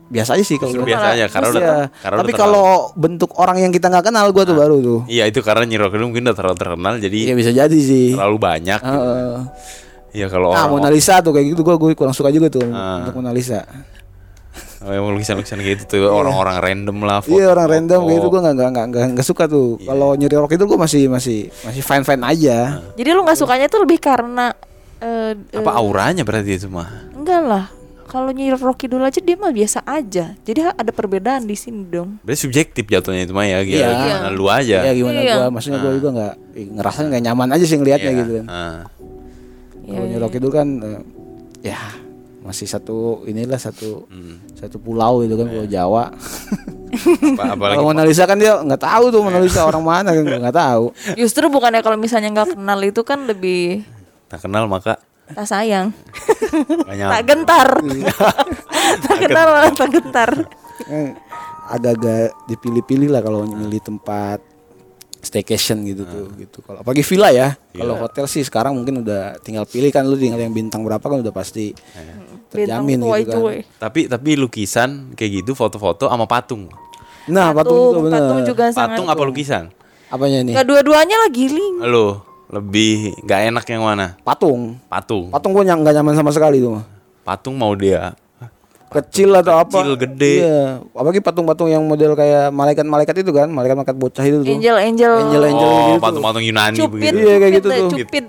biasa 0.06 0.36
aja 0.36 0.44
sih 0.44 0.56
kalau 0.56 0.76
biasa 0.78 1.06
aja 1.10 1.24
karena 1.26 1.48
udah 1.48 1.62
Iya. 1.62 1.76
karena 1.98 2.18
tapi 2.20 2.32
kalau 2.34 2.66
bentuk 2.92 3.32
orang 3.34 3.56
yang 3.58 3.72
kita 3.72 3.88
nggak 3.88 4.04
kenal 4.06 4.28
gua 4.28 4.44
tuh 4.44 4.52
baru 4.54 4.76
tuh. 4.78 5.00
Iya 5.06 5.24
itu 5.24 5.40
karena 5.40 5.64
Nyi 5.64 5.76
Roro 5.76 5.90
Kidul 5.90 6.06
mungkin 6.06 6.24
udah 6.24 6.36
terlalu 6.36 6.56
terkenal 6.56 6.94
jadi 6.98 7.18
Iya 7.24 7.34
bisa 7.34 7.50
jadi 7.50 7.78
sih. 7.78 8.12
terlalu 8.12 8.36
banyak. 8.38 8.78
gitu. 8.78 8.92
Heeh. 8.92 9.34
Iya 10.12 10.26
kalau 10.28 10.52
Nah, 10.52 10.68
orang 10.68 10.76
Mona 10.76 10.90
Lisa 10.92 11.18
tuh 11.18 11.32
kayak 11.32 11.46
gitu 11.50 11.60
gua 11.62 11.74
gua 11.74 11.88
kurang 11.92 12.12
suka 12.12 12.28
juga 12.28 12.46
tuh 12.46 12.68
Ah. 12.68 13.00
untuk 13.00 13.16
Mona 13.16 13.32
Lisa. 13.32 13.64
Oh, 14.82 14.90
yang 14.90 15.06
lukisan-lukisan 15.08 15.58
gitu 15.58 15.82
tuh 15.86 16.00
orang-orang 16.04 16.58
random 16.58 16.96
lah. 17.00 17.18
foto- 17.18 17.32
Iya 17.32 17.50
orang 17.50 17.66
random 17.68 18.00
kayak 18.02 18.16
gitu 18.16 18.28
gua 18.28 18.40
nggak 18.42 18.54
nggak 18.56 18.86
nggak 18.88 19.04
nggak 19.14 19.24
suka 19.24 19.44
tuh. 19.46 19.76
Iya. 19.76 19.86
Kalau 19.88 20.08
Nyi 20.12 20.26
Rolo 20.28 20.46
Kidul 20.46 20.66
gua 20.66 20.80
masih 20.80 21.06
masih 21.06 21.38
masih 21.62 21.80
fine 21.80 22.02
fine 22.02 22.22
aja. 22.22 22.58
jadi 22.92 23.08
lu 23.10 23.22
nggak 23.22 23.36
sukanya 23.36 23.66
tuh 23.66 23.80
lebih 23.80 23.98
karena 23.98 24.50
eh, 24.98 25.38
Apa 25.52 25.66
eh, 25.68 25.76
auranya 25.76 26.22
berarti 26.22 26.56
itu 26.56 26.66
mah? 26.66 26.90
enggak 27.12 27.40
lah 27.40 27.64
kalau 28.04 28.28
Nyi 28.28 28.52
Rocky 28.52 28.86
dulu 28.86 29.02
aja 29.02 29.18
dia 29.18 29.34
mah 29.34 29.48
biasa 29.48 29.82
aja 29.82 30.34
jadi 30.36 30.70
ada 30.70 30.90
perbedaan 30.90 31.42
di 31.42 31.54
sini 31.54 31.82
dong 31.84 32.18
Berarti 32.20 32.40
subjektif 32.40 32.84
jatuhnya 32.84 33.22
itu 33.22 33.32
mah 33.32 33.42
ya, 33.42 33.62
Iya. 33.62 33.88
gimana 33.88 34.28
lu 34.28 34.46
aja. 34.46 34.78
Ya 34.80 34.92
gimana 34.92 35.16
Iya. 35.16 35.34
gua 35.38 35.46
maksudnya 35.48 35.78
gua 35.78 35.92
juga 35.92 36.08
nggak 36.12 36.34
ngerasa 36.74 36.98
nggak 37.04 37.22
nyaman 37.22 37.48
aja 37.50 37.64
sih 37.64 37.76
ngelihatnya 37.76 38.10
Iya. 38.10 38.20
gitu 38.20 38.32
kan. 38.34 38.46
Ah. 38.46 38.78
Iya, 39.80 39.90
Kalau 39.92 40.04
Nyi 40.04 40.16
Rolo 40.16 40.28
Kidul 40.28 40.50
kan 40.50 40.68
eh, 40.80 41.00
ya 41.64 41.78
masih 42.42 42.66
satu 42.66 43.22
inilah 43.24 43.56
satu 43.56 44.06
Hmm. 44.06 44.42
satu 44.52 44.76
pulau 44.76 45.20
itu 45.20 45.32
kan 45.32 45.46
pulau 45.46 45.64
Jawa. 45.64 46.10
Apa, 46.92 47.56
apalagi 47.56 47.78
Kalau 47.78 47.88
Mona 47.88 48.04
Lisa 48.04 48.24
kan 48.24 48.36
dia 48.36 48.52
nggak 48.54 48.76
tahu 48.78 49.04
tuh 49.08 49.20
Mona 49.20 49.38
Lisa 49.38 49.62
orang 49.62 49.80
mana 49.80 50.10
kan 50.10 50.22
nggak 50.22 50.52
tahu. 50.68 50.92
justru 51.14 51.48
bukannya 51.48 51.80
kalau 51.80 51.96
misalnya 51.96 52.28
nggak 52.30 52.52
kenal 52.52 52.78
itu 52.78 53.00
kan 53.00 53.24
lebih 53.24 53.80
tak 54.26 54.42
kenal 54.42 54.66
maka 54.66 55.00
tak 55.26 55.46
sayang 55.46 55.88
tak 57.08 57.24
gentar 57.24 57.68
tak 59.00 59.16
kenal 59.18 59.46
malah 59.48 59.72
tak 59.72 59.88
gentar 59.90 60.30
Eh, 60.84 61.14
Agak-agak 61.64 62.34
dipilih-pilih 62.46 63.08
lah 63.08 63.22
kalau 63.22 63.46
milih 63.46 63.80
tempat 63.80 64.42
staycation 65.16 65.86
gitu 65.86 66.02
tuh 66.02 66.26
gitu. 66.34 66.58
Kalau 66.60 66.82
apalagi 66.82 67.00
villa 67.00 67.30
ya. 67.30 67.54
Kalau 67.70 67.94
hotel 67.96 68.26
sih 68.26 68.42
sekarang 68.42 68.74
mungkin 68.74 69.00
udah 69.00 69.38
tinggal 69.38 69.62
pilih 69.62 69.88
kan 69.88 70.02
lu 70.02 70.18
tinggal 70.18 70.36
yang 70.36 70.50
bintang 70.50 70.82
berapa 70.82 71.00
kan 71.00 71.22
udah 71.22 71.30
pasti 71.30 71.70
terjamin 72.52 72.68
Bintang 72.68 72.84
gitu 72.84 73.00
kan. 73.00 73.02
tuai-tuai. 73.02 73.58
Tapi 73.78 74.00
tapi 74.06 74.30
lukisan 74.36 74.90
kayak 75.12 75.30
gitu 75.40 75.52
foto-foto 75.52 76.04
sama 76.04 76.24
patung. 76.24 76.68
Nah, 77.24 77.50
patung, 77.50 77.92
juga 77.92 78.00
bener. 78.04 78.18
patung 78.20 78.40
juga 78.44 78.64
sangat 78.68 78.88
Patung 78.92 79.06
apa 79.08 79.22
lukisan? 79.22 79.64
Apanya 80.06 80.38
nih? 80.40 80.52
nggak 80.52 80.66
dua-duanya 80.66 81.16
lah 81.16 81.28
giling 81.28 81.74
Lo 81.80 82.20
lebih 82.46 83.16
nggak 83.22 83.40
enak 83.48 83.64
yang 83.66 83.82
mana? 83.82 84.06
Patung. 84.20 84.76
Patung. 84.84 85.30
Patung 85.30 85.50
gua 85.50 85.62
nyang- 85.62 85.80
nggak 85.80 85.94
nyaman 85.94 86.14
sama 86.14 86.30
sekali 86.30 86.58
tuh. 86.58 86.76
mah. 86.76 86.84
Patung 87.22 87.54
mau 87.54 87.72
dia 87.72 88.12
kecil 88.92 89.32
atau 89.32 89.56
apa 89.56 89.72
Kecil, 89.72 89.96
gede. 89.96 90.32
iya 90.38 90.60
apalagi 90.84 91.24
patung-patung 91.24 91.64
yang 91.64 91.80
model 91.80 92.12
kayak 92.12 92.52
malaikat-malaikat 92.52 93.24
itu 93.24 93.32
kan 93.32 93.48
malaikat-malaikat 93.48 93.96
bocah 93.96 94.20
itu 94.20 94.36
tuh 94.36 94.52
angel 94.52 94.76
angel 94.76 95.12
Angel, 95.18 95.42
angel. 95.48 95.64
oh, 95.64 95.80
gitu. 95.88 96.02
patung-patung 96.04 96.44
Yunani 96.44 96.76
cupid 96.76 96.92
begitu. 96.92 97.16
Iya, 97.18 97.34
kayak 97.34 97.52
gitu 97.54 97.68
cupid, 97.68 97.80
tuh. 97.80 97.88
cupid 97.96 98.24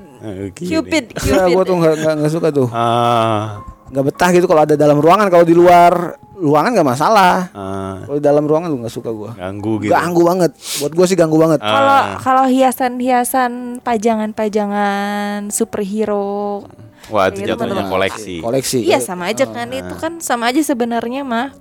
gini. 0.55 0.69
cupid 0.71 1.03
Iya, 1.19 1.19
cupid 1.19 1.51
gua 1.51 1.63
tuh 1.67 1.75
nggak 1.75 1.93
nggak 1.99 2.13
nggak 2.15 2.31
suka 2.31 2.47
tuh 2.49 2.67
Ah, 2.71 3.59
nggak 3.93 4.05
betah 4.09 4.29
gitu 4.33 4.49
kalau 4.49 4.65
ada 4.65 4.73
dalam 4.73 4.97
ruangan 4.97 5.29
kalau 5.29 5.45
di 5.45 5.53
luar 5.53 6.17
ruangan 6.33 6.73
nggak 6.73 6.89
masalah. 6.89 7.53
Ah, 7.53 8.01
kalau 8.03 8.17
di 8.17 8.25
dalam 8.25 8.43
ruangan 8.43 8.73
tuh 8.73 8.79
nggak 8.81 8.93
suka 8.93 9.09
gua. 9.13 9.31
Ganggu 9.37 9.77
gitu. 9.79 9.93
ganggu 9.93 10.21
banget. 10.25 10.51
Buat 10.81 10.91
gua 10.91 11.05
sih 11.05 11.13
ganggu 11.15 11.37
banget. 11.37 11.59
Kalau 11.61 11.93
Ah. 11.93 12.17
kalau 12.17 12.45
hiasan-hiasan 12.49 13.79
pajangan-pajangan 13.79 15.53
superhero. 15.53 16.65
Wah, 17.11 17.27
itu 17.29 17.43
gitu 17.43 17.53
jatuhnya 17.53 17.83
kan, 17.83 17.91
koleksi. 17.91 18.35
koleksi. 18.41 18.79
Iya 18.81 18.97
sama 18.97 19.29
aja 19.29 19.45
kan. 19.45 19.67
Itu 19.69 19.93
kan 19.93 20.17
sama 20.19 20.49
aja 20.49 20.59
sebenarnya 20.59 21.21
mah 21.21 21.53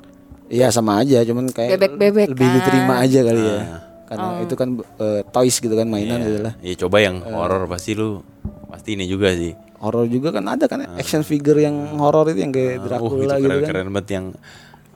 iya 0.49 0.73
sama 0.73 1.05
aja. 1.05 1.21
Cuman 1.23 1.53
kayak 1.53 1.77
Bebek-bebekan. 1.77 2.33
lebih 2.33 2.49
diterima 2.57 2.95
aja 2.99 3.21
kali 3.21 3.43
ya. 3.45 3.59
Ah. 3.61 3.81
karena 4.13 4.45
itu 4.45 4.55
kan 4.61 4.69
eh, 5.01 5.25
toys 5.25 5.57
gitu 5.57 5.73
kan 5.73 5.89
mainan 5.89 6.21
gitu 6.21 6.41
lah. 6.45 6.53
Ya 6.61 6.77
coba 6.77 7.01
yang 7.01 7.25
horor 7.25 7.65
pasti 7.65 7.97
lu 7.97 8.21
pasti 8.69 8.93
ini 8.93 9.09
juga 9.09 9.33
sih. 9.33 9.57
Horor 9.83 10.07
juga 10.07 10.31
kan 10.31 10.47
ada 10.47 10.65
kan 10.65 10.87
action 10.95 11.21
figure 11.21 11.59
yang 11.59 11.75
horor 11.99 12.31
itu 12.31 12.41
yang 12.41 12.55
kayak 12.55 12.79
Uh, 12.79 12.85
Dracula 12.87 13.35
itu 13.35 13.43
gitu 13.43 13.51
keren, 13.51 13.59
kan 13.59 13.69
keren 13.69 13.89
banget 13.91 14.09
yang 14.15 14.27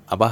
apa? 0.07 0.29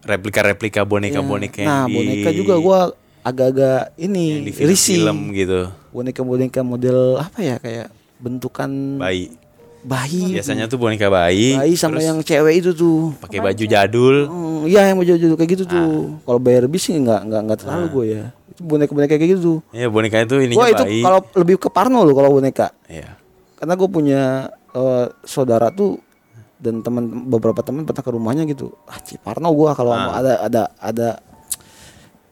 Replika-replika 0.00 0.80
boneka-boneka 0.82 1.58
yang 1.60 1.68
Nah, 1.68 1.84
di 1.84 1.92
boneka 1.92 2.30
juga 2.32 2.54
gua 2.56 2.78
agak-agak 3.20 3.92
yang 3.94 4.08
ini 4.08 4.48
di 4.48 4.52
risih. 4.56 5.04
film-film 5.04 5.18
gitu. 5.36 5.60
Boneka-boneka 5.92 6.60
model 6.62 7.20
apa 7.20 7.38
ya 7.38 7.60
kayak 7.60 7.92
bentukan 8.16 8.96
Bayi. 8.96 9.28
bayi. 9.78 10.32
Biasanya 10.32 10.64
tuh 10.64 10.80
boneka 10.80 11.06
bayi. 11.06 11.54
bayi 11.54 11.74
sama 11.76 12.00
yang 12.00 12.24
cewek 12.24 12.64
itu 12.64 12.72
tuh. 12.72 13.12
pakai 13.20 13.44
baju 13.44 13.64
jadul. 13.64 14.16
Hmm, 14.24 14.60
iya 14.64 14.88
yang 14.88 14.96
baju-baju 14.96 15.36
kayak 15.36 15.50
gitu 15.52 15.64
tuh. 15.66 15.76
Ah. 15.76 16.24
Kalau 16.24 16.40
bayar 16.40 16.64
bis 16.64 16.82
sih 16.82 16.96
nggak 16.96 17.20
nggak 17.28 17.40
nggak 17.44 17.58
terlalu 17.60 17.86
gue 17.92 18.04
ya. 18.08 18.24
Itu 18.48 18.60
boneka-boneka 18.64 19.12
kayak 19.12 19.30
gitu 19.36 19.40
tuh. 19.44 19.58
Ya 19.70 19.86
boneka 19.86 20.16
itu 20.18 20.34
ininya 20.40 20.56
Gua 20.56 20.68
itu 20.72 20.84
bayi. 20.88 21.02
kalau 21.04 21.20
lebih 21.36 21.54
ke 21.60 21.68
Parno 21.68 22.00
loh 22.06 22.14
kalau 22.14 22.30
boneka. 22.32 22.72
Iya. 22.88 23.17
Karena 23.58 23.74
gue 23.74 23.88
punya 23.88 24.22
eh, 24.70 25.06
saudara 25.22 25.68
tuh 25.68 25.98
dan 26.56 26.82
teman 26.82 27.06
beberapa 27.26 27.62
teman 27.62 27.82
pernah 27.82 28.02
ke 28.02 28.10
rumahnya 28.10 28.42
gitu. 28.44 28.74
Ah, 28.84 28.98
Ci 28.98 29.14
Parno 29.14 29.50
gua 29.50 29.74
kalau 29.74 29.94
mau 29.94 30.10
ada 30.10 30.42
ada 30.42 30.62
ada 30.74 31.08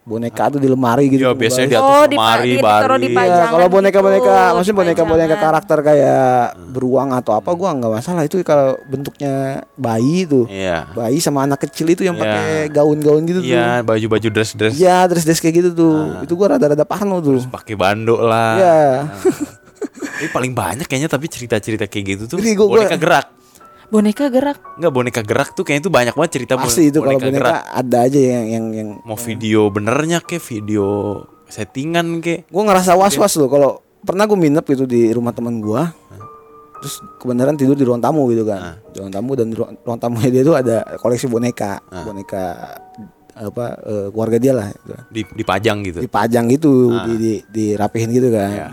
boneka 0.03 0.51
tuh 0.51 0.59
di 0.59 0.67
lemari 0.67 1.11
gitu. 1.11 1.23
Iya, 1.23 1.31
gua 1.31 1.39
biasanya 1.39 1.67
di 1.67 1.75
atas 1.75 1.87
Oh, 1.91 2.05
lemari, 2.07 2.43
di- 2.45 2.55
ditaruh 2.59 2.87
bari. 2.95 3.03
di 3.03 3.09
Iya, 3.09 3.17
pajangan 3.19 3.51
kalau 3.51 3.67
boneka-boneka, 3.69 4.23
gitu, 4.23 4.55
maksudnya 4.55 4.71
di 4.73 4.81
boneka-boneka 4.81 5.27
pajangan. 5.27 5.47
karakter 5.51 5.79
kayak 5.83 6.35
beruang 6.71 7.09
atau 7.13 7.33
apa, 7.35 7.51
gua 7.53 7.71
nggak 7.73 7.93
masalah 7.93 8.23
itu 8.23 8.35
kalau 8.43 8.79
bentuknya 8.85 9.35
bayi 9.75 10.23
tuh, 10.25 10.47
Iya. 10.47 10.91
bayi 10.91 11.19
sama 11.19 11.43
anak 11.43 11.59
kecil 11.61 11.87
itu 11.89 12.03
yang 12.03 12.15
Iya. 12.15 12.23
pakai 12.23 12.47
gaun-gaun 12.71 13.23
gitu 13.25 13.43
tuh. 13.43 13.51
Iya, 13.51 13.83
baju-baju 13.83 14.29
dress-dress 14.31 14.75
Iya, 14.75 15.07
dress-dress 15.07 15.39
kayak 15.39 15.55
gitu 15.57 15.71
tuh, 15.73 15.95
itu 16.23 16.33
gua 16.35 16.55
rada-rada 16.55 16.83
parno 16.83 17.19
tuh. 17.19 17.43
pakai 17.49 17.75
bando 17.75 18.23
lah. 18.23 18.55
Iya, 18.59 18.79
Ini 20.17 20.29
paling 20.29 20.53
banyak 20.53 20.85
kayaknya 20.85 21.09
tapi 21.09 21.27
cerita-cerita 21.27 21.85
kayak 21.85 22.05
gitu 22.09 22.23
tuh 22.27 22.39
Ini 22.39 22.53
gua- 22.53 22.67
gua- 22.67 22.77
boneka 22.81 22.97
gerak. 22.97 23.27
boneka 23.87 24.27
gerak 24.27 24.59
Enggak 24.75 24.93
boneka 24.93 25.21
gerak 25.23 25.49
tuh 25.53 25.63
kayaknya 25.63 25.85
tuh 25.85 25.93
banyak 25.93 26.13
banget 26.13 26.33
cerita 26.35 26.53
pasti 26.57 26.89
itu 26.89 26.99
kalau 26.99 27.17
boneka 27.17 27.39
gerak. 27.39 27.63
ada 27.63 27.99
aja 28.03 28.19
yang 28.19 28.45
yang 28.49 28.65
yang. 28.73 28.89
Mau 29.01 29.15
video 29.17 29.69
benernya 29.69 30.19
kayak 30.19 30.43
video 30.43 30.87
settingan 31.47 32.19
kayak. 32.19 32.49
Gua 32.49 32.63
ngerasa 32.65 32.93
was-was 32.95 33.37
loh 33.37 33.47
kalau 33.47 33.71
pernah 34.01 34.25
gua 34.25 34.37
nginep 34.37 34.65
gitu 34.67 34.85
di 34.85 35.11
rumah 35.11 35.31
teman 35.31 35.59
gua. 35.59 35.95
Terus 36.77 36.99
kebenaran 37.17 37.55
tidur 37.55 37.73
di 37.73 37.83
ruang 37.83 37.99
tamu 37.99 38.27
gitu 38.29 38.43
kan. 38.43 38.77
Di 38.87 38.99
ruang 38.99 39.09
tamu 39.11 39.33
dan 39.33 39.47
di 39.49 39.55
ruang, 39.55 39.73
ruang 39.79 39.97
tamunya 39.99 40.31
dia 40.31 40.43
tuh 40.43 40.55
ada 40.55 40.77
koleksi 40.97 41.25
boneka, 41.27 41.79
boneka 42.03 42.45
apa 43.33 43.65
eh, 43.79 44.07
keluarga 44.09 44.37
dia 44.37 44.51
lah 44.51 44.67
gitu. 44.67 44.93
di 45.11 45.21
dipajang 45.37 45.85
gitu. 45.85 46.01
dipajang 46.01 46.49
gitu 46.49 46.73
di, 47.05 47.13
di 47.15 47.33
dirapihin 47.47 48.09
gitu 48.09 48.33
kan 48.33 48.49
Iya. 48.51 48.69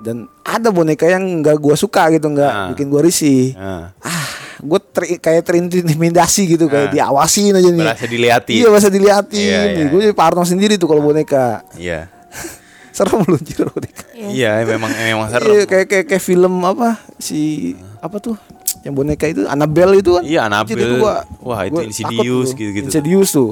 Dan 0.00 0.16
ada 0.40 0.68
boneka 0.68 1.04
yang 1.04 1.22
nggak 1.38 1.56
gua 1.56 1.74
suka 1.74 2.10
gitu 2.10 2.26
nggak 2.28 2.50
Ah. 2.50 2.68
bikin 2.70 2.86
gua 2.86 3.00
risih 3.00 3.52
Nah, 3.52 3.92
ah 3.98 4.24
gue 4.56 4.80
kayak 5.18 5.44
terintimidasi 5.44 6.48
gitu 6.48 6.66
kayak 6.66 6.90
diawasin 6.90 7.52
aja 7.52 7.68
nih 7.68 7.84
berasa 7.84 8.06
diliatin. 8.06 8.54
iya 8.54 8.68
bahasa 8.68 8.88
diliatin 8.88 9.36
Iya, 9.36 9.60
iya. 9.68 9.84
gue 9.86 10.00
jadi 10.00 10.14
parno 10.14 10.40
sendiri 10.40 10.74
tuh 10.74 10.86
kalau 10.86 11.02
boneka 11.02 11.60
Iya. 11.74 12.08
serem 12.96 13.20
lu 13.22 13.34
anjir 13.34 13.66
boneka 13.66 14.04
Iya, 14.14 14.64
memang 14.64 14.88
memang 14.88 15.26
serem. 15.28 15.48
iya 15.50 15.62
kayak 15.64 15.86
kayak 15.86 16.04
kayak 16.06 16.22
film 16.22 16.62
apa 16.62 16.96
si 17.18 17.72
apa 17.98 18.16
tuh 18.18 18.38
yang 18.80 18.94
boneka 18.94 19.26
itu 19.26 19.44
Annabelle 19.44 19.98
itu 19.98 20.14
kan 20.14 20.22
Iya, 20.22 20.40
Annabelle. 20.46 20.80
Itu 20.80 20.96
gua, 20.98 21.24
Wah, 21.40 21.60
itu 21.62 21.74
gua 21.74 21.82
Insidious 21.82 22.24
takut 22.24 22.48
tuh. 22.48 22.56
gitu-gitu. 22.56 22.84
Insidious 22.88 23.30
tuh 23.30 23.50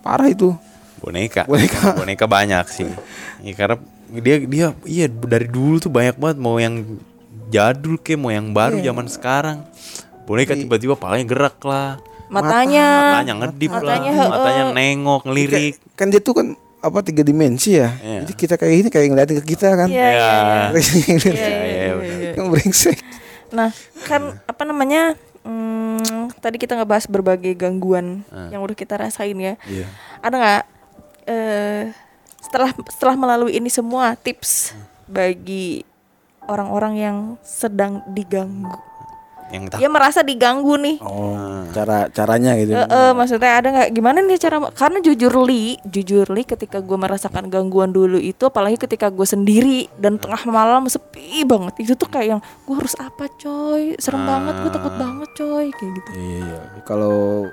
parah 0.00 0.28
itu 0.28 0.54
boneka. 0.98 1.44
Boneka. 1.44 1.92
boneka 1.94 2.24
banyak 2.24 2.64
sih. 2.68 2.88
Ya, 3.40 3.52
karena 3.54 3.76
dia 4.10 4.36
dia 4.40 4.66
iya 4.84 5.06
dari 5.06 5.44
dulu 5.46 5.76
tuh 5.78 5.92
banyak 5.92 6.16
banget 6.16 6.38
mau 6.38 6.56
yang 6.56 6.98
jadul 7.48 7.96
ke 7.96 8.16
mau 8.16 8.28
yang 8.28 8.52
baru 8.52 8.80
Iya. 8.80 8.92
zaman 8.92 9.06
sekarang. 9.08 9.58
Boneka 10.24 10.52
tiba-tiba 10.52 10.92
palanya 10.94 11.24
gerak 11.24 11.56
lah. 11.64 11.96
matanya 12.28 12.84
matanya 13.24 13.34
ngedip 13.40 13.72
matanya, 13.72 14.12
lah 14.12 14.28
matanya 14.28 14.64
nengok 14.76 15.24
ngelirik 15.24 15.80
kan 15.96 16.12
dia 16.12 16.20
tuh 16.20 16.36
kan 16.36 16.46
apa 16.78 17.00
tiga 17.00 17.24
dimensi 17.24 17.80
ya. 17.80 17.88
Iya. 17.96 18.28
Jadi 18.28 18.32
kita 18.36 18.54
kayak 18.54 18.74
ini 18.76 18.88
kayak 18.92 19.06
ngeliatin 19.08 19.36
ke 19.40 19.56
kita 19.56 19.72
kan. 19.72 19.88
Iya. 19.88 20.68
Yang 22.36 22.46
brengsek. 22.52 22.96
Nah, 23.48 23.72
kan 24.04 24.44
apa 24.44 24.62
namanya? 24.68 25.16
Hmm, 25.40 26.28
tadi 26.44 26.60
kita 26.60 26.76
ngebahas 26.76 27.08
berbagai 27.08 27.56
gangguan 27.56 28.20
yang 28.52 28.60
udah 28.60 28.76
kita 28.76 29.00
rasain 29.00 29.40
ya. 29.40 29.56
Iya. 29.64 29.88
Ada 30.20 30.34
nggak 30.36 30.62
eh 31.28 31.82
setelah 32.48 32.72
setelah 32.88 33.16
melalui 33.20 33.60
ini 33.60 33.68
semua 33.68 34.16
tips 34.16 34.72
bagi 35.04 35.84
orang-orang 36.48 36.94
yang 36.96 37.16
sedang 37.44 38.00
diganggu? 38.08 38.88
yang 39.48 39.64
tak 39.68 39.80
Dia 39.80 39.88
merasa 39.88 40.20
diganggu 40.20 40.76
nih. 40.76 40.96
Oh, 41.00 41.64
cara 41.72 42.08
caranya 42.12 42.52
gitu. 42.60 42.76
Eh, 42.76 42.84
eh, 42.84 43.12
maksudnya 43.16 43.52
ada 43.60 43.68
nggak? 43.72 43.88
Gimana 43.96 44.20
nih 44.20 44.36
cara 44.36 44.60
karena 44.72 44.98
jujur 45.00 45.32
li 45.48 45.80
jujur 45.88 46.28
li 46.32 46.44
ketika 46.44 46.84
gue 46.84 46.98
merasakan 47.00 47.48
gangguan 47.48 47.92
dulu 47.92 48.20
itu 48.20 48.44
apalagi 48.44 48.76
ketika 48.76 49.08
gue 49.08 49.24
sendiri 49.24 49.88
dan 49.96 50.20
tengah 50.20 50.40
malam 50.48 50.84
sepi 50.88 51.48
banget. 51.48 51.80
Itu 51.80 51.96
tuh 51.96 52.12
kayak 52.12 52.28
yang 52.38 52.40
gue 52.44 52.74
harus 52.76 52.94
apa 53.00 53.24
coy? 53.40 53.96
Serem 53.96 54.24
banget 54.28 54.54
gue 54.60 54.72
takut 54.72 54.94
banget 55.00 55.30
coy. 55.32 55.66
Kayak 55.72 55.92
gitu. 55.96 56.10
Iya, 56.12 56.38
iya. 56.44 56.60
Kalau 56.84 57.48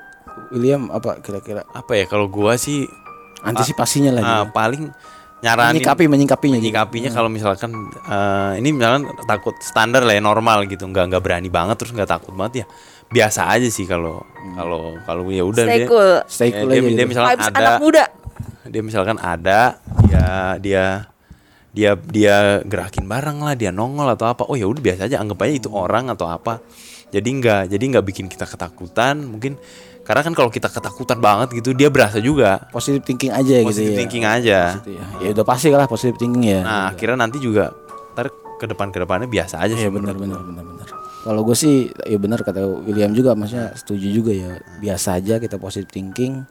William 0.52 0.92
apa 0.92 1.24
kira-kira? 1.24 1.64
Apa 1.72 1.96
ya? 1.96 2.06
Kalau 2.12 2.28
gua 2.28 2.60
sih 2.60 2.84
antisipasinya 3.46 4.12
lah 4.18 4.22
ah, 4.22 4.30
gitu. 4.44 4.52
paling 4.52 4.84
nyaranin 5.46 5.78
Menyikapi 5.78 6.04
menyikapinya 6.10 6.58
gitu. 6.58 6.64
menyikapinya 6.66 7.10
kalau 7.14 7.30
misalkan 7.30 7.72
eh, 7.94 8.52
ini 8.58 8.70
misalkan 8.74 9.06
takut 9.30 9.54
standar 9.62 10.02
lah 10.02 10.18
ya 10.18 10.24
normal 10.24 10.66
gitu. 10.66 10.90
Nggak 10.90 11.14
nggak 11.14 11.22
berani 11.22 11.50
banget 11.54 11.76
terus 11.78 11.94
nggak 11.94 12.10
takut 12.10 12.34
banget 12.34 12.64
ya. 12.64 12.68
Biasa 13.06 13.54
aja 13.54 13.70
sih 13.70 13.86
kalau 13.86 14.26
kalau 14.58 14.98
kalau 15.06 15.22
ya 15.30 15.46
udah 15.46 15.66
stay 15.70 15.78
dia 15.78 15.88
cool. 15.88 16.12
Stay 16.26 16.50
ya, 16.50 16.58
cool 16.64 16.70
dia, 16.74 16.82
aja 16.82 16.88
dia 16.90 16.98
gitu. 16.98 17.10
misalkan 17.14 17.30
vibes 17.38 17.48
ada 17.48 17.60
anak 17.62 17.78
muda. 17.78 18.06
dia 18.66 18.82
misalkan 18.82 19.18
ada 19.22 19.60
dia 20.02 20.26
dia 20.58 20.84
dia 21.76 21.92
dia 22.10 22.36
gerakin 22.66 23.06
barang 23.06 23.38
lah 23.46 23.54
dia 23.54 23.70
nongol 23.70 24.10
atau 24.18 24.26
apa. 24.26 24.50
Oh 24.50 24.58
ya 24.58 24.66
udah 24.66 24.82
biasa 24.82 25.06
aja 25.06 25.22
anggap 25.22 25.46
aja 25.46 25.54
itu 25.54 25.70
orang 25.70 26.10
atau 26.10 26.26
apa. 26.26 26.66
Jadi 27.14 27.30
nggak 27.30 27.70
jadi 27.70 27.84
nggak 27.94 28.06
bikin 28.10 28.26
kita 28.26 28.50
ketakutan. 28.50 29.22
Mungkin 29.22 29.62
karena 30.06 30.22
kan 30.22 30.32
kalau 30.32 30.48
kita 30.48 30.70
ketakutan 30.70 31.18
banget 31.18 31.50
gitu 31.52 31.74
dia 31.74 31.90
berasa 31.90 32.22
juga 32.22 32.70
Positive 32.70 33.02
thinking 33.02 33.34
aja 33.34 33.56
gitu 33.58 33.68
positive 33.68 33.92
ya. 33.92 33.98
thinking 33.98 34.24
aja 34.24 34.60
Gitu 34.78 34.92
ya. 34.94 35.06
Ya 35.20 35.30
udah 35.34 35.44
pasti 35.44 35.68
lah 35.68 35.90
positive 35.90 36.16
thinking 36.16 36.46
ya. 36.46 36.62
nah 36.62 36.82
akhirnya 36.88 37.18
nanti 37.20 37.38
juga 37.38 37.74
ntar 38.14 38.30
ke 38.56 38.66
depan 38.66 38.88
ke 38.88 39.02
depannya 39.02 39.26
biasa 39.26 39.60
aja 39.60 39.74
sih 39.74 39.82
Iya 39.82 39.90
benar 39.90 40.14
benar 40.14 40.40
benar 40.40 40.64
benar. 40.64 40.88
Kalau 41.26 41.42
gue 41.42 41.58
sih 41.58 41.76
ya 42.06 42.16
benar 42.16 42.40
kata 42.40 42.62
William 42.86 43.10
juga 43.12 43.34
maksudnya 43.34 43.74
setuju 43.74 44.08
juga 44.14 44.30
ya. 44.30 44.52
Biasa 44.78 45.18
aja 45.18 45.42
kita 45.42 45.58
positive 45.58 45.90
thinking. 45.90 46.46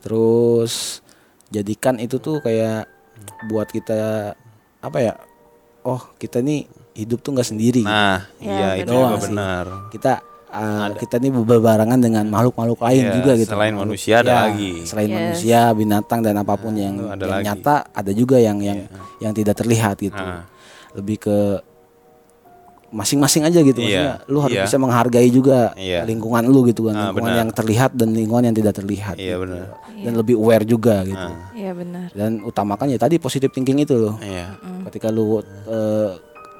Terus 0.00 1.04
jadikan 1.48 1.98
itu 1.98 2.16
tuh 2.16 2.40
kayak 2.40 2.88
buat 3.46 3.68
kita 3.68 4.32
apa 4.80 4.98
ya? 4.98 5.14
Oh, 5.82 6.00
kita 6.16 6.40
nih 6.40 6.66
hidup 6.94 7.20
tuh 7.20 7.36
nggak 7.36 7.46
sendiri. 7.46 7.82
gitu. 7.82 7.92
nah 7.92 8.24
Ya, 8.40 8.50
iya 8.50 8.68
itu 8.80 8.90
juga 8.90 9.16
benar 9.20 9.64
Kita 9.92 10.12
uh, 10.56 10.88
kita 10.94 11.16
nih 11.16 11.30
berbarengan 11.30 11.98
dengan 11.98 12.24
makhluk-makhluk 12.26 12.80
lain 12.80 13.02
Iya, 13.02 13.14
juga 13.14 13.32
gitu. 13.34 13.50
selain 13.50 13.70
Makhluk- 13.70 13.92
manusia 13.92 14.14
ada 14.18 14.26
ya, 14.26 14.38
lagi. 14.46 14.72
Selain 14.82 15.06
Yes. 15.06 15.16
manusia, 15.16 15.60
binatang 15.72 16.20
dan 16.20 16.34
apa 16.34 16.54
pun 16.54 16.72
yang, 16.72 16.94
itu 16.94 17.04
ada 17.04 17.12
yang 17.14 17.30
lagi. 17.30 17.36
Iya. 17.38 17.46
nyata 17.52 17.76
ada 17.90 18.12
juga 18.12 18.36
yang 18.38 18.58
yang 18.58 18.78
yang 19.18 19.32
tidak 19.32 19.54
terlihat 19.54 19.96
gitu. 19.98 20.16
Ah. 20.16 20.48
Lebih 20.92 21.16
ke 21.20 21.38
masing-masing 22.88 23.42
aja 23.42 23.60
gitu 23.60 23.76
maksudnya. 23.76 24.22
Iya, 24.22 24.30
Lu 24.30 24.38
harus 24.38 24.56
iya. 24.56 24.64
bisa 24.64 24.78
menghargai 24.78 25.28
juga 25.28 25.74
Iya. 25.74 26.06
lingkungan 26.06 26.46
lu 26.46 26.64
gitu 26.64 26.86
kan. 26.86 26.94
Ah, 26.94 27.02
lingkungan 27.04 27.28
benar. 27.28 27.40
yang 27.42 27.50
terlihat 27.50 27.90
dan 27.92 28.08
lingkungan 28.10 28.44
yang 28.44 28.56
tidak 28.56 28.74
terlihat. 28.74 29.16
iya 29.16 29.34
gitu. 29.34 29.42
benar 29.44 29.66
Dan 29.96 30.12
lebih 30.14 30.34
aware 30.34 30.64
juga 30.64 31.02
gitu. 31.02 31.18
Ah. 31.28 31.50
iya 31.52 31.72
benar 31.72 32.08
Dan 32.10 32.40
utamakan 32.40 32.86
ya 32.88 32.96
tadi 32.96 33.18
positive 33.18 33.50
thinking 33.50 33.78
itu 33.78 33.92
loh. 33.92 34.16
iya 34.18 34.54
Ketika 34.86 35.10
lu 35.10 35.42
eh, 35.42 36.10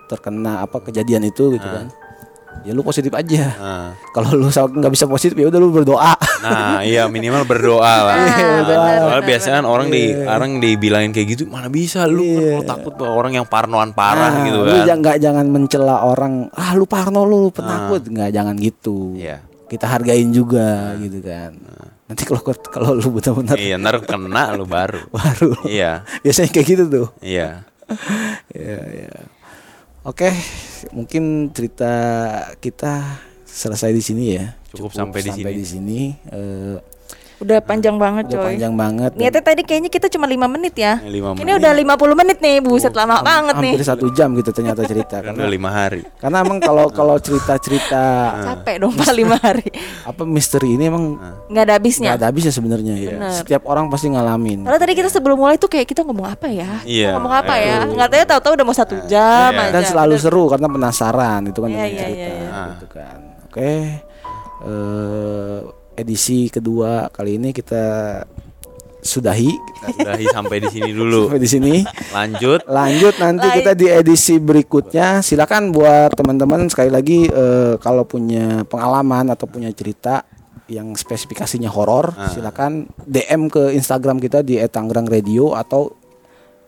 terkena 0.06 0.62
apa 0.62 0.82
kejadian 0.82 1.24
itu 1.24 1.50
gitu 1.52 1.64
kan. 1.64 1.86
Ya 2.62 2.72
lu 2.72 2.80
positif 2.80 3.12
aja. 3.12 3.44
Ah. 3.58 3.88
Kalau 4.10 4.32
lu 4.34 4.48
nggak 4.48 4.92
bisa 4.92 5.04
positif 5.06 5.34
ya 5.34 5.46
udah 5.50 5.60
lu 5.60 5.70
berdoa. 5.70 6.14
Nah, 6.42 6.80
iya 6.82 7.06
minimal 7.06 7.42
berdoa 7.42 7.94
lah. 8.06 8.16
Iya, 8.16 8.48
Soalnya 9.02 9.24
biasanya 9.24 9.56
kan 9.60 9.66
orang 9.66 9.88
di 9.90 10.02
orang 10.14 10.50
dibilangin 10.58 11.10
kayak 11.10 11.28
gitu, 11.34 11.42
mana 11.46 11.66
bisa 11.66 12.06
lu 12.06 12.22
kalau 12.22 12.64
takut 12.66 12.92
bahwa 12.94 13.12
orang 13.18 13.32
yang 13.38 13.46
parnoan 13.46 13.90
parah 13.90 14.30
Nah, 14.30 14.44
gitu 14.46 14.58
Lu 14.62 14.70
kan. 14.70 14.84
jangan 14.86 15.00
nggak 15.02 15.16
jangan 15.22 15.46
mencela 15.46 15.96
orang. 16.02 16.32
Ah 16.54 16.72
lu 16.74 16.84
parno 16.86 17.22
lu 17.22 17.50
penakut. 17.50 18.02
Nggak 18.06 18.30
jangan 18.30 18.54
gitu. 18.58 19.14
Iya. 19.14 19.42
Kita 19.66 19.86
hargain 19.90 20.30
juga 20.30 20.94
gitu 20.98 21.18
kan. 21.22 21.54
Nanti 22.06 22.22
kalau 22.22 22.42
kalau 22.70 22.90
lu 22.94 23.10
benar-benar 23.10 23.58
Iya, 23.58 23.74
ntar 23.82 23.98
kena 24.02 24.54
lu 24.54 24.62
baru. 24.62 25.02
baru. 25.18 25.50
Iya, 25.66 26.06
Biasanya 26.22 26.50
kayak 26.54 26.66
gitu 26.66 26.84
tuh. 26.86 27.06
iya. 27.22 27.66
Iya, 28.50 28.78
iya. 28.90 29.10
Oke, 30.06 30.30
mungkin 30.94 31.50
cerita 31.50 31.90
kita 32.62 33.18
selesai 33.42 33.90
di 33.90 33.98
sini 33.98 34.38
ya. 34.38 34.54
Cukup 34.70 34.94
sampai 34.94 35.18
di 35.18 35.34
sini. 35.34 35.50
di 35.50 35.66
sini. 35.66 36.00
Eh, 36.30 36.78
udah 37.36 37.58
panjang 37.60 37.96
banget 37.96 38.24
udah 38.26 38.38
coy 38.38 38.46
panjang 38.54 38.72
banget. 38.72 39.10
niatnya 39.12 39.42
tadi 39.44 39.60
kayaknya 39.60 39.90
kita 39.92 40.08
cuma 40.08 40.24
lima 40.24 40.48
menit 40.48 40.72
ya 40.72 40.96
Lima 41.04 41.36
ini 41.36 41.52
udah 41.52 41.72
50 41.72 42.16
menit 42.16 42.38
nih 42.40 42.56
buset 42.60 42.96
lama 42.96 43.20
banget 43.20 43.60
nih 43.60 43.72
hampir 43.76 43.84
satu 43.84 44.06
jam 44.10 44.32
gitu 44.32 44.50
ternyata 44.50 44.82
cerita. 44.82 45.20
Kan 45.20 45.36
karena, 45.36 45.44
udah 45.44 45.50
lima 45.52 45.68
hari. 45.68 46.00
karena 46.16 46.36
emang 46.40 46.58
kalau 46.58 46.88
kalau 46.88 47.20
cerita-cerita 47.20 48.02
capek 48.48 48.76
dong 48.80 48.92
pak 48.92 49.12
lima 49.12 49.36
hari 49.36 49.68
apa 50.02 50.22
misteri 50.24 50.74
ini 50.74 50.88
emang 50.88 51.04
nggak 51.46 51.64
ada 51.64 51.74
habisnya 51.76 52.08
nggak 52.08 52.18
ada 52.18 52.26
habisnya 52.32 52.52
sebenarnya 52.52 52.94
ya. 52.96 53.10
Setiap 53.36 53.68
orang 53.68 53.86
pasti 53.86 54.08
ngalamin. 54.08 54.64
Karena 54.64 54.78
tadi 54.78 54.92
kita 54.94 55.08
sebelum 55.08 55.36
mulai 55.36 55.56
tuh 55.56 55.68
kayak 55.68 55.86
kita 55.86 56.02
ngomong 56.02 56.26
apa 56.26 56.46
ya? 56.48 56.80
Iya, 56.82 57.12
Kita 57.12 57.16
ngomong 57.20 57.34
apa 57.34 57.54
ya? 57.58 57.76
Nggak 57.84 58.08
tahu 58.08 58.24
tahu-tahu 58.26 58.52
udah 58.56 58.66
mau 58.66 58.72
satu 58.72 58.94
jam 59.04 59.50
Iya. 59.52 59.60
aja. 59.60 59.72
Dan 59.72 59.82
selalu 59.84 60.14
Bener. 60.14 60.24
seru 60.24 60.44
karena 60.48 60.66
penasaran 60.66 61.40
itu 61.44 61.58
kan 61.58 61.68
Iya, 61.68 61.76
dengan 61.76 61.90
iya, 61.90 62.00
cerita 62.00 62.16
iya, 62.16 62.28
iya. 62.32 62.62
gitu 62.72 62.86
kan. 62.88 63.18
Oke. 63.46 63.72
Eh, 64.66 65.58
edisi 65.96 66.46
kedua 66.46 67.08
kali 67.08 67.36
ini 67.36 67.50
kita 67.50 67.84
sudahi 68.98 69.50
Kita 69.50 69.88
sudahi 69.94 70.26
sampai 70.28 70.56
di 70.58 70.68
sini 70.68 70.90
dulu. 70.90 71.30
sampai 71.30 71.38
di 71.38 71.48
sini. 71.48 71.74
Lanjut. 72.10 72.60
Lanjut 72.66 73.14
nanti 73.16 73.46
Lain. 73.46 73.56
kita 73.56 73.72
di 73.72 73.86
edisi 73.86 74.34
berikutnya. 74.36 75.22
Silakan 75.22 75.70
buat 75.70 76.10
teman-teman 76.12 76.66
sekali 76.66 76.90
lagi 76.90 77.18
eh, 77.24 77.78
kalau 77.78 78.02
punya 78.02 78.64
pengalaman 78.64 79.30
atau 79.30 79.46
punya 79.46 79.70
cerita 79.70 80.26
yang 80.66 80.92
spesifikasinya 80.92 81.70
horor, 81.70 82.10
Ah. 82.12 82.26
silakan 82.26 82.90
DM 83.00 83.46
ke 83.46 83.70
Instagram 83.70 84.18
kita 84.18 84.42
di 84.42 84.58
@tanggerang 84.58 85.06
radio 85.06 85.54
atau 85.54 85.94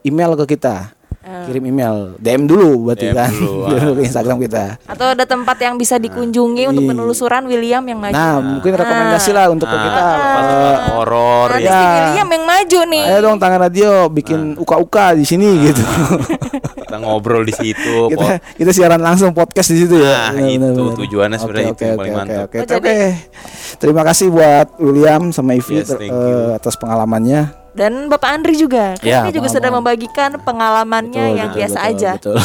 email 0.01 0.39
ke 0.39 0.55
kita. 0.55 0.95
Kirim 1.29 1.65
email, 1.67 1.97
DM 2.17 2.45
dulu 2.45 2.71
berarti 2.85 3.07
DM 3.07 3.15
kan 3.15 3.29
dulu, 3.31 3.53
dulu 3.75 3.91
ke 3.95 4.03
Instagram 4.03 4.37
kita. 4.39 4.65
Atau 4.83 5.07
ada 5.09 5.25
tempat 5.25 5.57
yang 5.59 5.75
bisa 5.75 5.97
dikunjungi 5.97 6.65
untuk 6.67 6.81
Iya. 6.81 6.91
penelusuran 6.91 7.43
William 7.45 7.83
yang 7.83 7.99
maju. 7.99 8.13
Nah, 8.13 8.35
mungkin 8.39 8.73
rekomendasi 8.75 9.31
lah 9.31 9.47
untuk 9.47 9.65
ke 9.65 9.73
Ah, 9.73 9.83
kita. 9.83 10.01
Eh, 10.01 10.77
horor 10.91 11.49
ya. 11.55 11.69
si 11.71 11.85
William 11.87 12.29
yang 12.31 12.45
maju 12.45 12.79
nih. 12.87 13.05
ayo 13.07 13.19
dong 13.23 13.37
tangan 13.37 13.61
radio 13.63 13.91
bikin 14.09 14.39
uka-uka 14.55 15.13
di 15.13 15.23
sini 15.23 15.49
gitu. 15.65 15.85
Kita 16.79 16.97
ngobrol 16.97 17.43
di 17.43 17.53
situ. 17.53 17.97
kita 18.11 18.27
kita 18.57 18.71
siaran 18.71 18.99
langsung 18.99 19.31
podcast 19.31 19.69
di 19.69 19.85
situ 19.85 19.97
ya. 19.99 20.33
Nah, 20.33 20.45
itu 20.45 20.65
benar. 20.65 20.97
tujuannya 20.97 21.37
sebenarnya 21.37 21.69
Oke, 21.69 21.75
itu 21.75 21.83
yang 21.83 21.93
oke, 21.93 22.01
paling 22.01 22.13
oke, 22.13 22.21
mantap. 22.21 22.47
Oke, 22.47 22.57
Oh, 22.59 22.79
oke. 22.79 22.97
Terima 23.79 24.03
kasih 24.03 24.27
buat 24.29 24.67
William 24.79 25.23
sama 25.29 25.53
Ivi 25.53 25.75
Yes, 25.77 25.89
ter- 25.89 26.01
eh, 26.01 26.09
you. 26.09 26.53
atas 26.53 26.75
pengalamannya. 26.75 27.68
Dan 27.77 28.09
Bapak 28.09 28.41
Andri 28.41 28.57
juga. 28.57 28.97
Ya, 29.05 29.23
Kayaknya 29.23 29.33
juga 29.39 29.49
sudah 29.53 29.71
membagikan 29.71 30.31
pengalamannya 30.41 31.25
Betul, 31.31 31.39
yang 31.39 31.49
betul, 31.53 31.59
biasa 31.63 31.79
betul, 31.79 31.91
aja. 31.93 32.11
betul. 32.17 32.37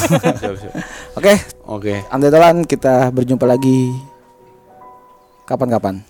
Oke, 1.17 1.33
Oke. 1.65 1.93
Anda 2.11 2.27
Dolan 2.29 2.67
kita 2.67 3.09
berjumpa 3.09 3.45
lagi 3.47 3.93
kapan-kapan. 5.47 6.03